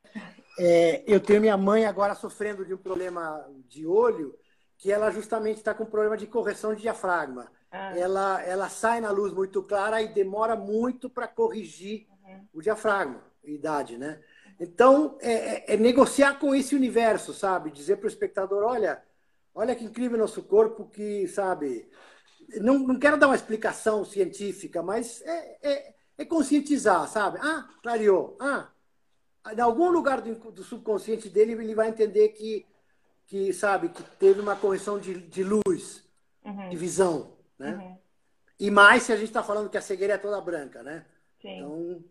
[0.57, 4.37] É, eu tenho minha mãe agora sofrendo de um problema de olho,
[4.77, 7.51] que ela justamente está com problema de correção de diafragma.
[7.71, 7.97] Ah.
[7.97, 12.47] Ela, ela sai na luz muito clara e demora muito para corrigir uhum.
[12.53, 14.21] o diafragma, idade, né?
[14.63, 17.69] Então, é, é, é, negociar com esse universo, sabe?
[17.69, 19.03] Dizer para o espectador, olha,
[19.53, 21.89] olha que incrível nosso corpo que, sabe...
[22.61, 27.39] Não, não quero dar uma explicação científica, mas é, é, é conscientizar, sabe?
[27.41, 28.37] Ah, clareou.
[28.39, 28.69] Ah,
[29.51, 32.65] em algum lugar do, do, subconsciente dele, ele vai entender que,
[33.25, 36.07] que sabe, que teve uma correção de, de luz,
[36.45, 36.69] uhum.
[36.69, 37.75] de visão, né?
[37.75, 37.97] Uhum.
[38.59, 41.05] E mais se a gente está falando que a cegueira é toda branca, né?
[41.41, 41.57] Sim.
[41.57, 42.03] Então,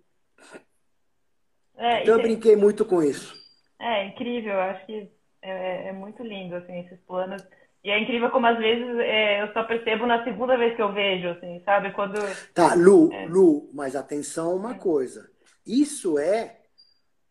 [1.77, 3.35] é, então eu brinquei muito com isso.
[3.81, 5.11] É incrível, acho que
[5.43, 7.43] é, é, muito lindo, assim, esses planos.
[7.82, 10.93] E é incrível como às vezes é, eu só percebo na segunda vez que eu
[10.93, 11.93] vejo, assim, sabe?
[11.93, 12.15] Quando.
[12.55, 13.27] Tá, Lu, é.
[13.27, 15.28] Lu, mas atenção uma coisa.
[15.66, 16.61] Isso é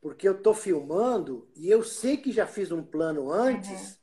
[0.02, 3.98] porque eu tô filmando e eu sei que já fiz um plano antes uhum.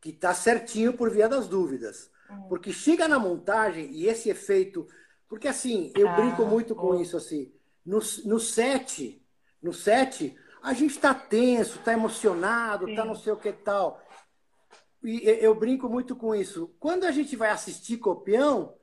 [0.00, 2.10] que tá certinho por via das dúvidas.
[2.30, 2.42] Uhum.
[2.48, 4.86] Porque chega na montagem e esse efeito.
[5.28, 7.52] Porque assim, eu ah, brinco muito com isso, assim.
[7.84, 9.21] No, no set,
[9.62, 14.02] no set, a gente está tenso, está emocionado, está não sei o que tal.
[15.02, 16.74] E eu brinco muito com isso.
[16.78, 18.74] Quando a gente vai assistir copião,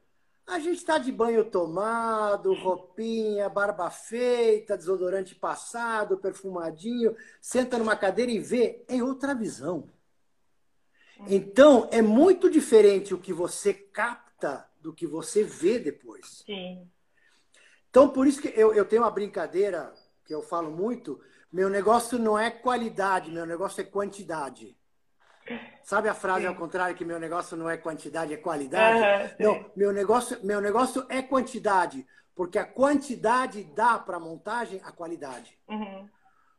[0.45, 8.31] a gente está de banho tomado, roupinha, barba feita, desodorante passado, perfumadinho, senta numa cadeira
[8.31, 9.87] e vê em outra visão.
[11.27, 16.43] Então, é muito diferente o que você capta do que você vê depois.
[16.45, 16.89] Sim.
[17.89, 19.93] Então, por isso que eu, eu tenho uma brincadeira
[20.29, 21.19] que eu falo muito,
[21.51, 24.77] meu negócio não é qualidade, meu negócio é quantidade.
[25.83, 26.45] Sabe a frase sim.
[26.47, 28.99] ao contrário que meu negócio não é quantidade, é qualidade?
[28.99, 34.79] Uhum, não, meu negócio, meu negócio é quantidade, porque a quantidade dá para a montagem
[34.83, 35.57] a qualidade.
[35.67, 36.07] Uhum.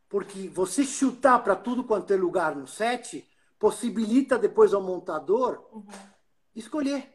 [0.09, 3.25] Porque você chutar para tudo quanto é lugar no set
[3.57, 5.87] possibilita depois ao montador uhum.
[6.53, 7.09] escolher.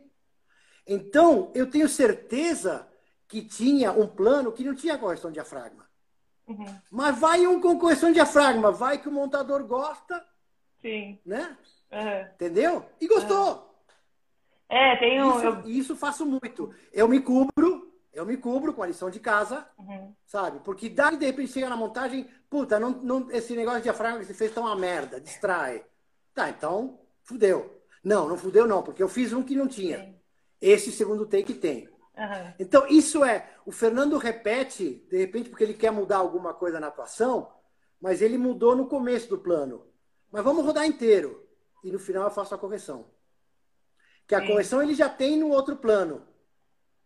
[0.86, 2.88] Então, eu tenho certeza
[3.28, 5.85] que tinha um plano que não tinha correção de diafragma.
[6.46, 6.64] Uhum.
[6.90, 10.24] Mas vai um com correção de diafragma, vai que o montador gosta.
[10.80, 11.18] Sim.
[11.24, 11.56] Né?
[11.92, 12.20] Uhum.
[12.34, 12.86] Entendeu?
[13.00, 13.74] E gostou.
[14.68, 15.36] É, tem um.
[15.36, 15.68] Isso, eu...
[15.68, 16.72] isso faço muito.
[16.92, 20.14] Eu me cubro, eu me cubro com a lição de casa, uhum.
[20.24, 20.60] sabe?
[20.60, 24.26] Porque daí, de repente, chega na montagem, puta, não, não, esse negócio de diafragma que
[24.26, 25.84] você fez tá uma merda, distrai.
[26.34, 27.82] Tá, então, fudeu.
[28.02, 29.98] Não, não fudeu não, porque eu fiz um que não tinha.
[29.98, 30.16] Sim.
[30.60, 31.88] Esse segundo take tem.
[32.16, 32.54] Uhum.
[32.58, 33.50] Então, isso é.
[33.64, 37.52] O Fernando repete, de repente, porque ele quer mudar alguma coisa na atuação,
[38.00, 39.86] mas ele mudou no começo do plano.
[40.30, 41.46] Mas vamos rodar inteiro.
[41.84, 43.06] E no final eu faço a correção.
[44.26, 44.46] Que a Sim.
[44.48, 46.26] correção ele já tem no outro plano.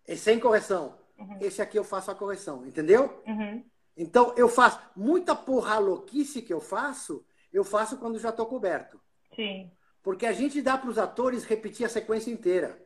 [0.06, 0.98] É sem correção.
[1.18, 1.38] Uhum.
[1.40, 3.22] Esse aqui eu faço a correção, entendeu?
[3.26, 3.64] Uhum.
[3.96, 8.98] Então eu faço muita porra louquice que eu faço, eu faço quando já estou coberto.
[9.34, 9.70] Sim.
[10.02, 12.82] Porque a gente dá para os atores repetir a sequência inteira.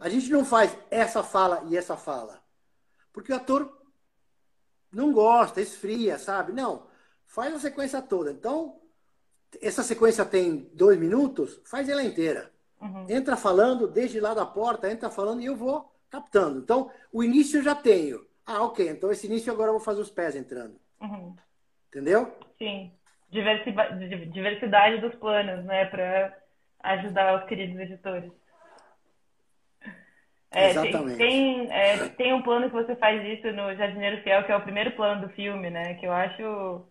[0.00, 2.42] A gente não faz essa fala e essa fala.
[3.12, 3.82] Porque o ator
[4.92, 6.52] não gosta, esfria, sabe?
[6.52, 6.86] Não.
[7.24, 8.30] Faz a sequência toda.
[8.30, 8.80] Então,
[9.60, 12.50] essa sequência tem dois minutos, faz ela inteira.
[12.80, 13.06] Uhum.
[13.08, 16.60] Entra falando, desde lá da porta, entra falando e eu vou captando.
[16.60, 18.26] Então, o início eu já tenho.
[18.44, 18.88] Ah, ok.
[18.88, 20.78] Então, esse início agora eu vou fazer os pés entrando.
[21.00, 21.34] Uhum.
[21.88, 22.36] Entendeu?
[22.58, 22.92] Sim.
[23.30, 25.84] Diversidade, diversidade dos planos, né?
[25.86, 26.38] Para
[26.80, 28.30] ajudar os queridos editores.
[30.56, 31.18] É, Exatamente.
[31.18, 34.62] Tem, é, tem um plano que você faz isso no Jardineiro Fiel, que é o
[34.62, 35.94] primeiro plano do filme, né?
[35.94, 36.82] Que eu acho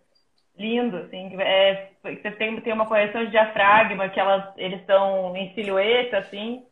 [0.55, 1.35] lindo, assim.
[1.41, 6.63] É, você tem, tem uma correção de diafragma, que elas, eles estão em silhueta, assim,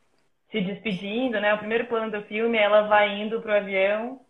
[0.51, 1.55] se despedindo, né?
[1.55, 4.21] O primeiro plano do filme, ela vai indo pro avião.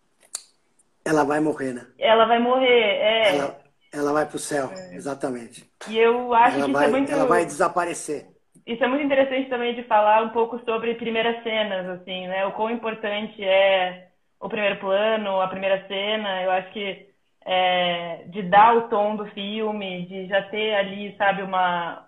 [1.04, 1.86] Ela vai morrer, né?
[2.00, 3.36] Ela vai morrer, é.
[3.36, 3.60] Ela,
[3.92, 4.96] ela vai pro céu, é.
[4.96, 5.70] exatamente.
[5.90, 7.12] E eu acho ela que vai, isso é muito...
[7.12, 8.33] Ela vai desaparecer
[8.66, 12.46] isso é muito interessante também de falar um pouco sobre primeiras cenas, assim, né?
[12.46, 14.08] O quão importante é
[14.40, 16.42] o primeiro plano, a primeira cena.
[16.44, 17.08] Eu acho que
[17.46, 22.08] é, de dar o tom do filme, de já ter ali, sabe, uma,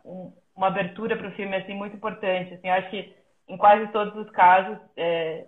[0.56, 2.54] uma abertura para o filme, assim, muito importante.
[2.54, 3.14] Assim, eu acho que
[3.48, 5.46] em quase todos os casos, é,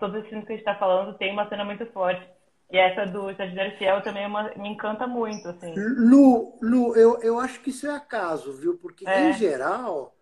[0.00, 2.24] todos os filmes que a gente está falando, tem uma cena muito forte.
[2.70, 5.74] E essa do Jardineiro Fiel também é uma, me encanta muito, assim.
[5.76, 8.78] Lu, Lu eu, eu acho que isso é acaso, viu?
[8.78, 9.28] Porque, é.
[9.28, 10.13] em geral,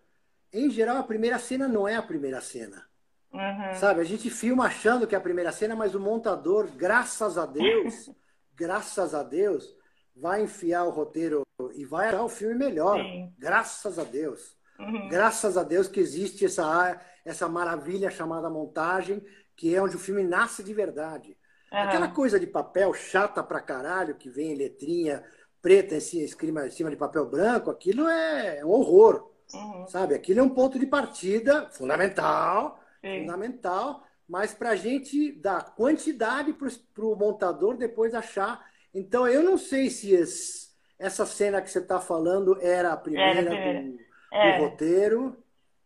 [0.53, 2.85] em geral, a primeira cena não é a primeira cena.
[3.33, 3.73] Uhum.
[3.75, 7.45] Sabe, a gente filma achando que é a primeira cena, mas o montador, graças a
[7.45, 8.11] Deus,
[8.53, 9.75] graças a Deus,
[10.15, 11.41] vai enfiar o roteiro
[11.73, 12.97] e vai achar o filme melhor.
[13.01, 13.33] Sim.
[13.39, 14.55] Graças a Deus.
[14.79, 15.09] Uhum.
[15.09, 19.23] Graças a Deus que existe essa, essa maravilha chamada montagem,
[19.55, 21.35] que é onde o filme nasce de verdade.
[21.71, 21.79] Uhum.
[21.79, 25.23] Aquela coisa de papel chata pra caralho, que vem em letrinha
[25.63, 29.32] preta em cima, em cima de papel branco, aquilo é um horror.
[29.53, 29.87] Uhum.
[29.87, 30.15] Sabe?
[30.15, 33.21] Aquilo é um ponto de partida fundamental, Sim.
[33.21, 38.65] fundamental, mas para a gente dar quantidade para o montador depois achar.
[38.93, 43.39] Então, eu não sei se esse, essa cena que você está falando era a primeira,
[43.39, 43.81] era a primeira.
[43.81, 43.99] Do,
[44.31, 44.57] é.
[44.57, 45.19] do, roteiro.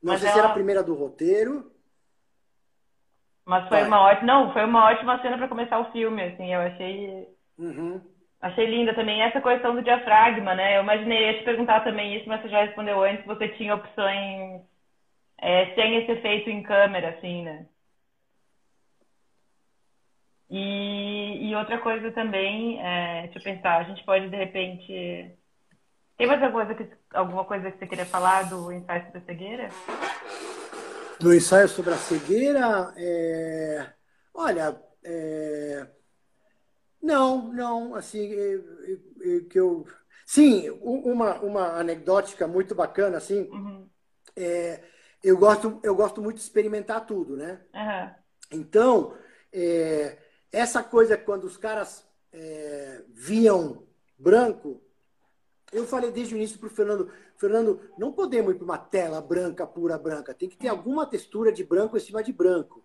[0.02, 0.34] Não mas sei ela...
[0.34, 1.72] se era a primeira do roteiro.
[3.46, 3.88] Mas foi Vai.
[3.88, 4.28] uma ótima.
[4.28, 7.28] Não, foi uma ótima cena para começar o filme, assim, eu achei.
[7.58, 8.02] Uhum.
[8.40, 10.78] Achei linda também essa questão do diafragma, né?
[10.78, 14.62] Eu imaginei ia te perguntar também isso, mas você já respondeu antes, você tinha opções
[15.40, 17.66] é, sem esse efeito em câmera, assim, né?
[20.50, 25.36] E, e outra coisa também, é, deixa eu pensar, a gente pode de repente.
[26.18, 29.22] Tem mais alguma coisa que, alguma coisa que você queria falar do ensaio sobre a
[29.22, 29.70] cegueira?
[31.20, 33.88] Do ensaio sobre a cegueira, é...
[34.34, 35.88] olha, é...
[37.08, 38.30] Não, não, assim,
[39.50, 39.88] que eu...
[40.26, 43.90] Sim, uma, uma anedótica muito bacana, assim, uhum.
[44.36, 44.84] é,
[45.24, 47.62] eu, gosto, eu gosto muito de experimentar tudo, né?
[47.74, 48.60] Uhum.
[48.60, 49.18] Então,
[49.54, 50.18] é,
[50.52, 53.88] essa coisa quando os caras é, viam
[54.20, 54.82] branco,
[55.72, 59.22] eu falei desde o início para o Fernando, Fernando, não podemos ir para uma tela
[59.22, 62.84] branca, pura branca, tem que ter alguma textura de branco em cima de branco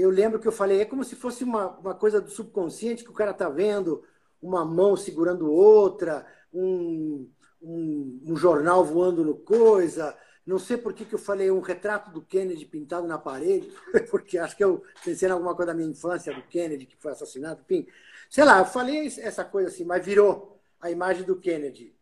[0.00, 3.10] eu lembro que eu falei, é como se fosse uma, uma coisa do subconsciente que
[3.10, 4.04] o cara tá vendo
[4.40, 7.28] uma mão segurando outra, um,
[7.62, 10.16] um, um jornal voando no coisa.
[10.46, 13.72] Não sei por que, que eu falei um retrato do Kennedy pintado na parede,
[14.10, 17.12] porque acho que eu pensei em alguma coisa da minha infância, do Kennedy que foi
[17.12, 17.86] assassinado, enfim.
[18.30, 21.96] Sei lá, eu falei essa coisa assim, mas virou a imagem do Kennedy.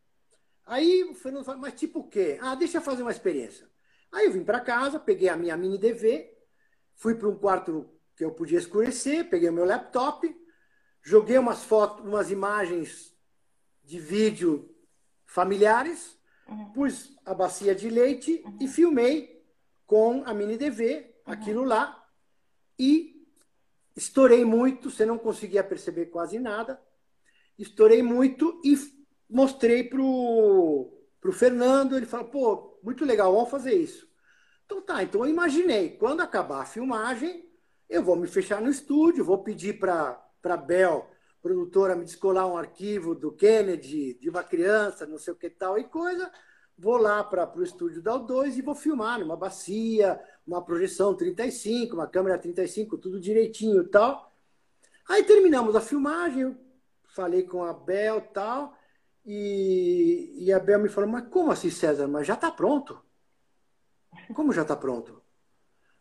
[0.67, 2.39] Aí o Fernando falou, mas tipo o quê?
[2.41, 3.67] Ah, deixa eu fazer uma experiência.
[4.11, 6.34] Aí eu vim para casa, peguei a minha mini DV,
[6.95, 10.35] Fui para um quarto que eu podia escurecer, peguei o meu laptop,
[11.03, 13.15] joguei umas fotos, umas imagens
[13.83, 14.75] de vídeo
[15.27, 16.19] familiares,
[16.49, 16.73] uhum.
[16.73, 18.59] pus a bacia de leite uhum.
[18.61, 19.45] e filmei
[19.87, 20.97] com a mini DV
[21.27, 21.33] uhum.
[21.33, 22.05] aquilo lá
[22.79, 23.27] e
[23.97, 26.81] estourei muito, você não conseguia perceber quase nada.
[27.59, 28.75] Estourei muito e
[29.29, 30.91] mostrei pro
[31.21, 34.09] pro Fernando, ele falou: "Pô, muito legal, vamos fazer isso".
[34.65, 37.49] Então tá, então eu imaginei, quando acabar a filmagem,
[37.89, 41.09] eu vou me fechar no estúdio, vou pedir para a Bel,
[41.43, 45.79] produtora, me descolar um arquivo do Kennedy, de uma criança, não sei o que tal
[45.79, 46.31] e coisa.
[46.77, 51.95] Vou lá para o estúdio da O2 e vou filmar numa bacia, uma projeção 35,
[51.95, 54.33] uma câmera 35, tudo direitinho e tal.
[55.09, 56.57] Aí terminamos a filmagem, eu
[57.05, 58.75] falei com a Bel e tal,
[59.27, 62.09] e, a Bel me falou, mas como assim, César?
[62.09, 63.04] Mas já está pronto.
[64.35, 65.23] Como já está pronto?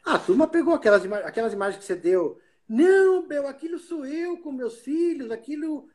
[0.06, 2.40] Ah, a turma pegou aquelas, ima aquelas imagens que você deu.
[2.68, 5.88] Não, Bel, aquilo sou eu com meus filhos, aquilo.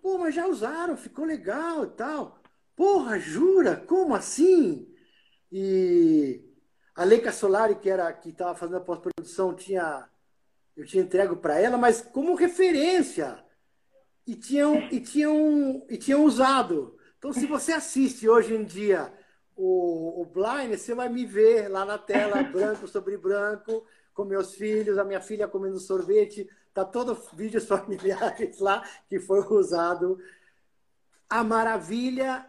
[0.00, 2.38] Pô, mas já usaram, ficou legal e tal.
[2.76, 3.76] Porra, jura?
[3.76, 4.88] Como assim?
[5.50, 6.42] E
[6.94, 10.08] a Leica Solari, que era que estava fazendo a pós-produção, tinha
[10.76, 13.42] eu tinha entrego para ela, mas como referência.
[14.26, 16.96] E tinham, e, tinham, e tinham usado.
[17.18, 19.12] Então, se você assiste hoje em dia
[19.56, 24.54] o, o Blind, você vai me ver lá na tela, branco sobre branco, com meus
[24.54, 26.48] filhos, a minha filha comendo sorvete.
[26.72, 30.18] Tá todo vídeos familiares lá que foi usado.
[31.28, 32.46] A maravilha,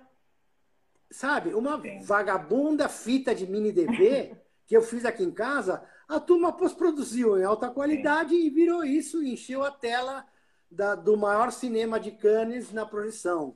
[1.09, 1.53] sabe?
[1.53, 2.01] Uma Sim.
[2.01, 4.35] vagabunda fita de mini DV
[4.67, 8.45] que eu fiz aqui em casa, a turma pós-produziu em alta qualidade Sim.
[8.45, 10.25] e virou isso, encheu a tela
[10.69, 13.55] da, do maior cinema de Cannes na projeção.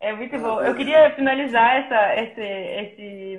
[0.00, 0.62] É muito bom.
[0.62, 3.38] Eu queria finalizar essa, esse, esse,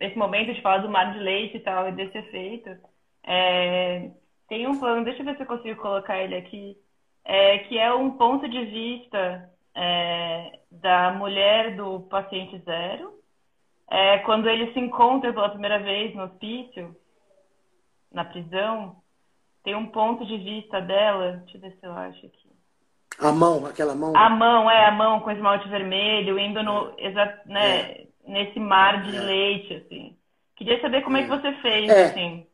[0.00, 2.76] esse momento de falar do mar de leite e tal, e desse efeito.
[3.22, 4.10] É,
[4.48, 6.76] tem um plano, deixa eu ver se eu consigo colocar ele aqui,
[7.24, 13.14] é, que é um ponto de vista é, da mulher do paciente zero,
[13.88, 16.94] é, quando ele se encontra pela primeira vez no hospício,
[18.12, 18.96] na prisão,
[19.62, 22.43] tem um ponto de vista dela, deixa eu ver se eu acho aqui.
[23.18, 24.16] A mão, aquela mão.
[24.16, 28.06] A mão, é, a mão com esmalte vermelho, indo no, exa, né, é.
[28.26, 29.20] nesse mar de é.
[29.20, 30.16] leite, assim.
[30.56, 32.04] Queria saber como é, que você fez, é.
[32.06, 32.46] assim.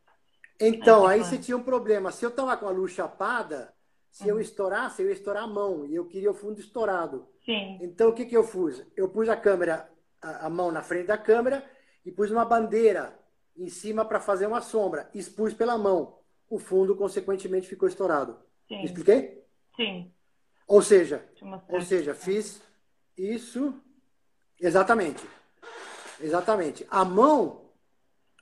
[0.60, 2.12] Então, aí você tinha um problema.
[2.12, 3.72] Se eu tava com a luz chapada,
[4.10, 4.40] se eu uhum.
[4.40, 5.86] estourasse, eu ia estourar a mão.
[5.86, 7.26] E eu queria o fundo estourado.
[7.44, 7.78] Sim.
[7.80, 8.86] Então, o que, que eu fiz?
[8.96, 9.88] Eu pus a câmera,
[10.20, 11.64] a, a mão na frente da câmera
[12.04, 13.18] e pus uma bandeira
[13.56, 15.08] em cima para fazer uma sombra.
[15.14, 16.18] Expus pela mão.
[16.48, 18.38] O fundo, consequentemente, ficou estourado.
[18.68, 18.82] Sim.
[18.82, 19.42] Expliquei?
[19.76, 20.12] Sim.
[20.70, 21.28] Ou seja,
[21.68, 22.62] ou seja, fiz
[23.18, 23.74] isso
[24.60, 25.20] exatamente.
[26.20, 26.86] Exatamente.
[26.88, 27.62] A mão,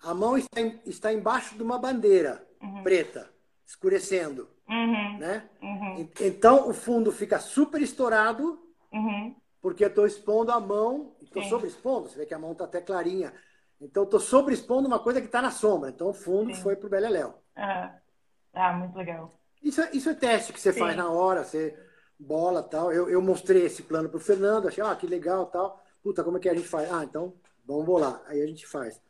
[0.02, 2.82] a mão está, em, está embaixo de uma bandeira uhum.
[2.82, 3.30] preta,
[3.64, 5.16] escurecendo, uhum.
[5.16, 5.48] né?
[5.62, 6.06] Uhum.
[6.20, 9.34] Então o fundo fica super estourado, uhum.
[9.62, 12.10] porque eu estou expondo a mão, estou sobreexpondo.
[12.10, 13.32] Você vê que a mão está até clarinha.
[13.80, 15.88] Então estou sobreexpondo uma coisa que está na sombra.
[15.88, 16.60] Então o fundo Sim.
[16.60, 17.42] foi para o Beleléu.
[17.56, 19.40] Ah, muito legal.
[19.62, 20.80] Isso é, isso é teste que você Sim.
[20.80, 21.42] faz na hora.
[21.42, 21.87] Você
[22.18, 22.92] bola tal.
[22.92, 25.80] Eu, eu mostrei esse plano pro Fernando, achei, ah, que legal tal.
[26.02, 26.92] Puta, como é que a gente faz?
[26.92, 27.34] Ah, então,
[27.66, 28.20] vamos bolar.
[28.26, 29.00] Aí a gente faz.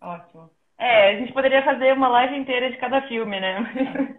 [0.00, 0.50] Ótimo.
[0.78, 4.18] É, a gente poderia fazer uma live inteira de cada filme, né?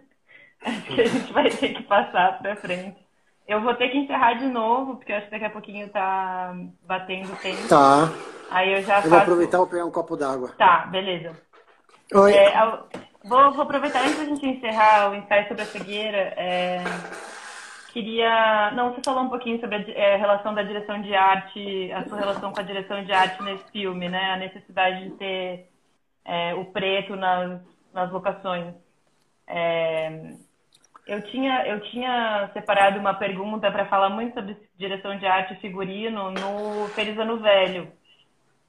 [0.64, 3.04] acho que a gente vai ter que passar pra frente.
[3.46, 6.52] Eu vou ter que encerrar de novo, porque eu acho que daqui a pouquinho tá
[6.84, 7.68] batendo tempo.
[7.68, 8.10] Tá.
[8.50, 9.10] Aí eu já eu faço...
[9.10, 10.52] vou aproveitar e vou pegar um copo d'água.
[10.58, 11.36] Tá, beleza.
[12.12, 12.32] Oi.
[12.32, 12.52] É,
[13.24, 16.34] vou, vou, aproveitar antes da gente encerrar o ensaio sobre a cegueira.
[16.36, 16.82] É
[17.96, 18.72] queria.
[18.72, 22.18] Não, você falou um pouquinho sobre a é, relação da direção de arte, a sua
[22.18, 24.32] relação com a direção de arte nesse filme, né?
[24.32, 25.70] A necessidade de ter
[26.22, 27.58] é, o preto nas,
[27.94, 28.74] nas locações.
[29.46, 30.34] É,
[31.06, 35.60] eu tinha, eu tinha separado uma pergunta para falar muito sobre direção de arte e
[35.60, 37.88] figurino no Feliz Ano Velho,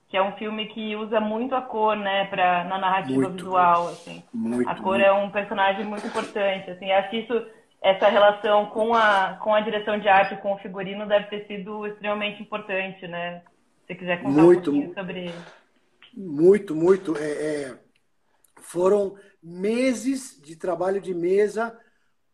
[0.08, 3.88] que é um filme que usa muito a cor, né, pra, na narrativa muito, visual,
[3.90, 4.24] assim.
[4.34, 6.90] Muito, a cor é um personagem muito importante, assim.
[6.92, 11.08] Acho que isso essa relação com a, com a direção de arte, com o figurino,
[11.08, 13.42] deve ter sido extremamente importante, né?
[13.82, 15.32] Se você quiser contar muito, um pouquinho sobre...
[16.14, 17.18] Muito, muito.
[17.18, 17.80] É, é,
[18.62, 21.78] foram meses de trabalho de mesa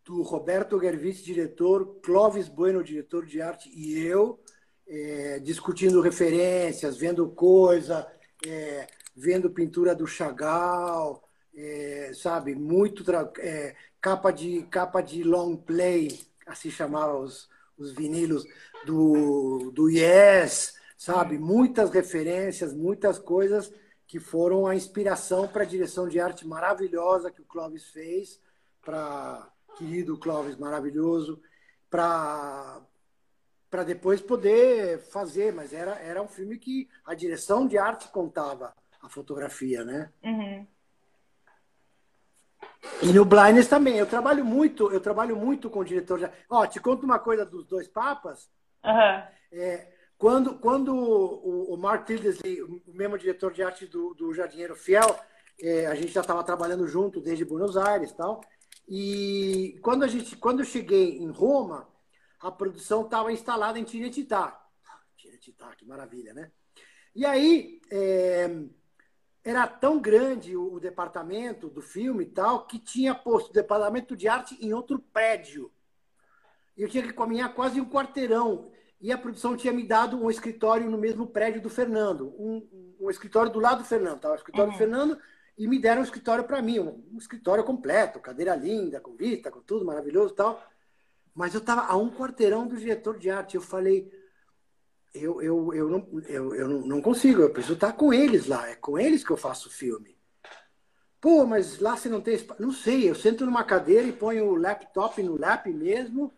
[0.06, 4.40] do Roberto Gervitz, diretor, Clóvis Bueno, diretor de arte, e eu,
[4.88, 8.08] é, discutindo referências, vendo coisa,
[8.46, 11.23] é, vendo pintura do Chagall,
[11.56, 13.04] é, sabe, muito
[13.40, 18.44] é, capa de capa de long play, assim chamava os, os vinilos
[18.86, 23.72] do, do Yes, sabe, muitas referências, muitas coisas
[24.08, 28.40] que foram a inspiração para a direção de arte maravilhosa que o Clóvis fez,
[28.82, 31.42] para querido Clóvis maravilhoso,
[31.90, 32.82] para
[33.70, 38.72] para depois poder fazer, mas era, era um filme que a direção de arte contava
[39.02, 40.12] a fotografia, né?
[40.24, 40.68] Uhum.
[43.02, 43.98] E no Blindness também.
[43.98, 46.20] Eu trabalho muito, eu trabalho muito com o diretor.
[46.20, 46.30] De...
[46.50, 48.50] Ó, te conto uma coisa dos dois papas.
[48.84, 49.24] Uhum.
[49.52, 54.76] É, quando quando o, o Mark Tildesley, o mesmo diretor de arte do, do Jardinheiro
[54.76, 55.18] Fiel,
[55.62, 58.42] é, a gente já estava trabalhando junto desde Buenos Aires tal.
[58.88, 61.88] E quando a gente, quando eu cheguei em Roma,
[62.40, 64.62] a produção estava instalada em Tinetitá.
[65.16, 66.52] Tinetitá, que maravilha, né?
[67.16, 68.50] E aí, é,
[69.44, 74.16] era tão grande o, o, departamento do filme e tal, que tinha posto o departamento
[74.16, 75.72] de arte em outro prédio.
[76.78, 78.72] Eu tinha que caminhar quase um quarteirão.
[79.02, 82.34] E a produção tinha me dado um escritório no mesmo prédio do Fernando.
[82.40, 84.16] Um, um escritório do lado do Fernando.
[84.16, 84.76] Estava o escritório uhum.
[84.76, 85.20] do Fernando
[85.58, 86.80] e me deram um escritório para mim.
[86.80, 90.64] Um, um, escritório completo, cadeira linda, com vista, com tudo maravilhoso e tal.
[91.36, 93.56] Mas eu estava a um quarteirão do diretor de arte.
[93.56, 94.10] Eu falei,
[95.14, 98.76] eu, eu, eu, não, eu, eu não consigo, eu preciso estar com eles lá, é
[98.76, 100.18] com eles que eu faço o filme.
[101.22, 102.62] Pô, mas lá você não tem espaço.
[102.62, 106.34] Não sei, eu sento numa cadeira e ponho o laptop no lap mesmo.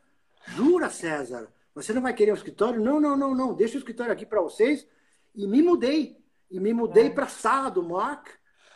[0.50, 1.48] Jura, César?
[1.74, 2.80] Você não vai querer um escritório?
[2.80, 3.54] Não, não, não, não.
[3.54, 4.86] Deixa o escritório aqui para vocês.
[5.34, 6.18] E me mudei.
[6.52, 7.10] E me mudei é.
[7.10, 8.28] para a sala do Mark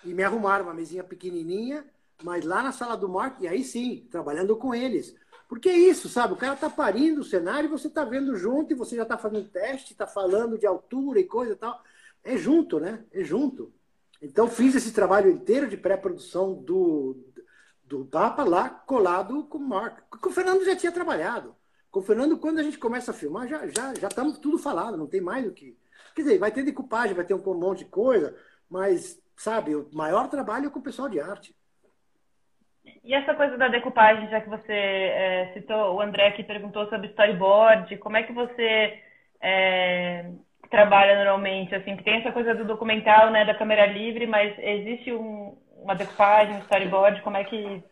[0.03, 1.85] e me arrumaram uma mesinha pequenininha,
[2.23, 5.15] mas lá na sala do Mark, e aí sim, trabalhando com eles.
[5.49, 6.33] Porque é isso, sabe?
[6.33, 9.17] O cara tá parindo o cenário e você tá vendo junto e você já tá
[9.17, 11.81] fazendo teste, tá falando de altura e coisa e tal.
[12.23, 13.03] É junto, né?
[13.11, 13.73] É junto.
[14.21, 17.17] Então fiz esse trabalho inteiro de pré-produção do,
[17.83, 20.01] do Papa lá colado com o Mark.
[20.21, 21.55] Com o Fernando já tinha trabalhado.
[21.89, 24.97] Com o Fernando, quando a gente começa a filmar, já já já estamos tudo falado,
[24.97, 25.75] não tem mais o que.
[26.13, 28.35] Quer dizer, vai ter decupagem, vai ter um monte de coisa,
[28.69, 31.55] mas, sabe, o maior trabalho é com o pessoal de arte.
[33.03, 37.07] E essa coisa da decupagem, já que você é, citou, o André que perguntou sobre
[37.07, 38.99] storyboard, como é que você
[39.41, 40.31] é,
[40.69, 41.73] trabalha normalmente?
[41.73, 46.55] Assim, tem essa coisa do documental, né, da câmera livre, mas existe um, uma decupagem,
[46.55, 47.83] um storyboard, como é que...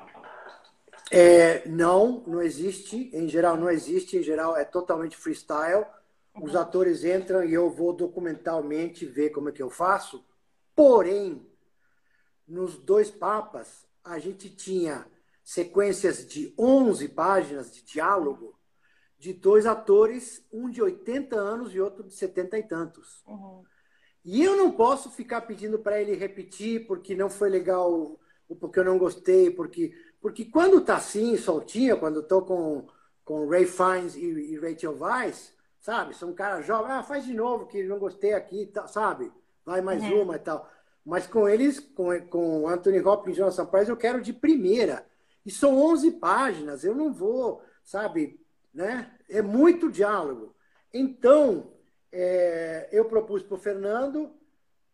[1.11, 3.10] É, não, não existe.
[3.14, 4.18] Em geral, não existe.
[4.18, 5.86] Em geral, é totalmente freestyle.
[6.36, 6.61] Os uhum.
[6.61, 10.24] atores entram e eu vou documentalmente ver como é que eu faço.
[10.76, 11.41] Porém,
[12.48, 15.06] nos dois papas, a gente tinha
[15.44, 18.58] sequências de 11 páginas de diálogo
[19.20, 23.24] de dois atores, um de 80 anos e outro de 70 e tantos.
[23.26, 23.64] Uhum.
[24.24, 28.80] E eu não posso ficar pedindo para ele repetir porque não foi legal, ou porque
[28.80, 32.88] eu não gostei, porque porque quando tá assim, soltinho, quando eu tô com
[33.24, 36.16] com Ray Fiennes e, e Rachel Weisz, sabe?
[36.16, 39.32] São um cara jovem, ah, faz de novo que não gostei aqui, sabe?
[39.66, 40.22] Vai mais uhum.
[40.22, 40.70] uma e tal.
[41.08, 45.06] Mas com eles, com, com Anthony Hopkins e Jonathan Price, eu quero de primeira.
[45.46, 48.38] E são 11 páginas, eu não vou, sabe?
[48.74, 49.10] Né?
[49.30, 50.54] É muito diálogo.
[50.94, 51.72] Então,
[52.12, 54.36] é, eu propus para o Fernando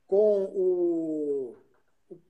[0.05, 1.55] com o,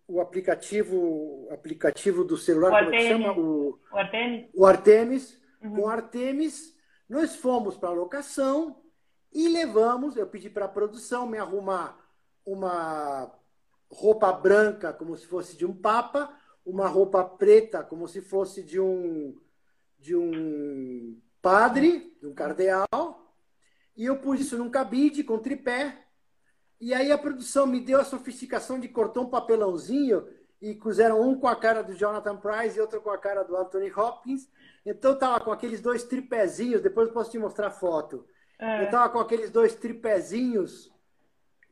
[0.08, 3.38] o aplicativo, aplicativo do celular, o como é que chama?
[3.38, 4.50] O, o Artemis.
[4.54, 5.42] O Artemis.
[5.62, 5.76] Uhum.
[5.76, 6.74] Com o Artemis,
[7.10, 8.82] nós fomos para a locação
[9.34, 12.00] e levamos, eu pedi para a produção me arrumar
[12.46, 13.43] uma
[13.94, 18.80] roupa branca, como se fosse de um papa, uma roupa preta, como se fosse de
[18.80, 19.40] um,
[20.00, 23.36] de um padre, de um cardeal,
[23.96, 26.06] e eu pus isso num cabide com tripé.
[26.82, 30.28] E aí a produção me deu a sofisticação de cortar um papelãozinho
[30.62, 33.56] e puseram um com a cara do Jonathan Price e outro com a cara do
[33.56, 34.50] Anthony Hopkins.
[34.86, 38.26] Então tava com aqueles dois tripézinhos, depois eu posso te mostrar a foto.
[38.58, 38.84] É.
[38.84, 40.93] Eu tava com aqueles dois tripézinhos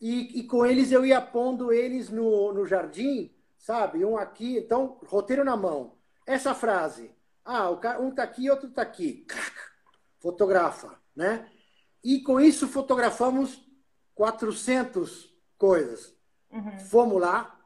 [0.01, 4.03] e, e com eles eu ia pondo eles no, no jardim, sabe?
[4.03, 5.93] Um aqui, então, roteiro na mão.
[6.25, 7.11] Essa frase.
[7.45, 9.27] Ah, o cara, um tá aqui, outro tá aqui.
[10.19, 11.47] Fotografa, né?
[12.03, 13.63] E com isso fotografamos
[14.15, 16.15] 400 coisas.
[16.51, 16.79] Uhum.
[16.79, 17.59] Fomos lá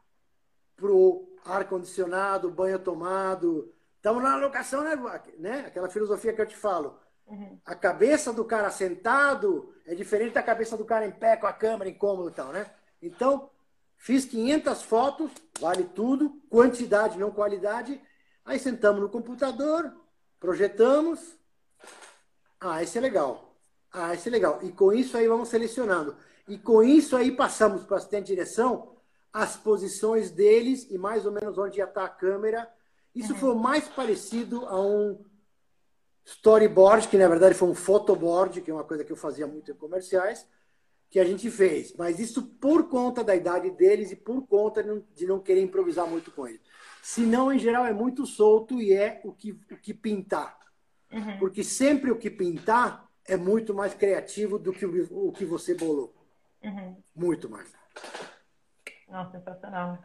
[0.76, 3.72] pro ar-condicionado, banho tomado.
[3.96, 4.94] Estamos na locação, né,
[5.38, 5.60] né?
[5.66, 6.98] Aquela filosofia que eu te falo.
[7.26, 7.58] Uhum.
[7.64, 11.52] A cabeça do cara sentado é diferente da cabeça do cara em pé com a
[11.52, 12.70] câmera incômodo e tal, né?
[13.02, 13.50] Então,
[13.96, 15.30] fiz 500 fotos,
[15.60, 18.00] vale tudo, quantidade, não qualidade.
[18.44, 19.92] Aí sentamos no computador,
[20.38, 21.36] projetamos.
[22.60, 23.56] Ah, esse é legal.
[23.92, 24.60] Ah, esse é legal.
[24.62, 26.16] E com isso aí vamos selecionando.
[26.46, 28.96] E com isso aí passamos para o assistente de direção
[29.32, 32.72] as posições deles e mais ou menos onde ia estar a câmera.
[33.14, 33.38] Isso uhum.
[33.38, 35.22] foi mais parecido a um
[36.26, 39.70] storyboard, que na verdade foi um photoboard, que é uma coisa que eu fazia muito
[39.70, 40.46] em comerciais,
[41.08, 41.94] que a gente fez.
[41.96, 44.82] Mas isso por conta da idade deles e por conta
[45.14, 46.60] de não querer improvisar muito com eles.
[47.00, 50.58] Senão, em geral, é muito solto e é o que, o que pintar.
[51.12, 51.38] Uhum.
[51.38, 55.74] Porque sempre o que pintar é muito mais criativo do que o, o que você
[55.74, 56.12] bolou.
[56.64, 56.96] Uhum.
[57.14, 57.72] Muito mais.
[59.08, 60.02] Nossa, sensacional.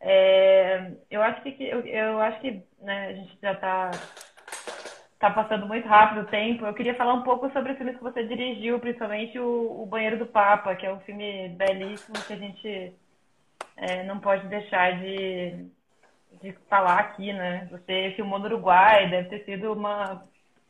[0.00, 3.90] É, eu acho que eu, eu acho que né, a gente já está
[5.18, 6.64] Tá passando muito rápido o tempo.
[6.64, 10.16] Eu queria falar um pouco sobre o filme que você dirigiu, principalmente o, o Banheiro
[10.16, 12.94] do Papa, que é um filme belíssimo que a gente
[13.76, 15.66] é, não pode deixar de,
[16.40, 17.68] de falar aqui, né?
[17.72, 20.22] Você filmou no Uruguai, deve ter sido uma,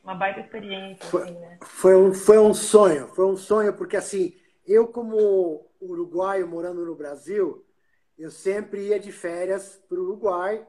[0.02, 1.04] uma baita experiência.
[1.04, 1.58] Foi, assim, né?
[1.60, 4.34] foi, um, foi um sonho, foi um sonho, porque assim,
[4.66, 7.64] eu como uruguaio morando no Brasil,
[8.18, 10.66] eu sempre ia de férias para o Uruguai.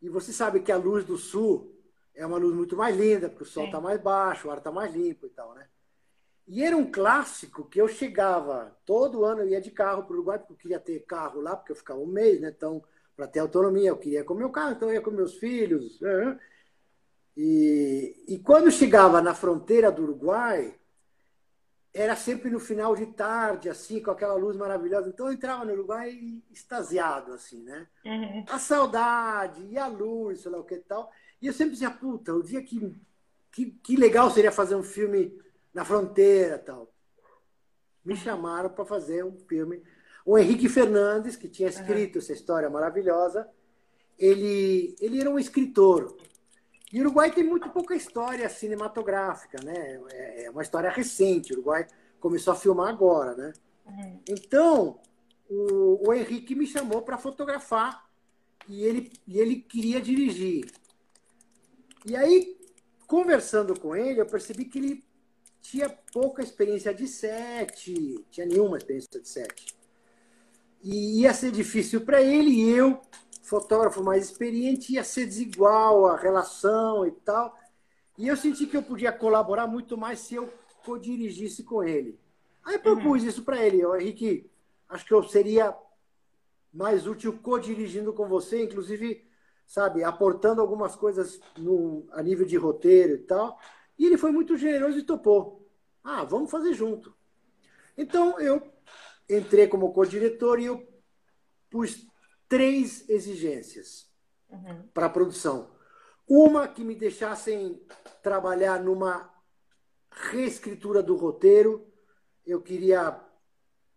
[0.00, 1.73] E você sabe que a luz do sul
[2.14, 4.70] é uma luz muito mais linda, porque o sol está mais baixo, o ar está
[4.70, 5.66] mais limpo e tal, né?
[6.46, 10.16] E era um clássico que eu chegava, todo ano eu ia de carro para o
[10.16, 12.52] Uruguai, porque eu queria ter carro lá, porque eu ficava um mês, né?
[12.54, 12.82] Então,
[13.16, 16.00] para ter autonomia, eu queria com meu carro, então eu ia com meus filhos.
[16.00, 16.38] Né?
[17.36, 20.78] E, e quando chegava na fronteira do Uruguai,
[21.94, 25.08] era sempre no final de tarde, assim, com aquela luz maravilhosa.
[25.08, 27.86] Então eu entrava no Uruguai extasiado, assim, né?
[28.04, 28.44] Uhum.
[28.48, 31.10] A saudade, e a luz, sei lá o que tal.
[31.44, 32.96] E eu sempre dizia, puta, o dia que,
[33.52, 35.38] que, que legal seria fazer um filme
[35.74, 36.90] na fronteira tal.
[38.02, 39.82] Me chamaram para fazer um filme.
[40.24, 42.22] O Henrique Fernandes, que tinha escrito uhum.
[42.22, 43.46] essa história maravilhosa,
[44.18, 46.16] ele, ele era um escritor.
[46.90, 50.00] E o Uruguai tem muito pouca história cinematográfica, né?
[50.12, 51.52] É, é uma história recente.
[51.52, 51.86] O Uruguai
[52.18, 53.52] começou a filmar agora, né?
[53.84, 54.20] Uhum.
[54.30, 54.98] Então,
[55.46, 58.08] o, o Henrique me chamou para fotografar
[58.66, 60.64] e ele, e ele queria dirigir.
[62.04, 62.56] E aí,
[63.06, 65.04] conversando com ele, eu percebi que ele
[65.62, 67.92] tinha pouca experiência de set,
[68.30, 69.74] tinha nenhuma experiência de set.
[70.82, 73.00] E ia ser difícil para ele, e eu,
[73.42, 77.58] fotógrafo mais experiente, ia ser desigual a relação e tal.
[78.18, 80.52] E eu senti que eu podia colaborar muito mais se eu
[80.84, 82.18] co-dirigisse com ele.
[82.62, 83.28] Aí propus uhum.
[83.28, 83.80] isso para ele.
[83.80, 84.50] Eu, Henrique,
[84.88, 85.74] acho que eu seria
[86.72, 89.26] mais útil co-dirigindo com você, inclusive,
[89.66, 93.58] sabe, aportando algumas coisas no, a nível de roteiro e tal.
[93.98, 95.68] E ele foi muito generoso e topou.
[96.02, 97.14] Ah, vamos fazer junto.
[97.96, 98.62] Então eu
[99.28, 100.86] entrei como co-diretor e eu
[101.70, 102.06] pus
[102.48, 104.10] três exigências
[104.50, 104.86] uhum.
[104.92, 105.74] para a produção.
[106.26, 107.82] Uma que me deixassem
[108.22, 109.32] trabalhar numa
[110.10, 111.86] reescritura do roteiro.
[112.46, 113.20] Eu queria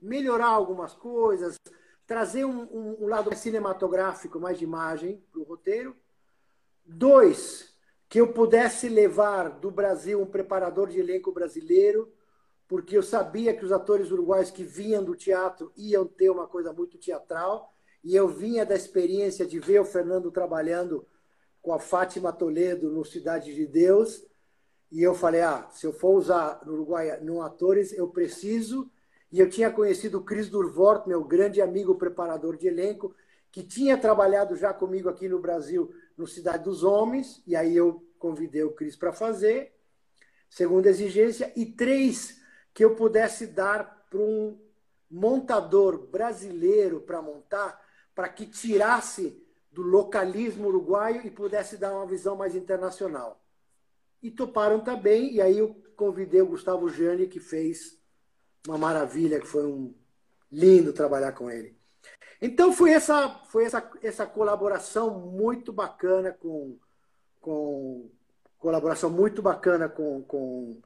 [0.02, 1.56] melhorar algumas coisas,
[2.08, 5.96] trazer um, um, um lado cinematográfico, mais de imagem para o roteiro.
[6.86, 7.76] Dois,
[8.08, 12.12] que eu pudesse levar do Brasil um preparador de elenco brasileiro,
[12.66, 16.72] porque eu sabia que os atores uruguaios que vinham do teatro iam ter uma coisa
[16.72, 21.06] muito teatral, e eu vinha da experiência de ver o Fernando trabalhando
[21.62, 24.26] com a Fátima Toledo no Cidade de Deus,
[24.90, 28.90] e eu falei, ah, se eu for usar no Uruguai no atores, eu preciso,
[29.32, 33.14] e eu tinha conhecido o Cris Durvort, meu grande amigo preparador de elenco,
[33.52, 38.06] que tinha trabalhado já comigo aqui no Brasil no Cidade dos Homens, e aí eu
[38.18, 39.74] convidei o Cris para fazer.
[40.50, 41.52] Segunda exigência.
[41.56, 42.42] E três,
[42.74, 44.58] que eu pudesse dar para um
[45.10, 47.82] montador brasileiro para montar,
[48.16, 53.42] para que tirasse do localismo uruguaio e pudesse dar uma visão mais internacional.
[54.24, 57.98] E toparam também, e aí eu convidei o Gustavo Jani, que fez
[58.68, 59.96] uma maravilha, que foi um
[60.52, 61.78] lindo trabalhar com ele.
[62.42, 66.78] Então foi essa, foi essa, essa colaboração muito bacana com,
[67.40, 68.12] com
[68.60, 70.82] colaboração muito bacana com, com,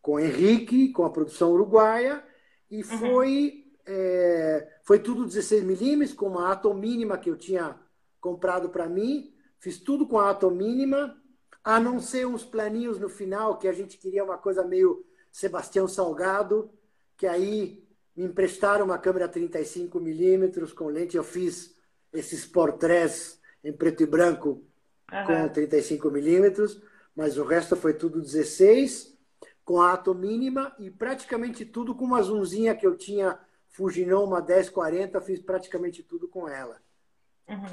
[0.00, 2.24] com o Henrique, com a produção uruguaia,
[2.70, 2.84] e uhum.
[2.84, 3.94] foi, uhum.
[3.94, 7.78] é, foi tudo 16 milímetros, com uma atom mínima que eu tinha
[8.20, 11.16] comprado para mim, fiz tudo com a atom mínima,
[11.62, 15.86] a não ser uns planinhos no final, que a gente queria uma coisa meio Sebastião
[15.86, 16.70] Salgado,
[17.18, 17.84] que aí
[18.16, 21.16] me emprestaram uma câmera 35 milímetros com lente.
[21.16, 21.76] Eu fiz
[22.12, 24.64] esses portrés em preto e branco
[25.12, 25.24] uhum.
[25.26, 26.80] com 35 milímetros,
[27.14, 29.18] mas o resto foi tudo 16,
[29.64, 34.40] com a ato mínima e praticamente tudo com uma zoomzinha que eu tinha Fujinon, uma
[34.40, 36.80] 1040, fiz praticamente tudo com ela.
[37.48, 37.66] Uhum.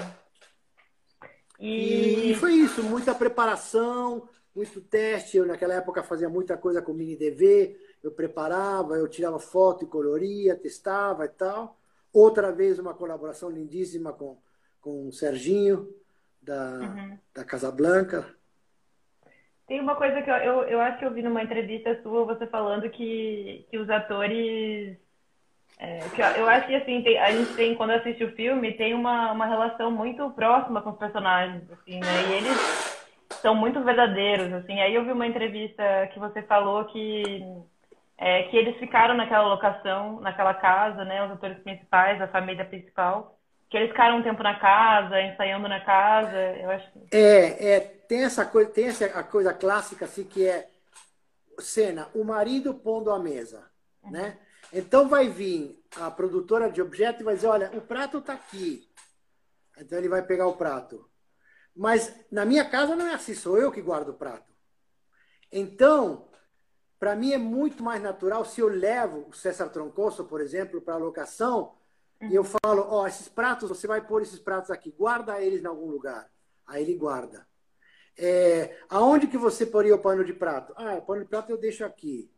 [1.58, 2.32] E...
[2.32, 2.34] e...
[2.34, 5.36] foi isso, muita preparação, muito teste.
[5.36, 9.88] Eu, naquela época, fazia muita coisa com mini DV, eu preparava, eu tirava foto e
[9.88, 11.78] coloria, testava e tal.
[12.12, 14.38] Outra vez uma colaboração lindíssima com,
[14.80, 15.94] com o Serginho,
[16.40, 17.18] da, uhum.
[17.34, 18.24] da Casa Blanca.
[19.66, 22.46] Tem uma coisa que eu, eu, eu, acho que eu vi numa entrevista sua, você
[22.46, 24.96] falando que, que os atores.
[25.78, 28.72] É, que eu, eu acho que assim, tem, a gente tem, quando assiste o filme,
[28.74, 32.28] tem uma, uma relação muito próxima com os personagens, assim, né?
[32.30, 32.95] E eles
[33.40, 34.80] são muito verdadeiros, assim.
[34.80, 35.82] Aí eu vi uma entrevista
[36.12, 37.44] que você falou que
[38.18, 43.38] é, que eles ficaram naquela locação, naquela casa, né, os atores principais, a família principal,
[43.68, 46.88] que eles ficaram um tempo na casa, ensaiando na casa, eu acho.
[47.12, 50.68] É, é tem essa coisa, tem essa a coisa clássica assim que é
[51.58, 53.64] cena, o marido pondo a mesa,
[54.02, 54.12] uhum.
[54.12, 54.38] né?
[54.72, 58.86] Então vai vir a produtora de objeto e vai dizer, olha, o prato está aqui.
[59.78, 61.08] Então ele vai pegar o prato.
[61.76, 64.52] Mas na minha casa não é assim, sou eu que guardo o prato.
[65.52, 66.28] Então,
[66.98, 70.94] para mim é muito mais natural se eu levo o César Troncoso, por exemplo, para
[70.94, 71.76] a locação,
[72.30, 75.66] E eu falo, ó, esses pratos, você vai pôr esses pratos aqui, guarda eles em
[75.66, 76.30] algum lugar.
[76.66, 77.48] Aí ele guarda.
[78.18, 80.72] É, aonde que você poria o pano de prato?
[80.76, 82.30] Ah, o pano de prato eu deixo aqui.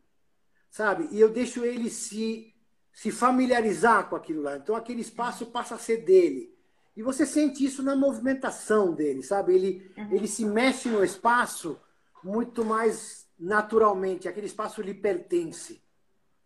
[0.70, 1.09] Sabe?
[1.12, 2.55] E eu deixo ele se,
[2.93, 4.56] se familiarizar com aquilo lá.
[4.56, 6.58] Então aquele espaço passa a ser dele.
[6.99, 9.55] E você sente isso na movimentação dele, sabe?
[9.55, 10.12] Ele, uhum.
[10.12, 11.81] ele se mexe no espaço
[12.23, 14.29] muito mais naturalmente.
[14.29, 15.81] Aquele espaço lhe pertence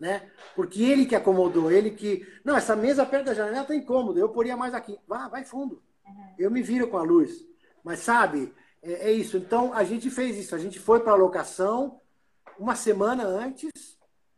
[0.03, 0.29] né?
[0.57, 2.27] Porque ele que acomodou, ele que.
[2.45, 4.99] Não, essa mesa perto da janela tá incômodo, eu poria mais aqui.
[5.07, 5.81] Vá, vai fundo.
[6.05, 6.35] Uhum.
[6.37, 7.47] Eu me viro com a luz.
[7.85, 8.53] Mas sabe,
[8.83, 9.37] é, é isso.
[9.37, 10.57] Então a gente fez isso.
[10.57, 12.01] A gente foi para a locação
[12.59, 13.71] uma semana antes.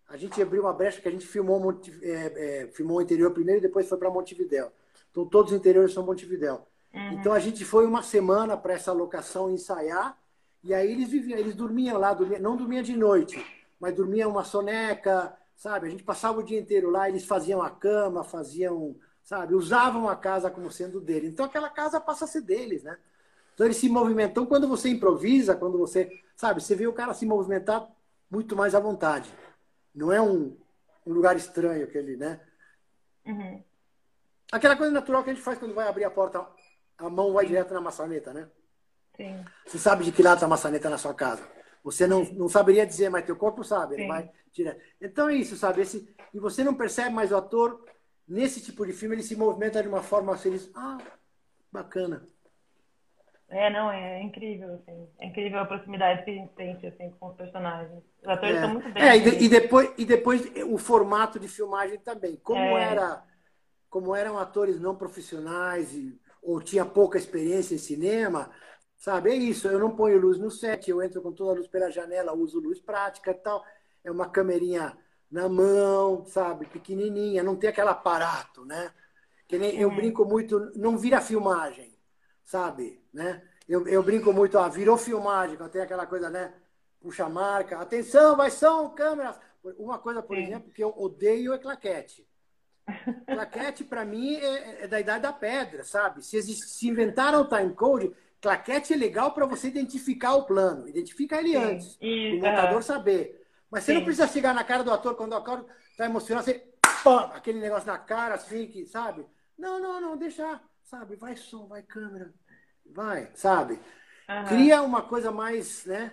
[0.06, 3.60] A gente abriu uma brecha que a gente filmou, é, é, filmou o interior primeiro
[3.60, 4.70] e depois foi para Montevidéu.
[5.14, 6.66] Então todos os interiores são Montevidéu.
[6.92, 7.12] Uhum.
[7.12, 10.18] Então a gente foi uma semana para essa locação ensaiar.
[10.60, 13.40] E aí eles viviam, eles dormiam lá, dormiam, não dormiam de noite,
[13.78, 15.86] mas dormiam uma soneca, sabe?
[15.86, 19.54] A gente passava o dia inteiro lá, eles faziam a cama, faziam, sabe?
[19.54, 21.28] Usavam a casa como sendo dele.
[21.28, 22.98] Então aquela casa passa a ser deles, né?
[23.54, 24.30] Então eles se movimentam.
[24.32, 27.88] Então, quando você improvisa, quando você, sabe, você vê o cara se movimentar
[28.28, 29.32] muito mais à vontade.
[29.94, 30.56] Não é um,
[31.06, 32.40] um lugar estranho aquele, né?
[33.24, 33.62] Uhum.
[34.52, 36.46] Aquela coisa natural que a gente faz quando vai abrir a porta,
[36.98, 38.48] a mão vai direto na maçaneta, né?
[39.16, 39.44] Sim.
[39.66, 41.46] Você sabe de que lado está a maçaneta na sua casa.
[41.82, 43.94] Você não, não saberia dizer, mas teu corpo sabe.
[43.94, 44.80] Ele vai direto.
[45.00, 45.82] Então é isso, sabe?
[45.82, 47.84] Esse, e você não percebe, mas o ator,
[48.26, 50.98] nesse tipo de filme, ele se movimenta de uma forma assim, diz, ah,
[51.70, 52.26] bacana.
[53.48, 55.08] É, não, é incrível, assim.
[55.20, 58.02] É incrível a proximidade que a gente sente, assim, com os personagens.
[58.22, 58.60] Os atores é.
[58.60, 59.02] são muito bem.
[59.02, 62.36] É, e, e, depois, e depois o formato de filmagem também.
[62.36, 62.82] Como é.
[62.82, 63.22] era,
[63.94, 68.50] como eram atores não profissionais e, ou tinha pouca experiência em cinema,
[68.96, 69.30] Sabe?
[69.30, 69.68] É isso.
[69.68, 72.58] Eu não ponho luz no set, eu entro com toda a luz pela janela, uso
[72.58, 73.62] luz prática e tal.
[74.02, 74.96] É uma câmerinha
[75.30, 76.64] na mão, sabe?
[76.64, 78.90] Pequenininha, não tem aquele aparato, né?
[79.46, 81.94] Que nem eu brinco muito, não vira filmagem,
[82.42, 82.98] sabe?
[83.12, 83.42] Né?
[83.68, 86.54] Eu, eu brinco muito, ah, virou filmagem, quando tem aquela coisa, né?
[86.98, 89.38] Puxa a marca, atenção, vai som, câmeras.
[89.76, 90.44] Uma coisa, por Sim.
[90.44, 92.26] exemplo, que eu odeio é claquete.
[93.26, 96.22] Claquete, para mim, é, é, da idade da pedra, sabe?
[96.22, 100.86] Se, existe, se inventaram o time code, Claquete é legal para você identificar o plano,
[100.86, 103.46] identificar ele Sim, antes, o montador saber.
[103.70, 103.98] Mas você Sim.
[103.98, 107.60] não precisa chegar na cara do ator quando o ator está emocionado, você pô, aquele
[107.60, 109.26] negócio na cara, assim, que, sabe?
[109.58, 111.16] Não, não, não, deixa, sabe?
[111.16, 112.32] Vai som, vai câmera,
[112.84, 113.78] vai, sabe?
[114.28, 114.44] Uhum.
[114.46, 116.12] Cria uma coisa mais, né?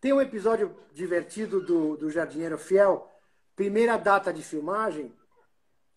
[0.00, 3.10] Tem um episódio divertido do, do Jardineiro Fiel.
[3.56, 5.14] Primeira data de filmagem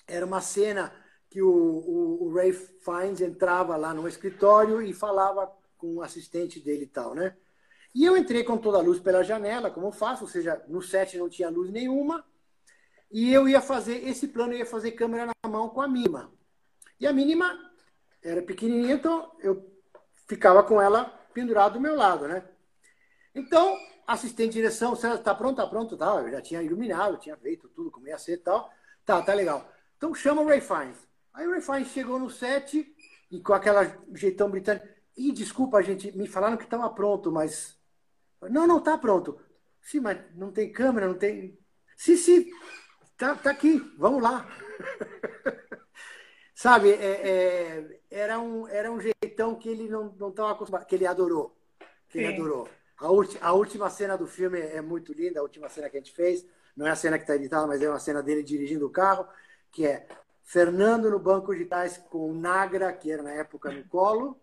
[0.08, 0.94] era uma cena
[1.30, 6.60] que o, o, o Ray Fiennes entrava lá no escritório e falava com o assistente
[6.60, 7.36] dele e tal, né?
[7.94, 11.18] E eu entrei com toda a luz pela janela, como faço, ou seja, no set
[11.18, 12.24] não tinha luz nenhuma,
[13.12, 16.32] e eu ia fazer esse plano, eu ia fazer câmera na mão com a mínima.
[17.00, 17.58] E a mínima
[18.22, 19.72] era pequenininha, então eu
[20.28, 22.44] ficava com ela pendurada do meu lado, né?
[23.34, 25.60] Então, assistente de direção, você está pronto?
[25.60, 26.22] Está pronto, tal.
[26.22, 28.70] Eu já tinha iluminado, tinha feito tudo como ia ser e tal.
[29.06, 29.72] Tá, tá legal.
[29.98, 30.98] Então chama o Ray Fiennes.
[31.34, 32.96] Aí o Ray Fiennes chegou no set
[33.30, 33.84] e com aquela
[34.14, 34.88] jeitão britânico,
[35.18, 37.78] e desculpa, gente, me falaram que estava pronto, mas.
[38.50, 39.40] Não, não está pronto.
[39.82, 41.58] Sim, mas não tem câmera, não tem.
[41.96, 42.52] Sim, sim,
[43.18, 44.48] tá, tá aqui, vamos lá.
[46.54, 51.06] Sabe, é, é, era, um, era um jeitão que ele não estava acostumado, que ele
[51.06, 51.56] adorou.
[52.10, 52.68] Que ele adorou.
[52.98, 56.00] A, ulti, a última cena do filme é muito linda, a última cena que a
[56.00, 56.46] gente fez.
[56.76, 59.28] Não é a cena que está editada, mas é uma cena dele dirigindo o carro,
[59.72, 60.08] que é
[60.44, 64.40] Fernando no banco de trás com o Nagra, que era na época no colo,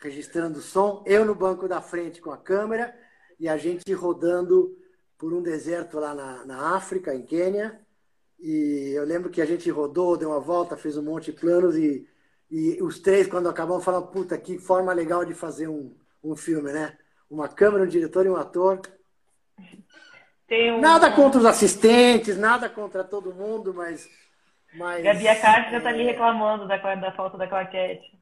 [0.00, 2.94] registrando o som, eu no banco da frente com a câmera
[3.38, 4.76] e a gente rodando
[5.16, 7.80] por um deserto lá na, na África, em Quênia.
[8.38, 11.76] E eu lembro que a gente rodou, deu uma volta, fez um monte de planos
[11.76, 12.08] e,
[12.50, 16.72] e os três, quando acabamos, falaram: puta, que forma legal de fazer um, um filme,
[16.72, 16.96] né?
[17.30, 18.80] Uma câmera, um diretor e um ator.
[20.50, 20.80] Um...
[20.80, 24.08] Nada contra os assistentes, nada contra todo mundo, mas.
[24.74, 28.18] Mas Gabi a Castro já está ali reclamando da, da falta da claquete.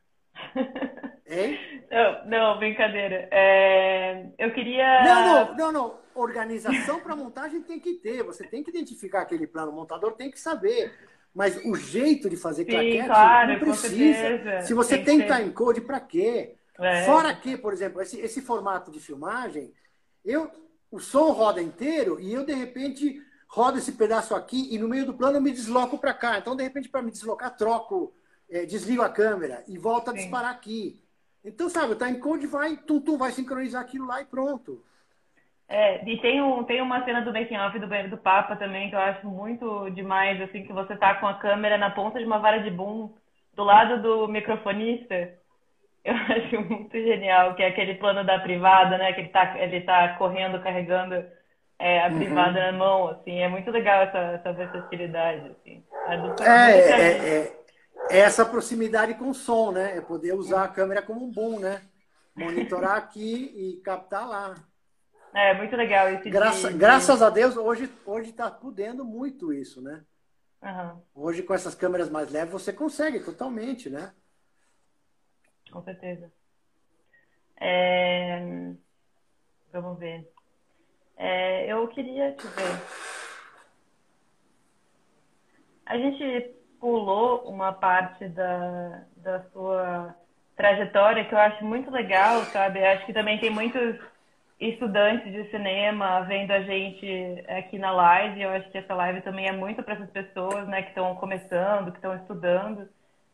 [1.27, 1.59] Hein?
[1.91, 3.29] Não, não brincadeira.
[3.31, 5.05] É, eu queria.
[5.05, 5.99] Não, não, não, não.
[6.15, 8.23] Organização para montagem tem que ter.
[8.23, 9.71] Você tem que identificar aquele plano.
[9.71, 10.93] O montador tem que saber.
[11.35, 14.63] Mas o jeito de fazer Sim, claquete claro, não precisa.
[14.63, 16.57] Se você tem, tem time code, para quê?
[16.81, 17.05] É.
[17.05, 19.73] Fora que, por exemplo, esse, esse formato de filmagem,
[20.25, 20.51] eu,
[20.91, 25.07] o som roda inteiro e eu, de repente, rodo esse pedaço aqui e no meio
[25.07, 26.39] do plano eu me desloco para cá.
[26.39, 28.13] Então, de repente, para me deslocar, troco
[28.51, 31.03] é, desligo a câmera e volta a disparar aqui.
[31.45, 34.85] Então, sabe, o timecode vai, tum, tum, vai sincronizar aquilo lá e pronto.
[35.69, 38.89] É, e tem, um, tem uma cena do making off do banheiro do Papa também
[38.89, 42.25] que eu acho muito demais, assim, que você tá com a câmera na ponta de
[42.25, 43.15] uma vara de boom
[43.55, 45.35] do lado do microfonista.
[46.05, 49.13] Eu acho muito genial, que é aquele plano da privada, né?
[49.13, 51.23] Que ele tá, ele tá correndo, carregando
[51.79, 52.17] é, a uhum.
[52.17, 52.67] privada uhum.
[52.67, 53.39] na mão, assim.
[53.39, 55.85] É muito legal essa, essa versatilidade, assim.
[56.09, 57.65] É, é, é, é,
[58.11, 59.97] é essa proximidade com o som, né?
[59.97, 61.83] É poder usar a câmera como um boom, né?
[62.35, 64.55] Monitorar aqui e captar lá.
[65.35, 66.79] É, muito legal esse Graça, de...
[66.79, 70.03] Graças a Deus, hoje hoje está podendo muito isso, né?
[70.61, 71.03] Uhum.
[71.15, 74.13] Hoje, com essas câmeras mais leves, você consegue totalmente, né?
[75.71, 76.33] Com certeza.
[77.61, 78.73] É...
[79.73, 80.29] Vamos ver.
[81.19, 82.81] É, eu queria te ver.
[85.85, 90.15] A gente pulou uma parte da, da sua
[90.57, 92.85] trajetória que eu acho muito legal, sabe?
[92.85, 93.99] Acho que também tem muitos
[94.61, 98.43] estudantes de cinema vendo a gente aqui na live.
[98.43, 101.91] Eu acho que essa live também é muito para essas pessoas, né, que estão começando,
[101.91, 102.89] que estão estudando.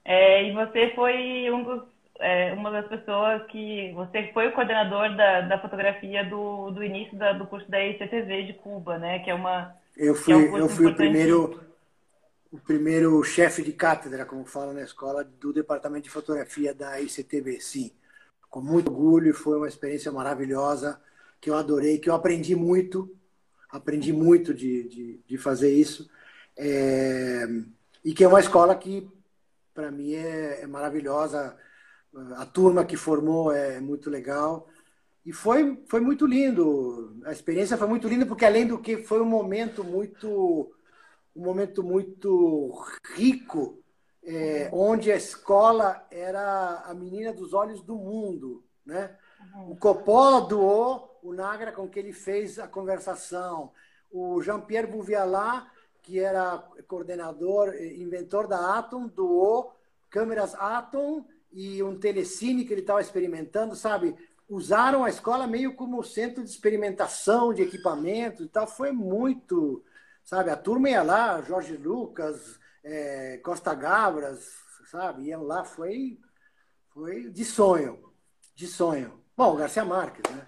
[0.04, 5.16] É, e você foi um dos, é, uma das pessoas que você foi o coordenador
[5.16, 9.30] da, da fotografia do, do início da, do curso da ICTV de Cuba, né, que
[9.30, 11.60] é uma eu fui, é um eu fui o primeiro
[12.54, 17.60] o primeiro chefe de cátedra, como fala na escola, do departamento de fotografia da ICTV,
[17.60, 17.90] sim.
[18.48, 21.00] Com muito orgulho, foi uma experiência maravilhosa
[21.40, 23.12] que eu adorei, que eu aprendi muito,
[23.68, 26.08] aprendi muito de, de, de fazer isso.
[26.56, 27.44] É,
[28.04, 29.10] e que é uma escola que,
[29.74, 31.56] para mim, é, é, maravilhosa.
[32.36, 34.68] A turma que formou é muito legal.
[35.24, 37.20] E foi, foi muito lindo.
[37.24, 40.70] A experiência foi muito linda, porque além do que foi um momento muito
[41.34, 42.70] um momento muito
[43.14, 43.82] rico,
[44.22, 49.16] é, onde a escola era a menina dos olhos do mundo, né?
[49.68, 53.72] O Coppola doou o Nagra com que ele fez a conversação.
[54.10, 55.66] O Jean-Pierre Bouvialat,
[56.02, 59.74] que era coordenador, inventor da Atom, doou
[60.08, 61.24] câmeras Atom
[61.54, 64.16] e um telecine que ele estava experimentando, sabe?
[64.48, 68.66] Usaram a escola meio como centro de experimentação de equipamentos e tal.
[68.66, 69.82] Foi muito,
[70.24, 70.50] sabe?
[70.50, 74.44] A turma ia lá, Jorge Lucas, é, Costa Gabras,
[74.90, 75.26] sabe?
[75.28, 76.18] Iam lá, foi,
[76.88, 78.12] foi de sonho,
[78.56, 79.22] de sonho.
[79.36, 80.46] Bom, Garcia Marques, né?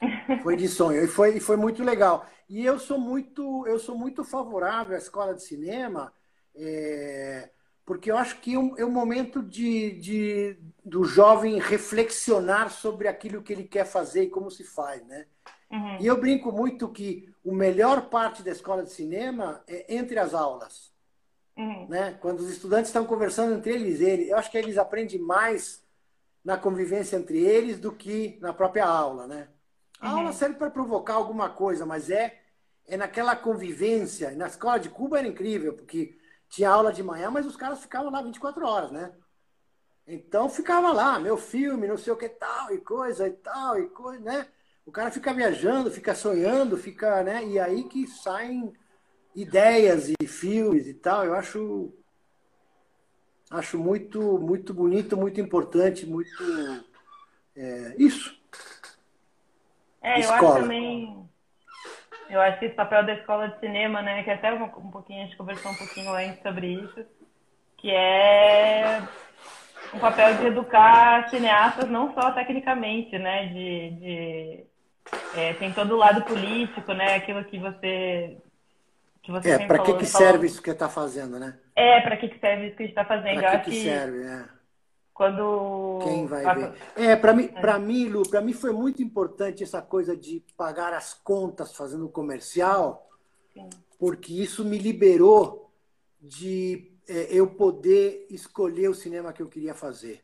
[0.42, 2.28] Foi de sonho e foi, foi muito legal.
[2.46, 6.12] E eu sou muito, eu sou muito favorável à escola de cinema,
[6.54, 7.48] é,
[7.84, 13.42] porque eu acho que é um, é momento de, de, do jovem reflexionar sobre aquilo
[13.42, 15.26] que ele quer fazer e como se faz, né?
[15.70, 15.98] Uhum.
[16.00, 20.32] E eu brinco muito que o melhor parte da escola de cinema é entre as
[20.32, 20.92] aulas.
[21.56, 21.86] Uhum.
[21.88, 22.16] Né?
[22.20, 25.84] Quando os estudantes estão conversando entre eles, eles, eu acho que eles aprendem mais
[26.44, 29.48] na convivência entre eles do que na própria aula, né?
[30.00, 30.18] A uhum.
[30.18, 32.38] aula serve para provocar alguma coisa, mas é,
[32.86, 34.30] é naquela convivência.
[34.32, 36.16] Na escola de Cuba era incrível, porque
[36.48, 39.12] tinha aula de manhã, mas os caras ficavam lá 24 horas, né?
[40.06, 43.88] Então ficava lá, meu filme, não sei o que tal, e coisa e tal, e
[43.88, 44.46] coisa, né?
[44.84, 47.44] O cara fica viajando, fica sonhando, fica, né?
[47.44, 48.72] E aí que saem
[49.34, 51.24] ideias e filmes e tal.
[51.24, 51.92] Eu acho
[53.50, 56.84] acho muito muito bonito, muito importante, muito
[57.56, 58.38] é, isso.
[60.02, 61.23] É, eu acho também.
[62.28, 65.22] Eu acho que esse papel da escola de cinema, né, que até um, um pouquinho
[65.22, 67.04] a gente conversou um pouquinho antes sobre isso,
[67.76, 69.02] que é
[69.92, 74.64] um papel de educar cineastas não só tecnicamente, né, de, de
[75.36, 78.36] é, tem todo o lado político, né, aquilo que você
[79.22, 81.58] que você é, para que, que serve isso que está fazendo, né?
[81.74, 83.40] É, para que, que serve isso que a gente está fazendo.
[83.40, 84.44] Para que, que, serve, é.
[85.14, 86.00] Quando.
[86.02, 86.74] Quem vai ver?
[86.96, 90.92] É, para mim, para mim, Lu, para mim foi muito importante essa coisa de pagar
[90.92, 93.08] as contas fazendo comercial,
[93.52, 93.70] Sim.
[93.96, 95.70] porque isso me liberou
[96.20, 100.20] de é, eu poder escolher o cinema que eu queria fazer.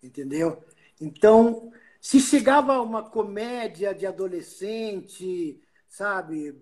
[0.00, 0.62] Entendeu?
[1.00, 6.56] Então, se chegava uma comédia de adolescente, sabe,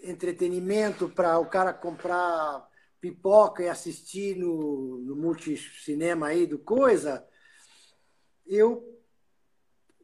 [0.00, 2.68] entretenimento para o cara comprar
[3.02, 7.26] pipoca e assistir no, no multicinema aí do coisa,
[8.46, 8.96] eu,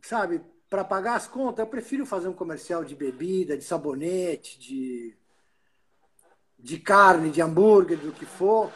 [0.02, 5.16] sabe, para pagar as contas, eu prefiro fazer um comercial de bebida, de sabonete, de,
[6.58, 8.72] de carne, de hambúrguer, do que for,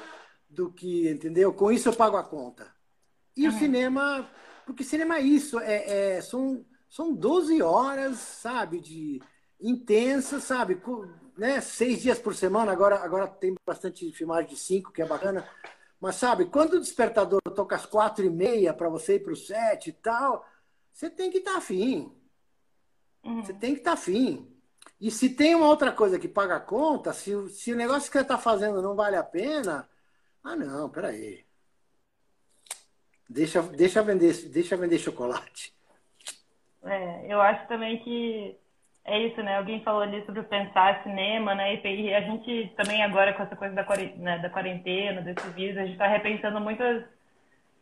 [0.48, 1.52] do que, entendeu?
[1.52, 2.72] Com isso eu pago a conta.
[3.36, 3.52] E uhum.
[3.52, 4.30] o cinema,
[4.64, 9.20] porque cinema é isso, é, é, são, são 12 horas, sabe, de
[9.60, 10.76] intensas, sabe?
[11.36, 15.48] Né, seis dias por semana, agora, agora tem bastante filmagem de cinco, que é bacana.
[16.00, 19.36] Mas sabe, quando o despertador toca às quatro e meia para você ir para o
[19.36, 20.44] set e tal,
[20.92, 22.12] você tem que estar tá afim.
[23.24, 23.44] Uhum.
[23.44, 24.48] Você tem que estar tá afim.
[25.00, 28.18] E se tem uma outra coisa que paga a conta, se, se o negócio que
[28.18, 29.88] você está fazendo não vale a pena,
[30.42, 31.44] ah não, peraí.
[33.28, 35.74] Deixa, deixa, vender, deixa vender chocolate.
[36.84, 38.58] É, eu acho também que
[39.04, 39.56] é isso, né?
[39.56, 41.74] Alguém falou ali sobre pensar cinema, né?
[41.84, 45.78] E a gente também agora com essa coisa da quarentena, né, da quarentena desse vírus,
[45.78, 47.04] a gente está repensando muitas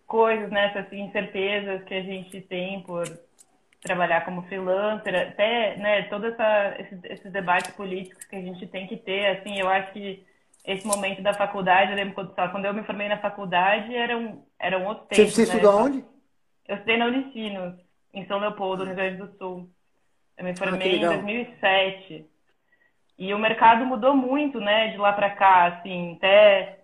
[0.06, 0.66] coisas, né?
[0.66, 3.05] Essas incertezas que a gente tem por
[3.82, 6.02] trabalhar como freelancer, até, né?
[6.05, 6.34] Todos
[6.78, 10.24] esses, esses debates políticos que a gente tem que ter, assim, eu acho que
[10.64, 14.42] esse momento da faculdade, eu lembro quando, quando eu me formei na faculdade, era um,
[14.59, 15.59] era um outro tempo, Você, você né?
[15.59, 16.05] estudou onde?
[16.66, 17.74] Eu estudei na Unicinos,
[18.14, 19.70] em São Leopoldo, no Rio Grande do Sul.
[20.40, 22.26] Eu me formei ah, em 2007.
[23.18, 26.78] E o mercado mudou muito, né, de lá para cá, assim, até,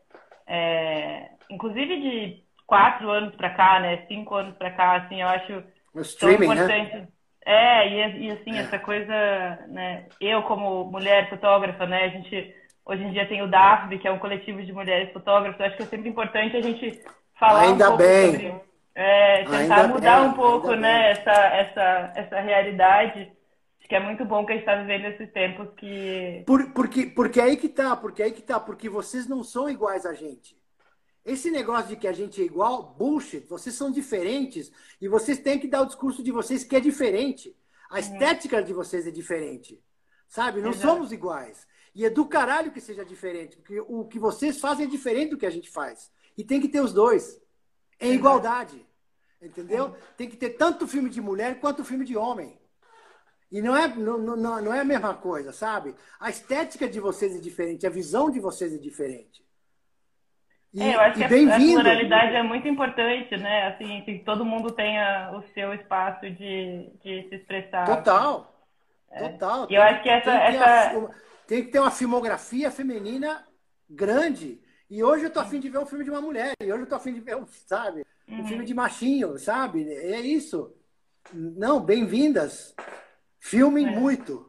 [0.46, 5.62] é, inclusive de quatro anos para cá, né, cinco anos para cá, assim, eu acho
[5.94, 6.62] o streaming, tão né?
[6.64, 6.96] importante.
[6.96, 7.08] Né?
[7.46, 8.60] É, e, e assim, é.
[8.60, 9.14] essa coisa,
[9.68, 12.54] né, eu como mulher fotógrafa, né, a gente
[12.84, 15.76] hoje em dia tem o DAFB, que é um coletivo de mulheres fotógrafas, eu acho
[15.78, 17.00] que é sempre importante a gente
[17.40, 18.32] falar Ainda um pouco bem.
[18.32, 23.34] sobre é, tentar ainda mudar bem, um pouco, né, essa, essa, essa realidade
[23.86, 26.42] que é muito bom que a gente está vivendo esses tempos que.
[26.46, 30.04] Por, porque, porque aí que tá, porque aí que tá, porque vocês não são iguais
[30.04, 30.56] a gente.
[31.24, 35.58] Esse negócio de que a gente é igual, bullshit, vocês são diferentes e vocês têm
[35.58, 37.56] que dar o discurso de vocês que é diferente.
[37.90, 38.00] A uhum.
[38.00, 39.82] estética de vocês é diferente.
[40.28, 40.60] Sabe?
[40.60, 40.86] Não Exato.
[40.86, 41.66] somos iguais.
[41.94, 45.38] E é do caralho que seja diferente, porque o que vocês fazem é diferente do
[45.38, 46.10] que a gente faz.
[46.36, 47.40] E tem que ter os dois.
[48.00, 48.14] Em Exato.
[48.14, 48.86] igualdade.
[49.40, 49.96] Entendeu?
[50.16, 52.58] Tem que ter tanto filme de mulher quanto filme de homem.
[53.51, 55.94] E não é, não, não, não é a mesma coisa, sabe?
[56.18, 59.44] A estética de vocês é diferente, a visão de vocês é diferente.
[60.74, 63.68] E, é, eu acho que a, a pluralidade é muito importante, né?
[63.68, 67.86] Assim, que todo mundo tenha o seu espaço de, de se expressar.
[67.86, 68.55] Total.
[69.10, 69.28] É.
[69.28, 69.66] Total.
[69.70, 70.31] E eu acho que essa.
[70.31, 71.10] Tem que, essa...
[71.47, 73.47] tem que ter uma filmografia feminina
[73.89, 74.60] grande.
[74.90, 76.52] E hoje eu tô afim de ver um filme de uma mulher.
[76.60, 78.05] E hoje eu tô afim de ver um, sabe?
[78.28, 78.47] Um uhum.
[78.47, 79.89] filme de machinho, sabe?
[79.89, 80.74] É isso.
[81.32, 82.74] Não, bem-vindas.
[83.47, 83.90] Filmem é.
[83.90, 84.44] muito.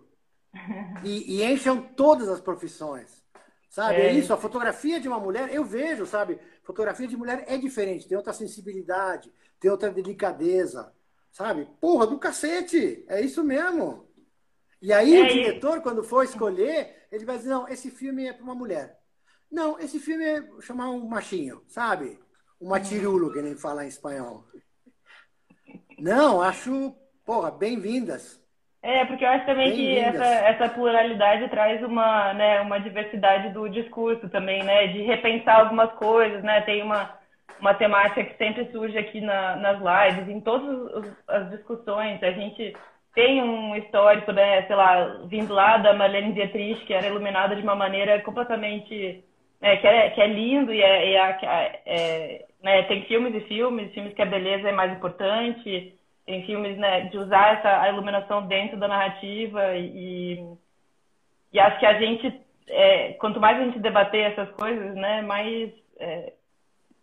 [1.04, 3.24] E, e, encham todas as profissões.
[3.70, 4.02] Sabe?
[4.02, 4.08] É.
[4.08, 4.14] é.
[4.14, 4.34] isso.
[4.34, 6.40] A fotografia de uma mulher, eu vejo, sabe?
[6.64, 8.08] Fotografia de mulher é diferente.
[8.08, 10.92] Tem outra sensibilidade, tem outra delicadeza.
[11.32, 11.70] Sabe?
[11.80, 13.06] Porra, do cacete.
[13.08, 14.10] É isso mesmo.
[14.82, 15.24] E aí é.
[15.24, 19.00] o diretor, quando for escolher, ele vai dizer, não, esse filme é para uma mulher.
[19.52, 22.20] Não, esse filme é chamar um machinho, sabe?
[22.60, 24.44] Um machirulo, que nem fala em espanhol.
[26.00, 28.42] Não, acho, porra, bem-vindas.
[28.82, 33.68] É, porque eu acho também que essa, essa pluralidade traz uma, né, uma diversidade do
[33.68, 34.88] discurso também, né?
[34.88, 36.62] De repensar algumas coisas, né?
[36.62, 37.18] Tem uma,
[37.60, 42.22] uma temática que sempre surge aqui na, nas lives, em todas as discussões.
[42.22, 42.76] A gente
[43.16, 47.64] tem um histórico, né, sei lá, vindo lá da Marlene Dietrich, que era iluminada de
[47.64, 49.24] uma maneira completamente...
[49.60, 53.92] Né, que, é, que é lindo e, é, é, é né, tem filmes e filmes,
[53.92, 55.97] filmes que a beleza é mais importante
[56.28, 60.46] em filmes, né, de usar essa a iluminação dentro da narrativa e,
[61.54, 65.72] e acho que a gente, é, quanto mais a gente debater essas coisas, né, mais
[66.00, 66.34] é,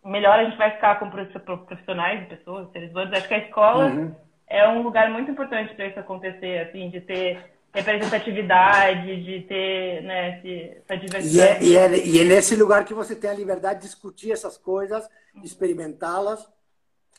[0.03, 3.13] melhor a gente vai ficar com profissionais, pessoas, seres humanos.
[3.13, 4.15] Acho que a escola uhum.
[4.47, 7.39] é um lugar muito importante para isso acontecer, assim, de ter
[7.73, 10.41] representatividade, de ter né,
[10.87, 11.65] essa diversidade.
[11.65, 14.31] E é, e, é, e é nesse lugar que você tem a liberdade de discutir
[14.31, 15.09] essas coisas,
[15.43, 16.47] experimentá-las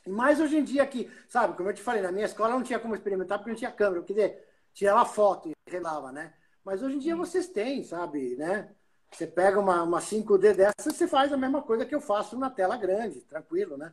[0.06, 2.78] mas hoje em dia aqui, sabe, como eu te falei, na minha escola não tinha
[2.78, 4.02] como experimentar porque não tinha câmera.
[4.02, 6.32] Quer dizer, tirava foto e relava, né?
[6.64, 8.68] Mas hoje em dia vocês têm, sabe, né?
[9.10, 12.50] Você pega uma, uma 5D dessa, você faz a mesma coisa que eu faço na
[12.50, 13.92] tela grande, tranquilo, né?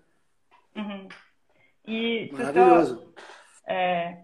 [0.75, 1.07] Uhum.
[1.85, 3.13] E Maravilhoso.
[3.67, 4.23] é,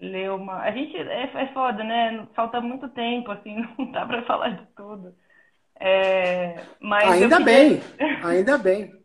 [0.00, 0.60] ler uma.
[0.60, 2.26] A gente é, é foda, né?
[2.34, 5.14] Falta muito tempo, assim, não dá para falar de tudo.
[5.80, 7.44] É, mas ainda queria...
[7.44, 7.80] bem,
[8.24, 8.97] ainda bem.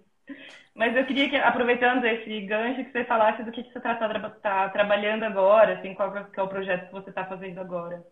[0.75, 3.95] Mas eu queria que, aproveitando esse gancho, que você falasse do que, que você está
[3.95, 8.03] tá, tá trabalhando agora, assim, qual é o projeto que você está fazendo agora.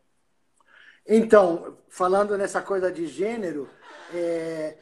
[1.08, 3.68] Então, falando nessa coisa de gênero,
[4.14, 4.78] é,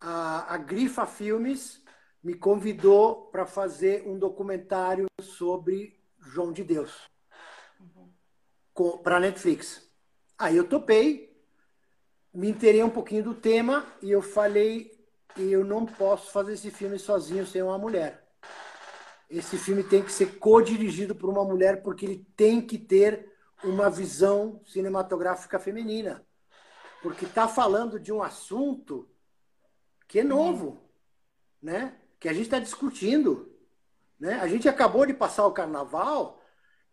[0.00, 1.82] a, a Grifa Filmes
[2.22, 7.08] me convidou para fazer um documentário sobre João de Deus
[7.80, 8.98] uhum.
[8.98, 9.88] para Netflix.
[10.36, 11.32] Aí eu topei,
[12.34, 14.91] me interei um pouquinho do tema e eu falei
[15.36, 18.26] e eu não posso fazer esse filme sozinho sem uma mulher.
[19.30, 23.32] Esse filme tem que ser co-dirigido por uma mulher porque ele tem que ter
[23.64, 26.24] uma visão cinematográfica feminina.
[27.02, 29.08] Porque está falando de um assunto
[30.06, 30.82] que é novo,
[31.60, 31.96] né?
[32.20, 33.52] que a gente está discutindo.
[34.20, 34.34] Né?
[34.34, 36.40] A gente acabou de passar o carnaval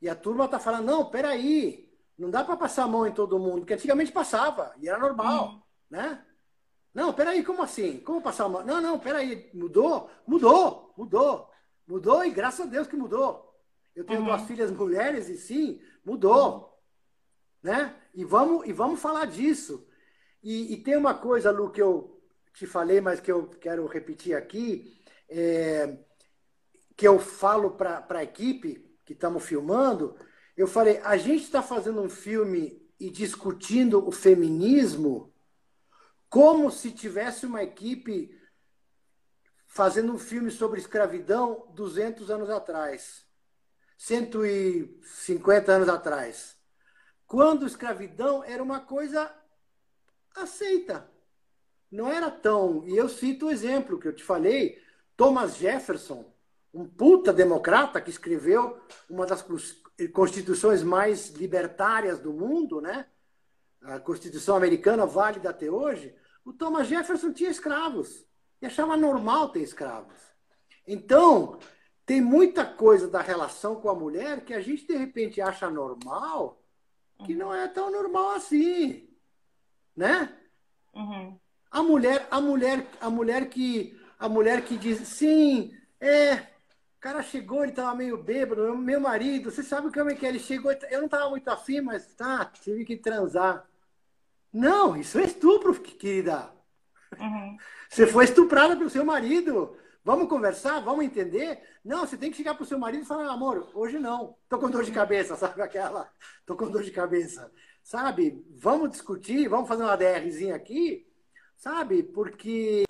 [0.01, 3.37] E a turma está falando, não, peraí, não dá para passar a mão em todo
[3.37, 5.61] mundo, porque antigamente passava, e era normal, hum.
[5.89, 6.25] né?
[6.93, 7.99] Não, peraí, como assim?
[7.99, 8.65] Como passar a mão?
[8.65, 10.09] Não, não, peraí, mudou?
[10.25, 11.49] Mudou, mudou.
[11.87, 13.49] Mudou e graças a Deus que mudou.
[13.95, 14.27] Eu tenho uhum.
[14.27, 16.55] duas filhas mulheres e sim, mudou.
[16.55, 16.69] Uhum.
[17.63, 17.95] Né?
[18.13, 19.87] E vamos, e vamos falar disso.
[20.41, 22.21] E, e, tem uma coisa, Lu, que eu
[22.53, 25.97] te falei, mas que eu quero repetir aqui, é,
[26.95, 30.15] que eu falo para a equipe que estamos filmando,
[30.55, 35.33] eu falei, a gente está fazendo um filme e discutindo o feminismo
[36.29, 38.37] como se tivesse uma equipe
[39.67, 43.25] fazendo um filme sobre escravidão 200 anos atrás,
[43.97, 46.57] 150 anos atrás,
[47.25, 49.33] quando escravidão era uma coisa
[50.35, 51.09] aceita.
[51.91, 52.83] Não era tão.
[52.87, 54.81] E eu cito o exemplo que eu te falei:
[55.17, 56.31] Thomas Jefferson,
[56.73, 58.79] um puta democrata que escreveu
[59.09, 59.45] uma das
[60.13, 63.07] constituições mais libertárias do mundo, né?
[63.81, 66.15] A Constituição americana válida até hoje.
[66.49, 68.25] O Thomas Jefferson tinha escravos
[68.59, 70.17] e achava normal ter escravos.
[70.87, 71.59] Então,
[72.07, 76.59] tem muita coisa da relação com a mulher que a gente de repente acha normal,
[77.23, 79.07] que não é tão normal assim,
[79.95, 80.35] né?
[80.91, 81.39] Uhum.
[81.69, 85.71] A mulher, a mulher, a mulher que a mulher que diz sim,
[86.01, 90.25] é, o cara chegou, ele estava meio bêbado, meu marido, você sabe como é que
[90.25, 90.29] é?
[90.29, 93.69] Ele chegou, eu não estava muito afim, mas tá, tive que transar.
[94.51, 96.51] Não, isso é estupro, querida.
[97.19, 97.57] Uhum.
[97.89, 99.75] Você foi estuprada pelo seu marido.
[100.03, 100.79] Vamos conversar?
[100.79, 101.61] Vamos entender?
[101.83, 104.35] Não, você tem que chegar pro seu marido e falar, amor, hoje não.
[104.47, 106.09] Tô com dor de cabeça, sabe aquela?
[106.45, 107.51] Tô com dor de cabeça.
[107.83, 108.43] Sabe?
[108.57, 111.07] Vamos discutir, vamos fazer uma DRzinha aqui,
[111.55, 112.03] sabe?
[112.03, 112.83] Porque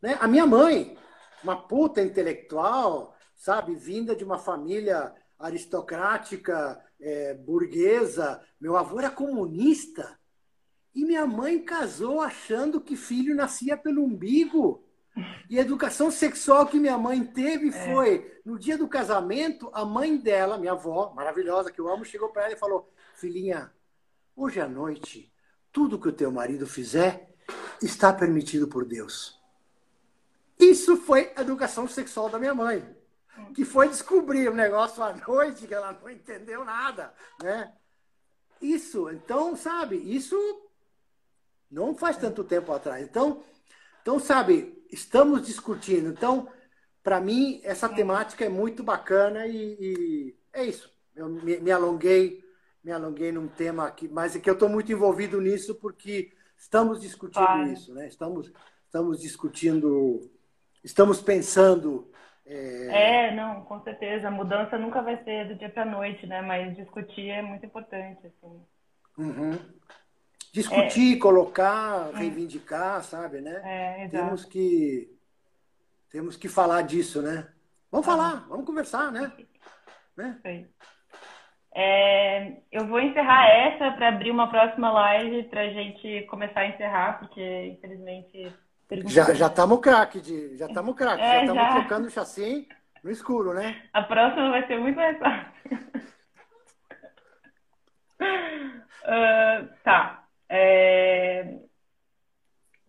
[0.00, 0.96] né, a minha mãe,
[1.42, 3.74] uma puta intelectual, sabe?
[3.74, 8.40] Vinda de uma família aristocrática, é, burguesa.
[8.60, 10.18] Meu avô era comunista.
[10.94, 14.84] E minha mãe casou achando que filho nascia pelo umbigo.
[15.48, 17.72] E a educação sexual que minha mãe teve é.
[17.72, 22.30] foi, no dia do casamento, a mãe dela, minha avó, maravilhosa, que eu amo, chegou
[22.30, 23.72] para ela e falou: Filhinha,
[24.34, 25.32] hoje à noite,
[25.70, 27.34] tudo que o teu marido fizer
[27.82, 29.40] está permitido por Deus.
[30.58, 32.96] Isso foi a educação sexual da minha mãe,
[33.54, 37.12] que foi descobrir o um negócio à noite que ela não entendeu nada,
[37.42, 37.72] né?
[38.60, 40.36] Isso, então, sabe, isso
[41.72, 43.02] não faz tanto tempo atrás.
[43.02, 43.42] Então,
[44.02, 46.10] então sabe, estamos discutindo.
[46.10, 46.46] Então,
[47.02, 50.92] para mim, essa temática é muito bacana e, e é isso.
[51.16, 52.44] Eu me, me, alonguei,
[52.84, 57.00] me alonguei num tema aqui, mas é que eu estou muito envolvido nisso porque estamos
[57.00, 58.06] discutindo isso, né?
[58.06, 58.52] Estamos,
[58.84, 60.30] estamos discutindo,
[60.84, 62.10] estamos pensando.
[62.44, 63.28] É...
[63.28, 63.34] é...
[63.34, 64.28] não, com certeza.
[64.28, 66.42] A mudança nunca vai ser do dia para a noite, né?
[66.42, 68.26] Mas discutir é muito importante.
[68.26, 68.62] Assim.
[69.18, 69.58] Uhum
[70.52, 71.18] discutir, é.
[71.18, 72.18] colocar, é.
[72.18, 73.60] reivindicar, sabe, né?
[73.64, 75.10] É, temos que
[76.10, 77.48] temos que falar disso, né?
[77.90, 79.32] Vamos falar, vamos conversar, né?
[80.16, 80.66] né?
[81.74, 86.68] É, eu vou encerrar essa para abrir uma próxima live para a gente começar a
[86.68, 88.52] encerrar, porque infelizmente
[89.06, 92.68] já já estamos craque de já estamos craque, é, já estamos trocando o chassi
[93.02, 93.82] no escuro, né?
[93.94, 95.78] A próxima vai ser muito mais fácil.
[98.20, 100.21] uh, tá.
[100.54, 101.58] É...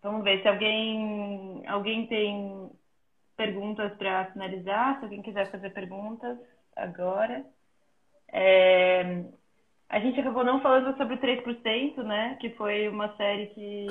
[0.02, 2.70] Vamos ver se alguém, alguém tem
[3.38, 6.38] perguntas para finalizar, se alguém quiser fazer perguntas
[6.76, 7.46] agora.
[8.28, 9.24] É...
[9.88, 12.38] A gente acabou não falando sobre o 3%, né?
[12.42, 13.88] Que foi uma série que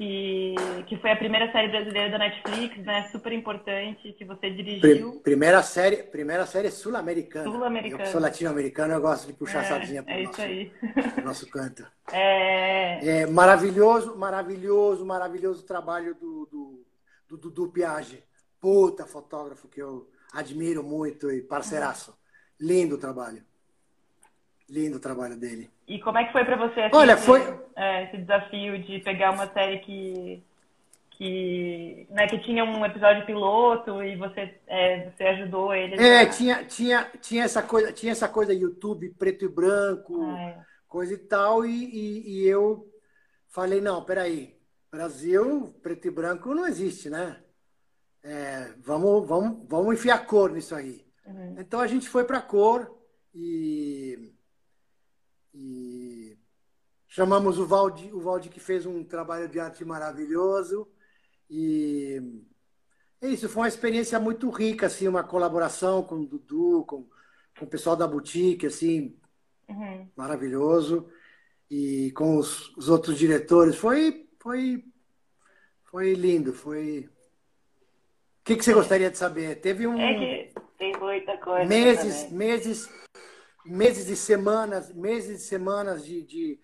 [0.00, 0.54] que,
[0.86, 3.06] que foi a primeira série brasileira da Netflix, né?
[3.12, 5.20] Super importante, que você dirigiu.
[5.20, 7.44] Primeira série, primeira série sul-americana.
[7.44, 8.04] Sul-americana.
[8.04, 10.72] Eu sou latino-americano, eu gosto de puxar é, sardinha para o é nosso, aí.
[11.22, 11.86] nosso canto.
[12.12, 13.20] É...
[13.20, 13.26] é...
[13.26, 16.86] maravilhoso, maravilhoso, maravilhoso trabalho do, do,
[17.28, 18.24] do Dudu Piage.
[18.58, 22.18] Puta fotógrafo que eu admiro muito e parceiraço.
[22.58, 23.44] Lindo trabalho.
[24.70, 25.68] Lindo o trabalho dele.
[25.86, 27.40] E como é que foi para você assim, Olha, foi...
[27.76, 30.42] É, esse desafio de pegar uma série que
[31.20, 36.02] que, né, que tinha um episódio piloto e você, é, você ajudou ele.
[36.02, 40.58] É, tinha, tinha, tinha essa coisa, tinha essa coisa YouTube preto e branco, ah, é.
[40.88, 42.90] coisa e tal, e, e, e, eu
[43.48, 44.56] falei, não, peraí,
[44.90, 47.36] Brasil, preto e branco não existe, né?
[48.24, 51.04] É, vamos, vamos, vamos enfiar cor nisso aí.
[51.26, 51.56] Uhum.
[51.58, 52.90] Então a gente foi para cor
[53.34, 54.29] e
[57.10, 60.88] chamamos o Valdi, o Valdi que fez um trabalho de arte maravilhoso.
[61.50, 62.22] E
[63.20, 67.06] é isso, foi uma experiência muito rica, assim, uma colaboração com o Dudu, com,
[67.58, 69.18] com o pessoal da boutique, assim,
[69.68, 70.08] uhum.
[70.16, 71.10] maravilhoso.
[71.68, 73.76] E com os, os, outros diretores.
[73.76, 74.84] Foi, foi,
[75.84, 76.52] foi lindo.
[76.52, 77.08] Foi.
[78.40, 79.60] O que, que você gostaria de saber?
[79.60, 80.00] Teve um.
[80.00, 80.14] É
[80.48, 81.64] que tem muita coisa.
[81.68, 82.88] Meses, meses,
[83.64, 86.60] meses de semanas, meses de semanas de, de,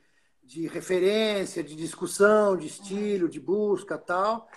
[0.47, 4.48] de referência, de discussão, de estilo, de busca tal.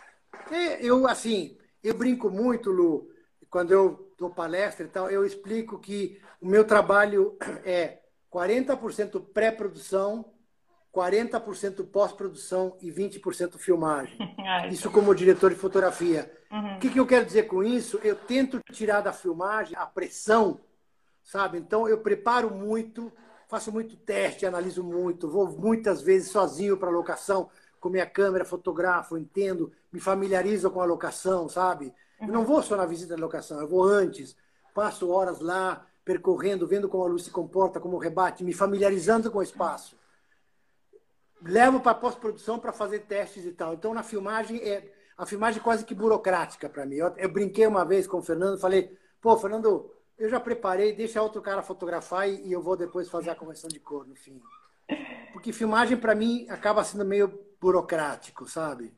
[0.51, 3.09] E eu, assim, eu brinco muito, Lu,
[3.49, 7.35] quando eu dou palestra e tal, eu explico que o meu trabalho
[7.65, 7.99] é
[8.31, 10.31] 40% pré-produção,
[10.93, 14.17] 40% pós-produção e 20% filmagem.
[14.71, 16.31] Isso como diretor de fotografia.
[16.51, 16.75] Uhum.
[16.75, 17.99] O que, que eu quero dizer com isso?
[18.03, 20.59] Eu tento tirar da filmagem a pressão,
[21.23, 21.59] sabe?
[21.59, 23.11] Então eu preparo muito,
[23.49, 27.49] faço muito teste, analiso muito, vou muitas vezes sozinho para locação,
[27.79, 31.91] com minha câmera, fotografo, entendo, me familiarizo com a locação, sabe?
[32.21, 32.27] Uhum.
[32.27, 34.37] Eu não vou só na visita da locação, eu vou antes,
[34.73, 39.39] passo horas lá, percorrendo, vendo como a luz se comporta, como rebate, me familiarizando com
[39.39, 39.97] o espaço.
[41.41, 43.73] Levo para pós-produção para fazer testes e tal.
[43.73, 46.95] Então, na filmagem, é a filmagem é quase que burocrática para mim.
[46.95, 51.21] Eu, eu, brinquei uma vez com o Fernando, falei, pô, Fernando, eu já preparei, deixa
[51.21, 54.41] outro cara fotografar e, eu vou depois fazer a conversão de cor no fim.
[55.31, 58.93] Porque filmagem, para mim, acaba sendo meio burocrático, sabe?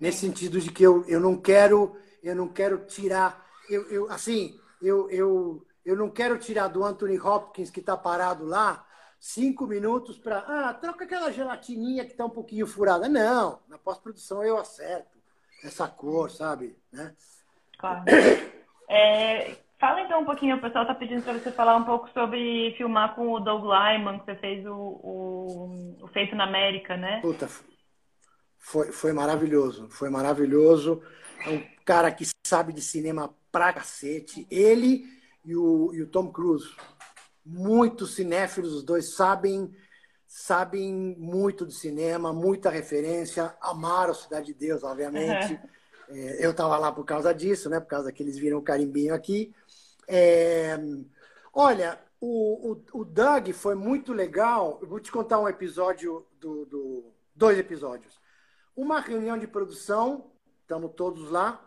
[0.00, 4.58] Nesse sentido de que eu, eu não quero eu não quero tirar eu, eu assim
[4.80, 8.86] eu, eu eu não quero tirar do Anthony Hopkins que está parado lá
[9.18, 14.44] cinco minutos para ah troca aquela gelatininha que está um pouquinho furada não na pós-produção
[14.44, 15.18] eu acerto
[15.64, 17.14] essa cor sabe né
[17.78, 18.04] claro
[18.88, 22.72] é, Fala então um pouquinho, o pessoal está pedindo para você falar um pouco sobre
[22.78, 27.20] filmar com o Doug Lyman, que você fez o, o, o Feito na América, né?
[27.20, 27.48] Puta,
[28.60, 31.02] foi, foi maravilhoso, foi maravilhoso.
[31.44, 34.46] É um cara que sabe de cinema pra cacete.
[34.48, 35.04] Ele
[35.44, 36.70] e o, e o Tom Cruise,
[37.44, 39.68] muito cinéfilos, os dois sabem
[40.28, 45.54] sabem muito de cinema, muita referência, amaram Cidade de Deus, obviamente.
[45.54, 45.68] Uhum.
[46.10, 47.80] É, eu estava lá por causa disso, né?
[47.80, 49.52] Por causa que eles viram o carimbinho aqui.
[50.14, 50.78] É,
[51.54, 54.78] olha, o, o, o, Doug foi muito legal.
[54.82, 58.20] Eu vou te contar um episódio do, do dois episódios.
[58.76, 60.30] Uma reunião de produção,
[60.60, 61.66] estamos todos lá,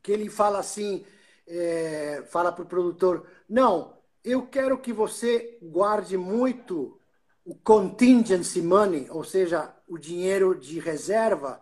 [0.00, 1.04] que ele fala assim,
[1.48, 7.00] é, fala para o produtor, não, eu quero que você guarde muito
[7.44, 11.60] o contingency money, ou seja, o dinheiro de reserva,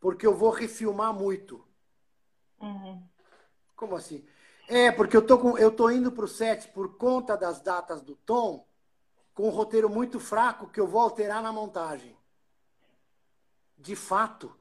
[0.00, 1.64] porque eu vou refilmar muito.
[2.60, 3.00] Uhum.
[3.76, 4.24] Como assim?
[4.68, 8.02] É, porque eu tô, com, eu tô indo para o set por conta das datas
[8.02, 8.66] do Tom,
[9.34, 12.16] com um roteiro muito fraco que eu vou alterar na montagem.
[13.76, 14.54] De fato,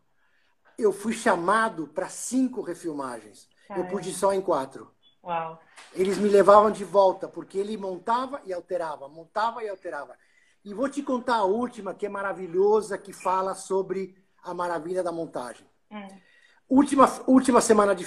[0.78, 3.48] eu fui chamado para cinco refilmagens.
[3.68, 3.88] Caramba.
[3.88, 4.92] Eu pude só em quatro.
[5.24, 5.62] Uau.
[5.94, 10.18] Eles me levavam de volta, porque ele montava e alterava, montava e alterava.
[10.64, 15.12] E vou te contar a última, que é maravilhosa, que fala sobre a maravilha da
[15.12, 15.68] montagem.
[15.92, 16.08] Hum.
[16.72, 18.06] Última, última semana de,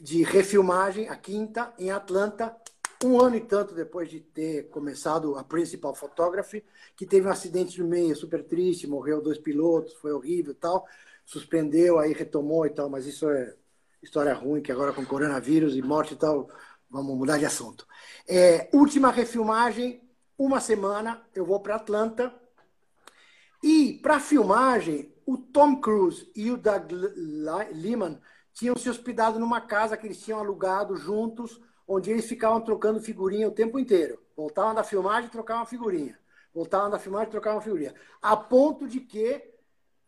[0.00, 2.56] de refilmagem, a quinta, em Atlanta,
[3.04, 6.64] um ano e tanto depois de ter começado a Principal Photography,
[6.96, 10.86] que teve um acidente no meio super triste, morreu dois pilotos, foi horrível e tal,
[11.22, 13.54] suspendeu, aí retomou e tal, mas isso é
[14.02, 16.48] história ruim, que agora com coronavírus e morte e tal,
[16.88, 17.86] vamos mudar de assunto.
[18.26, 20.02] É, última refilmagem,
[20.38, 22.34] uma semana, eu vou para Atlanta,
[23.62, 26.90] e para filmagem, o Tom Cruise e o Doug
[27.72, 28.18] Liman
[28.50, 33.46] tinham se hospedado numa casa que eles tinham alugado juntos, onde eles ficavam trocando figurinha
[33.46, 34.18] o tempo inteiro.
[34.34, 36.18] Voltavam da filmagem e trocavam figurinha.
[36.54, 37.94] Voltavam da filmagem e trocavam figurinha.
[38.22, 39.52] A ponto de que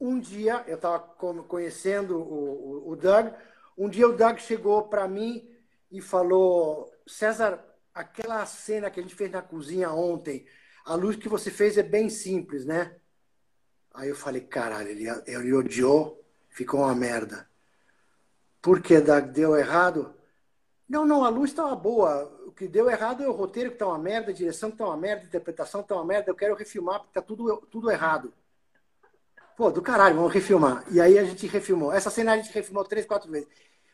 [0.00, 3.26] um dia, eu estava conhecendo o, o, o Doug,
[3.76, 5.46] um dia o Doug chegou para mim
[5.92, 10.46] e falou: César, aquela cena que a gente fez na cozinha ontem,
[10.86, 12.96] a luz que você fez é bem simples, né?
[13.92, 17.48] Aí eu falei, caralho, ele, ele odiou, ficou uma merda.
[18.62, 20.14] Por que deu errado?
[20.88, 22.24] Não, não, a luz estava boa.
[22.46, 24.86] O que deu errado é o roteiro que está uma merda, a direção que está
[24.86, 26.30] uma merda, a interpretação que está uma merda.
[26.30, 28.32] Eu quero refilmar porque está tudo, tudo errado.
[29.56, 30.84] Pô, do caralho, vamos refilmar.
[30.90, 31.92] E aí a gente refilmou.
[31.92, 33.48] Essa cena a gente refilmou três, quatro vezes.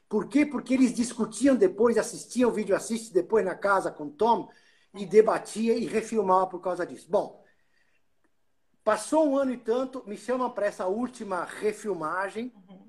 [0.08, 0.46] Por quê?
[0.46, 4.48] Porque eles discutiam depois, assistiam o vídeo, assiste depois na casa com Tom
[4.94, 7.06] e debatia e refilmava por causa disso.
[7.10, 7.44] Bom,
[8.86, 12.52] Passou um ano e tanto, me chamam para essa última refilmagem.
[12.68, 12.88] Uhum.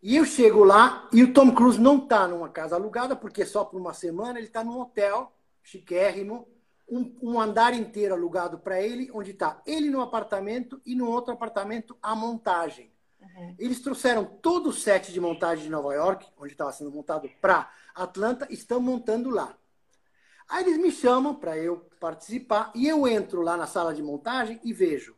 [0.00, 3.64] E eu chego lá e o Tom Cruise não está numa casa alugada, porque só
[3.64, 5.32] por uma semana ele está num hotel
[5.64, 6.46] chiquérrimo,
[6.88, 11.34] um, um andar inteiro alugado para ele, onde está ele no apartamento e no outro
[11.34, 12.92] apartamento a montagem.
[13.20, 13.56] Uhum.
[13.58, 17.68] Eles trouxeram todo o set de montagem de Nova York, onde estava sendo montado para
[17.96, 19.58] Atlanta, estão montando lá.
[20.48, 24.60] Aí eles me chamam para eu participar e eu entro lá na sala de montagem
[24.62, 25.16] e vejo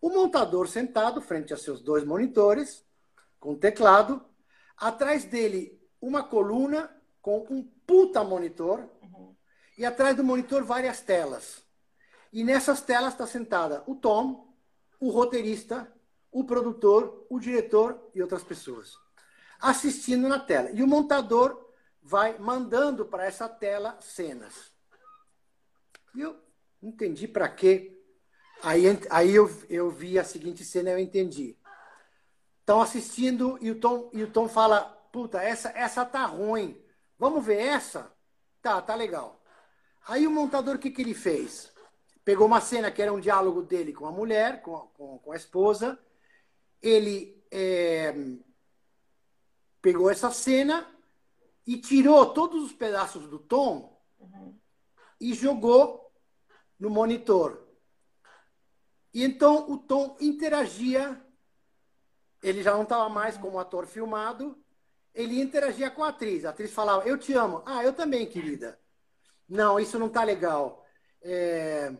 [0.00, 2.84] o montador sentado frente a seus dois monitores,
[3.40, 4.24] com teclado,
[4.76, 9.34] atrás dele uma coluna com um puta monitor uhum.
[9.76, 11.64] e atrás do monitor várias telas.
[12.32, 14.54] E nessas telas está sentada o Tom,
[15.00, 15.90] o roteirista,
[16.30, 18.98] o produtor, o diretor e outras pessoas
[19.60, 20.70] assistindo na tela.
[20.70, 21.65] E o montador
[22.06, 24.72] vai mandando para essa tela cenas.
[26.14, 26.36] E eu
[26.80, 28.00] entendi para quê.
[28.62, 31.56] Aí, aí eu, eu vi a seguinte cena eu entendi.
[32.60, 36.80] Estão assistindo e o Tom, e o Tom fala: Puta, essa, essa tá ruim.
[37.18, 38.12] Vamos ver essa?
[38.62, 39.42] Tá, tá legal.
[40.06, 41.72] Aí o montador, o que, que ele fez?
[42.24, 45.36] Pegou uma cena que era um diálogo dele com a mulher, com, com, com a
[45.36, 45.98] esposa.
[46.80, 48.14] Ele é,
[49.82, 50.95] pegou essa cena
[51.66, 54.56] e tirou todos os pedaços do Tom uhum.
[55.20, 56.12] e jogou
[56.78, 57.66] no monitor.
[59.12, 61.20] E então o Tom interagia,
[62.42, 64.62] ele já não estava mais como ator filmado,
[65.14, 66.44] ele interagia com a atriz.
[66.44, 67.62] A atriz falava, eu te amo.
[67.64, 68.78] Ah, eu também, querida.
[69.48, 70.84] Não, isso não está legal.
[71.22, 71.96] É...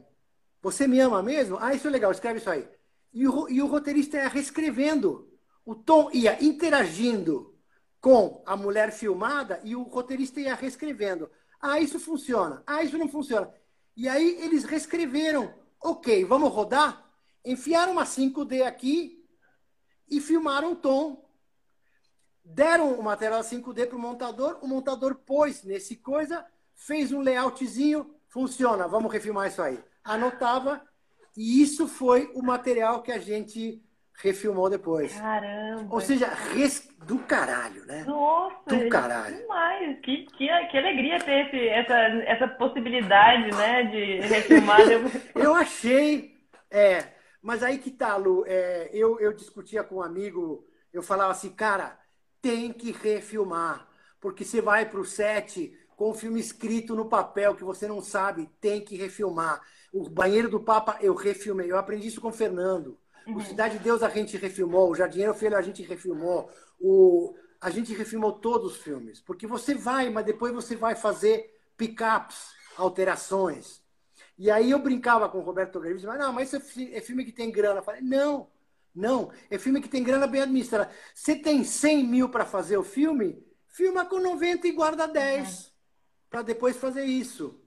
[0.61, 1.57] Você me ama mesmo?
[1.59, 2.69] Ah, isso é legal, escreve isso aí.
[3.15, 5.33] E o, e o roteirista ia reescrevendo.
[5.65, 7.56] O Tom ia interagindo
[8.01, 11.31] com a mulher filmada e o roteirista ia reescrevendo.
[11.61, 12.63] Ah, isso funciona.
[12.67, 13.53] Ah, isso não funciona.
[13.97, 15.53] E aí eles reescreveram.
[15.83, 17.05] Ok, vamos rodar?
[17.45, 19.25] Enfiaram uma 5D aqui
[20.11, 21.25] e filmaram o tom.
[22.45, 26.47] Deram o material 5D para o montador, o montador pôs nesse coisa,
[26.77, 29.83] fez um layoutzinho, funciona, vamos refilmar isso aí.
[30.05, 30.81] Anotava,
[31.37, 33.83] e isso foi o material que a gente
[34.19, 35.15] refilmou depois.
[35.15, 35.95] Caramba!
[35.95, 36.89] Ou seja, res...
[37.05, 38.05] do caralho, né?
[38.05, 38.57] Nossa!
[38.67, 39.37] Do caralho.
[39.37, 40.01] Demais!
[40.01, 41.95] Que, que, que alegria ter esse, essa,
[42.25, 44.81] essa possibilidade, né, de refilmar.
[45.35, 46.35] eu achei,
[46.71, 47.05] é,
[47.43, 51.51] mas aí que tá, Lu, é, eu, eu discutia com um amigo, eu falava assim,
[51.51, 51.99] cara,
[52.41, 53.87] tem que refilmar,
[54.21, 58.01] porque você vai para o set com o filme escrito no papel que você não
[58.01, 59.61] sabe, tem que refilmar.
[59.93, 62.99] O Banheiro do Papa eu refilmei, eu aprendi isso com o Fernando.
[63.27, 63.37] Uhum.
[63.37, 67.35] O Cidade de Deus a gente refilmou, o Jardinheiro Filho a gente refilmou, o...
[67.61, 69.21] a gente refilmou todos os filmes.
[69.21, 73.83] Porque você vai, mas depois você vai fazer pickups, alterações.
[74.39, 77.33] E aí eu brincava com o Roberto Greves, mas não, mas isso é filme que
[77.33, 77.81] tem grana.
[77.81, 78.49] Eu falei, não,
[78.95, 80.91] não, é filme que tem grana bem administrada.
[81.15, 85.71] Você tem 100 mil para fazer o filme, filma com 90 e guarda 10 uhum.
[86.31, 87.61] para depois fazer isso.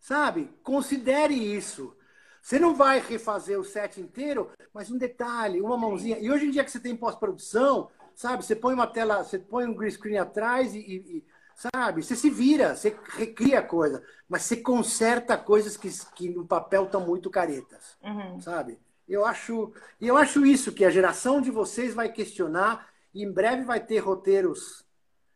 [0.00, 0.52] Sabe?
[0.62, 1.96] Considere isso.
[2.46, 6.16] Você não vai refazer o set inteiro, mas um detalhe, uma mãozinha.
[6.20, 8.44] E hoje em dia que você tem pós-produção, sabe?
[8.44, 11.24] Você põe uma tela, você põe um green screen atrás e, e,
[11.56, 12.04] sabe?
[12.04, 17.04] Você se vira, você recria coisa, mas você conserta coisas que, que no papel estão
[17.04, 18.40] muito caretas, uhum.
[18.40, 18.78] sabe?
[19.08, 23.32] Eu acho, e eu acho isso que a geração de vocês vai questionar e em
[23.32, 24.86] breve vai ter roteiros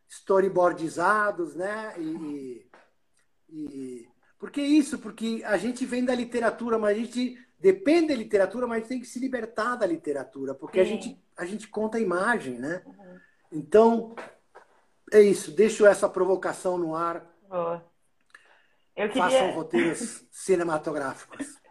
[0.07, 1.93] storyboardizados, né?
[1.99, 2.65] E,
[3.49, 4.10] e,
[4.41, 4.97] por que isso?
[4.97, 8.89] Porque a gente vem da literatura, mas a gente depende da literatura, mas a gente
[8.89, 12.81] tem que se libertar da literatura, porque a gente, a gente conta a imagem, né?
[12.83, 13.19] Uhum.
[13.51, 14.15] Então,
[15.13, 15.55] é isso.
[15.55, 17.23] Deixo essa provocação no ar.
[17.47, 17.85] Boa.
[18.95, 19.29] Eu queria...
[19.29, 21.61] Façam roteiros cinematográficos.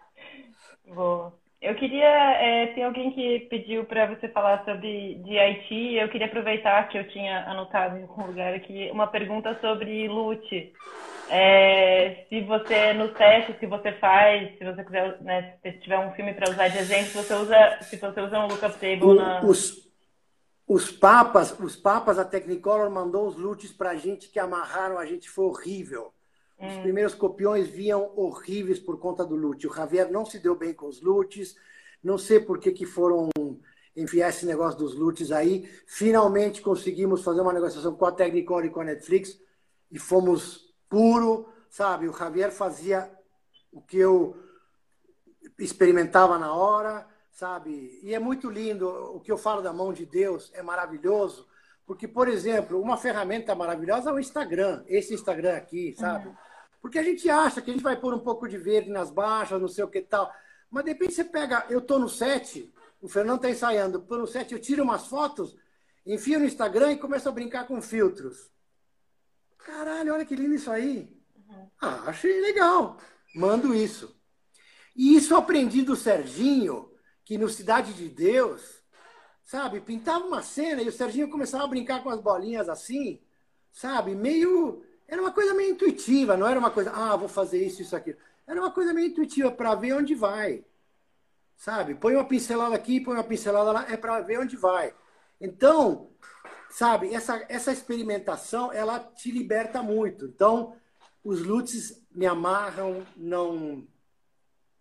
[0.87, 1.37] Boa.
[1.61, 2.07] Eu queria.
[2.07, 5.95] É, tem alguém que pediu para você falar sobre de Haiti.
[5.97, 10.73] Eu queria aproveitar que eu tinha anotado em algum lugar aqui uma pergunta sobre lute.
[11.33, 16.13] É, se você no teste, se você faz, se você quiser, né, se tiver um
[16.13, 19.45] filme para usar de exemplo, você usa, se você usa um lookup table o, na...
[19.45, 19.89] os,
[20.67, 25.07] os papas, os papas, a Technicolor mandou os lutes para a gente que amarraram a
[25.07, 26.13] gente, foi horrível.
[26.59, 26.83] Os hum.
[26.83, 29.69] primeiros copiões vinham horríveis por conta do lute.
[29.69, 31.55] O Javier não se deu bem com os lutes,
[32.03, 33.31] não sei por que, que foram
[33.97, 35.69] enviar esse negócio dos lutes aí.
[35.87, 39.41] Finalmente conseguimos fazer uma negociação com a Technicolor e com a Netflix
[39.93, 42.09] e fomos puro, sabe?
[42.09, 43.11] O Javier fazia
[43.73, 44.37] o que eu
[45.59, 47.99] experimentava na hora, sabe?
[48.03, 48.89] E é muito lindo.
[49.15, 51.49] O que eu falo da mão de Deus é maravilhoso,
[51.87, 56.29] porque, por exemplo, uma ferramenta maravilhosa é o Instagram, esse Instagram aqui, sabe?
[56.29, 56.35] Uhum.
[56.83, 59.61] Porque a gente acha que a gente vai pôr um pouco de verde nas baixas,
[59.61, 60.31] não sei o que tal.
[60.71, 64.27] Mas de repente você pega, eu tô no set, o Fernando tá ensaiando, tô no
[64.27, 65.57] set, eu tiro umas fotos,
[66.07, 68.51] enfio no Instagram e começo a brincar com filtros.
[69.65, 71.09] Caralho, olha que lindo isso aí.
[71.37, 71.69] Uhum.
[71.81, 72.99] Ah, achei legal.
[73.35, 74.17] Mando isso.
[74.97, 76.93] E isso eu aprendi do Serginho,
[77.25, 78.83] que no Cidade de Deus,
[79.43, 83.21] sabe, pintava uma cena e o Serginho começava a brincar com as bolinhas assim,
[83.73, 84.85] sabe, meio.
[85.07, 88.19] era uma coisa meio intuitiva, não era uma coisa, ah, vou fazer isso, isso, aquilo.
[88.47, 90.65] Era uma coisa meio intuitiva para ver onde vai.
[91.57, 91.95] Sabe?
[91.95, 94.95] Põe uma pincelada aqui, põe uma pincelada lá, é para ver onde vai.
[95.41, 96.11] Então,
[96.71, 100.27] sabe, essa, essa experimentação, ela te liberta muito.
[100.27, 100.77] Então,
[101.23, 103.87] os lutes me amarram, não,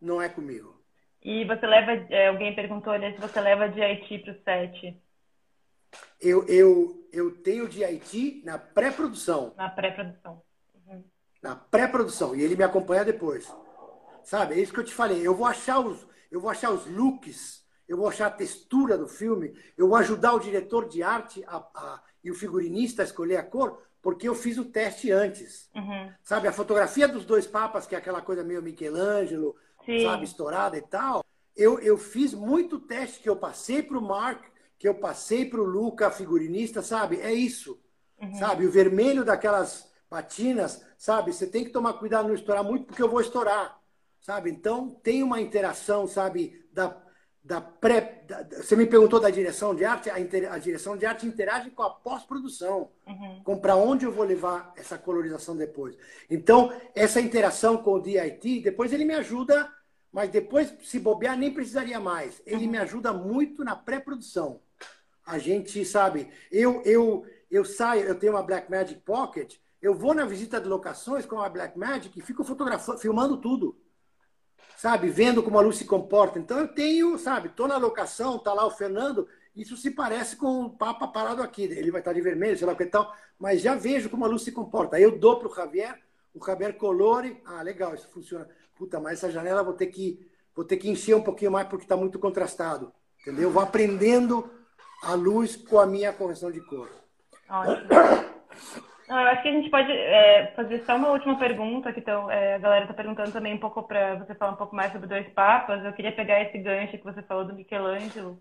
[0.02, 0.80] não é comigo.
[1.22, 5.02] E você leva, é, alguém perguntou ali se você leva de Haiti para o set.
[6.22, 9.53] Eu, eu, eu tenho de Haiti na pré-produção.
[9.57, 10.41] Na pré-produção.
[10.88, 11.03] Uhum.
[11.41, 12.36] Na pré-produção.
[12.36, 13.53] E ele me acompanha depois.
[14.24, 14.56] Sabe?
[14.56, 15.26] É isso que eu te falei.
[15.26, 17.59] Eu vou achar os, eu vou achar os looks,
[17.90, 21.57] eu vou achar a textura do filme, eu vou ajudar o diretor de arte a,
[21.57, 25.68] a, e o figurinista a escolher a cor, porque eu fiz o teste antes.
[25.76, 26.14] Uhum.
[26.24, 26.48] Sabe?
[26.48, 30.03] A fotografia dos dois papas, que é aquela coisa meio Michelangelo, Sim.
[30.03, 31.26] sabe, estourada e tal.
[31.56, 34.45] Eu, eu fiz muito teste que eu passei para o Mark,
[34.78, 37.20] que eu passei para o Luca, figurinista, sabe?
[37.20, 37.82] É isso.
[38.22, 38.36] Uhum.
[38.36, 38.68] Sabe?
[38.68, 41.34] O vermelho daquelas patinas, sabe?
[41.34, 43.80] Você tem que tomar cuidado não estourar muito, porque eu vou estourar.
[44.22, 44.52] Sabe?
[44.52, 46.66] Então, tem uma interação, sabe?
[46.72, 46.95] Da,
[47.44, 48.24] da pré.
[48.28, 51.70] Da, você me perguntou da direção de arte, a, inter, a direção de arte interage
[51.72, 53.41] com a pós-produção, uhum.
[53.44, 55.98] com para onde eu vou levar essa colorização depois.
[56.30, 59.72] Então, essa interação com o DIT, depois ele me ajuda,
[60.11, 62.41] mas depois, se bobear, nem precisaria mais.
[62.45, 62.72] Ele uhum.
[62.72, 64.61] me ajuda muito na pré-produção.
[65.26, 70.26] A gente sabe, eu, eu, eu saio, eu tenho uma Blackmagic Pocket, eu vou na
[70.26, 73.78] visita de locações com a Blackmagic e fico fotografando, filmando tudo
[74.80, 76.39] sabe, vendo como a luz se comporta.
[76.39, 80.61] Então eu tenho, sabe, estou na locação, está lá o Fernando, isso se parece com
[80.61, 81.64] o Papa parado aqui.
[81.64, 84.27] Ele vai estar de vermelho, sei lá o que tal, mas já vejo como a
[84.30, 84.95] luz se comporta.
[84.95, 85.99] Aí eu dou para o Javier,
[86.34, 87.41] o Javier colore.
[87.45, 88.47] Ah, legal, isso funciona.
[88.77, 90.26] Puta, mas essa janela vou ter que,
[90.56, 92.93] vou ter que encher um pouquinho mais porque está muito contrastado.
[93.22, 93.51] Entendeu?
[93.51, 94.49] Vou aprendendo
[95.03, 96.89] a luz com a minha correção de cor.
[97.49, 97.89] Ótimo.
[99.10, 102.30] Não, eu acho que a gente pode é, fazer só uma última pergunta, que então,
[102.30, 105.07] é, a galera está perguntando também um pouco para você falar um pouco mais sobre
[105.07, 105.84] Dois Papas.
[105.84, 108.40] Eu queria pegar esse gancho que você falou do Michelangelo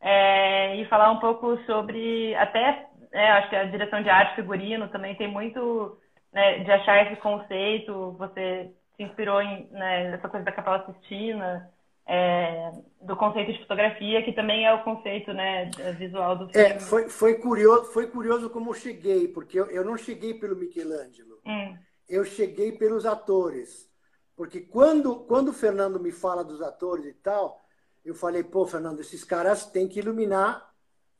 [0.00, 4.88] é, e falar um pouco sobre, até, é, acho que a direção de arte figurino
[4.88, 5.96] também tem muito
[6.32, 8.12] né, de achar esse conceito.
[8.18, 11.70] Você se inspirou em, né, nessa coisa da Capela Sistina,
[12.06, 16.68] é, do conceito de fotografia, que também é o conceito né, visual do é, filme.
[16.68, 20.56] É, foi, foi, curioso, foi curioso como eu cheguei, porque eu, eu não cheguei pelo
[20.56, 21.76] Michelangelo, hum.
[22.08, 23.90] eu cheguei pelos atores.
[24.34, 27.60] Porque quando, quando o Fernando me fala dos atores e tal,
[28.04, 30.72] eu falei, pô, Fernando, esses caras têm que iluminar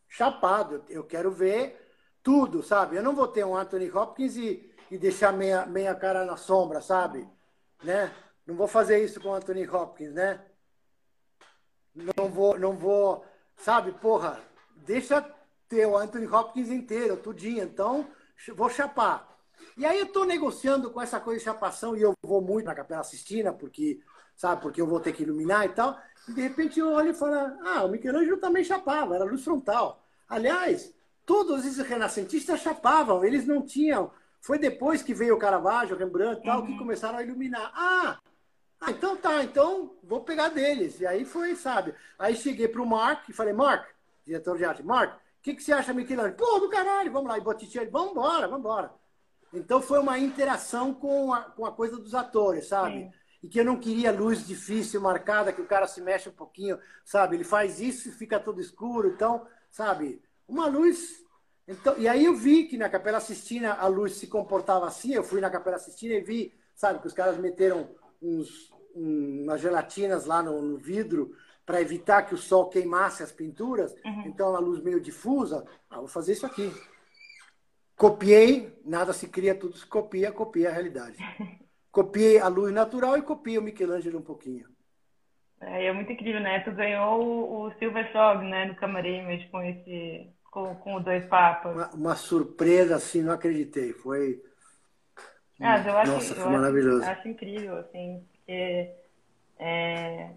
[0.08, 1.80] chapado, eu quero ver
[2.22, 2.96] tudo, sabe?
[2.96, 6.80] Eu não vou ter um Anthony Hopkins e, e deixar meia, meia cara na sombra,
[6.80, 7.28] sabe?
[7.82, 8.12] Né?
[8.46, 10.44] Não vou fazer isso com o Anthony Hopkins, né?
[11.94, 13.24] Não vou, não vou,
[13.56, 14.40] sabe, porra,
[14.76, 15.22] deixa
[15.68, 18.06] ter o Anthony Hopkins inteiro, tudinho, então
[18.54, 19.28] vou chapar.
[19.76, 22.74] E aí eu estou negociando com essa coisa de chapação e eu vou muito na
[22.74, 24.00] Capela Sistina, porque,
[24.36, 25.98] sabe, porque eu vou ter que iluminar e tal.
[26.28, 30.04] E de repente eu olho e falo, ah, o Michelangelo também chapava, era luz frontal.
[30.28, 30.94] Aliás,
[31.24, 34.10] todos esses renascentistas chapavam, eles não tinham.
[34.40, 36.66] Foi depois que veio o Caravaggio, Rembrandt e tal, uhum.
[36.66, 37.72] que começaram a iluminar.
[37.74, 38.18] Ah,
[38.84, 40.98] ah, então tá, então vou pegar deles.
[40.98, 41.94] E aí foi, sabe?
[42.18, 43.88] Aí cheguei pro Mark e falei, Mark,
[44.26, 46.34] diretor de arte, Mark, o que, que você acha, Michelangelo?
[46.34, 47.38] Pô, do caralho, vamos lá.
[47.38, 48.92] E Botticelli, vamos embora, vamos embora.
[49.54, 53.02] Então foi uma interação com a, com a coisa dos atores, sabe?
[53.02, 53.12] Sim.
[53.44, 56.76] E que eu não queria luz difícil, marcada, que o cara se mexe um pouquinho,
[57.04, 57.36] sabe?
[57.36, 59.10] Ele faz isso e fica todo escuro.
[59.10, 60.20] Então, sabe?
[60.48, 61.22] Uma luz.
[61.68, 65.14] Então, e aí eu vi que na Capela Sistina a luz se comportava assim.
[65.14, 67.88] Eu fui na Capela Sistina e vi, sabe, que os caras meteram
[68.22, 71.34] uns, umas gelatinas lá no, no vidro
[71.64, 73.94] para evitar que o sol queimasse as pinturas.
[74.04, 74.24] Uhum.
[74.26, 75.66] Então, a luz meio difusa.
[75.90, 76.72] Ah, vou fazer isso aqui.
[77.96, 81.16] Copiei, nada se cria, tudo se copia, copia a realidade.
[81.92, 84.66] Copiei a luz natural e copiei o Michelangelo um pouquinho.
[85.60, 86.60] É, é muito incrível, né?
[86.60, 91.26] Tu ganhou o, o Silver Frog, né, no Camarim, com esse, com, com os dois
[91.26, 91.74] papas.
[91.74, 93.92] Uma, uma surpresa, assim, não acreditei.
[93.92, 94.42] Foi
[95.60, 97.02] ah, eu acho, Nossa, foi eu maravilhoso.
[97.02, 98.90] Acho, acho, incrível, assim, porque
[99.58, 100.30] é...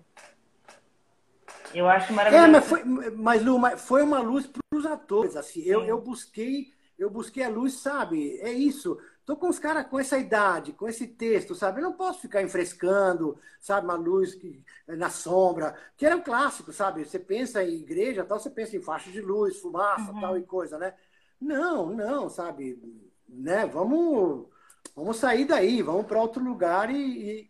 [1.74, 2.48] eu acho maravilhoso.
[2.48, 5.62] É, mas, foi, mas Lu, foi uma luz para os atores, assim.
[5.62, 8.40] Eu, eu busquei, eu busquei a luz, sabe?
[8.40, 8.98] É isso.
[9.26, 11.80] Tô com os caras com essa idade, com esse texto, sabe?
[11.80, 16.72] Eu não posso ficar enfrescando, sabe, uma luz que, na sombra, que era um clássico,
[16.72, 17.04] sabe?
[17.04, 20.22] Você pensa em igreja, tal, você pensa em faixas de luz, fumaça, uhum.
[20.22, 20.94] tal e coisa, né?
[21.42, 22.80] Não, não, sabe?
[23.28, 23.66] Né?
[23.66, 24.48] Vamos
[24.96, 26.90] vamos sair daí, vamos para outro lugar.
[26.90, 27.50] E, e,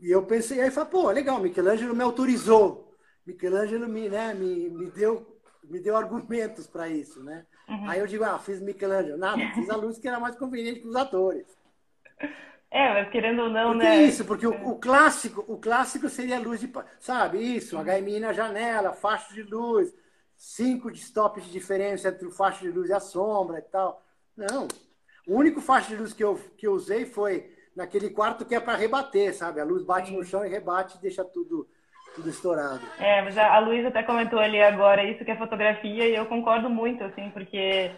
[0.00, 2.94] e, eu pensei, aí falei, pô, legal, Michelangelo me autorizou.
[3.26, 5.36] Michelangelo me, né, me, me deu
[5.68, 7.44] me deu argumentos para isso, né?
[7.68, 7.90] Uhum.
[7.90, 9.18] Aí eu digo, ah, fiz Michelangelo.
[9.18, 11.46] Nada, fiz a luz que era mais conveniente para os atores.
[12.70, 14.04] É, mas querendo ou não, porque né?
[14.04, 18.92] Isso, porque o, o, clássico, o clássico seria luz de, sabe, isso, HMI na janela,
[18.92, 19.94] faixa de luz,
[20.36, 24.04] cinco stops de diferença entre o faixa de luz e a sombra e tal.
[24.36, 24.68] Não.
[25.26, 28.60] O único faixa de luz que eu, que eu usei foi naquele quarto que é
[28.60, 29.60] para rebater, sabe?
[29.60, 31.68] A luz bate no chão e rebate e deixa tudo
[32.16, 32.80] tudo estourado.
[32.98, 36.70] É, mas a Luísa até comentou ali agora isso que é fotografia e eu concordo
[36.70, 37.90] muito, assim, porque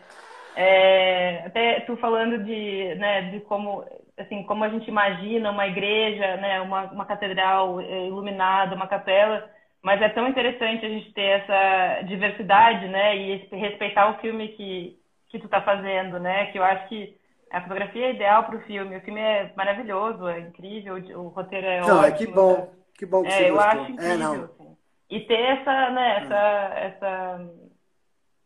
[0.57, 3.85] é, até tu falando de, né, de como,
[4.17, 9.49] assim, como a gente imagina uma igreja, né, uma, uma catedral é, iluminada, uma capela,
[9.81, 14.99] mas é tão interessante a gente ter essa diversidade, né, e respeitar o filme que,
[15.29, 17.17] que tu tá fazendo, né, que eu acho que
[17.51, 21.67] a fotografia é ideal para o filme, o filme é maravilhoso, é incrível, o roteiro
[21.67, 22.05] é Não, ótimo.
[22.05, 22.55] É que bom.
[22.55, 22.69] Tá?
[22.99, 23.71] Que bom que é, você eu gostou.
[23.71, 24.13] acho é, incrível.
[24.13, 24.45] É, não.
[24.45, 24.77] Assim.
[25.11, 27.51] E ter essa, né, essa, essa...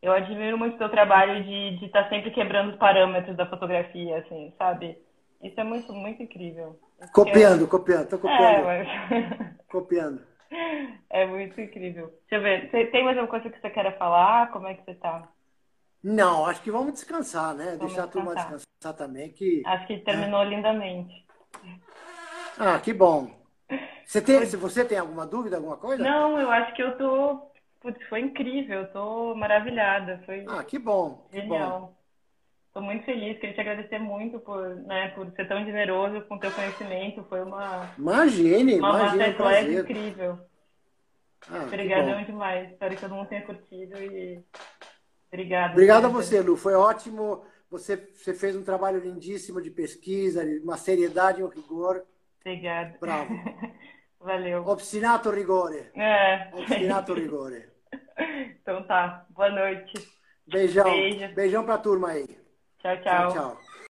[0.00, 3.46] Eu admiro muito o seu trabalho de, de estar tá sempre quebrando os parâmetros da
[3.46, 4.98] fotografia, assim, sabe?
[5.42, 6.78] Isso é muito, muito incrível.
[7.12, 7.66] Copiando, é...
[7.66, 8.42] copiando, tô copiando.
[8.42, 9.56] É, mas...
[9.70, 10.22] copiando.
[11.10, 12.12] É muito incrível.
[12.30, 14.50] Deixa eu ver, tem mais alguma coisa que você queira falar?
[14.50, 15.28] Como é que você tá?
[16.02, 17.76] Não, acho que vamos descansar, né?
[17.76, 19.30] Vamos Deixar a turma descansar também.
[19.30, 21.24] Que, acho que terminou lindamente.
[22.58, 23.30] Ah, que bom.
[24.04, 26.02] Você tem, se você tem alguma dúvida, alguma coisa?
[26.02, 27.50] Não, eu acho que eu tô.
[27.80, 30.22] Putz, foi incrível, eu tô maravilhada.
[30.26, 31.26] Foi ah, que bom.
[31.32, 31.96] Genial.
[32.66, 36.38] Estou muito feliz, queria te agradecer muito por, né, por ser tão generoso com o
[36.38, 37.24] teu conhecimento.
[37.28, 37.90] Foi uma.
[37.98, 39.24] Imagine, uma imagine.
[39.24, 39.80] Uma prazer.
[39.80, 40.38] incrível.
[41.50, 42.70] Ah, Obrigadão demais.
[42.70, 44.42] Espero que todo mundo tenha curtido e.
[45.32, 45.72] Obrigada.
[45.72, 46.56] Obrigado a você, Lu.
[46.56, 47.44] Foi ótimo.
[47.70, 52.04] Você, você fez um trabalho lindíssimo de pesquisa, uma seriedade e um rigor.
[52.40, 52.98] Obrigada.
[53.00, 53.32] Bravo.
[54.20, 54.66] Valeu.
[54.66, 55.90] Obstinato rigore.
[55.94, 56.50] É.
[56.52, 57.70] Obstinato rigore.
[58.62, 59.26] Então tá.
[59.30, 59.94] Boa noite.
[60.46, 60.84] Beijão.
[60.84, 61.34] Beijo.
[61.34, 62.26] Beijão pra turma aí.
[62.78, 63.02] Tchau, tchau.
[63.02, 63.71] Tchau, tchau.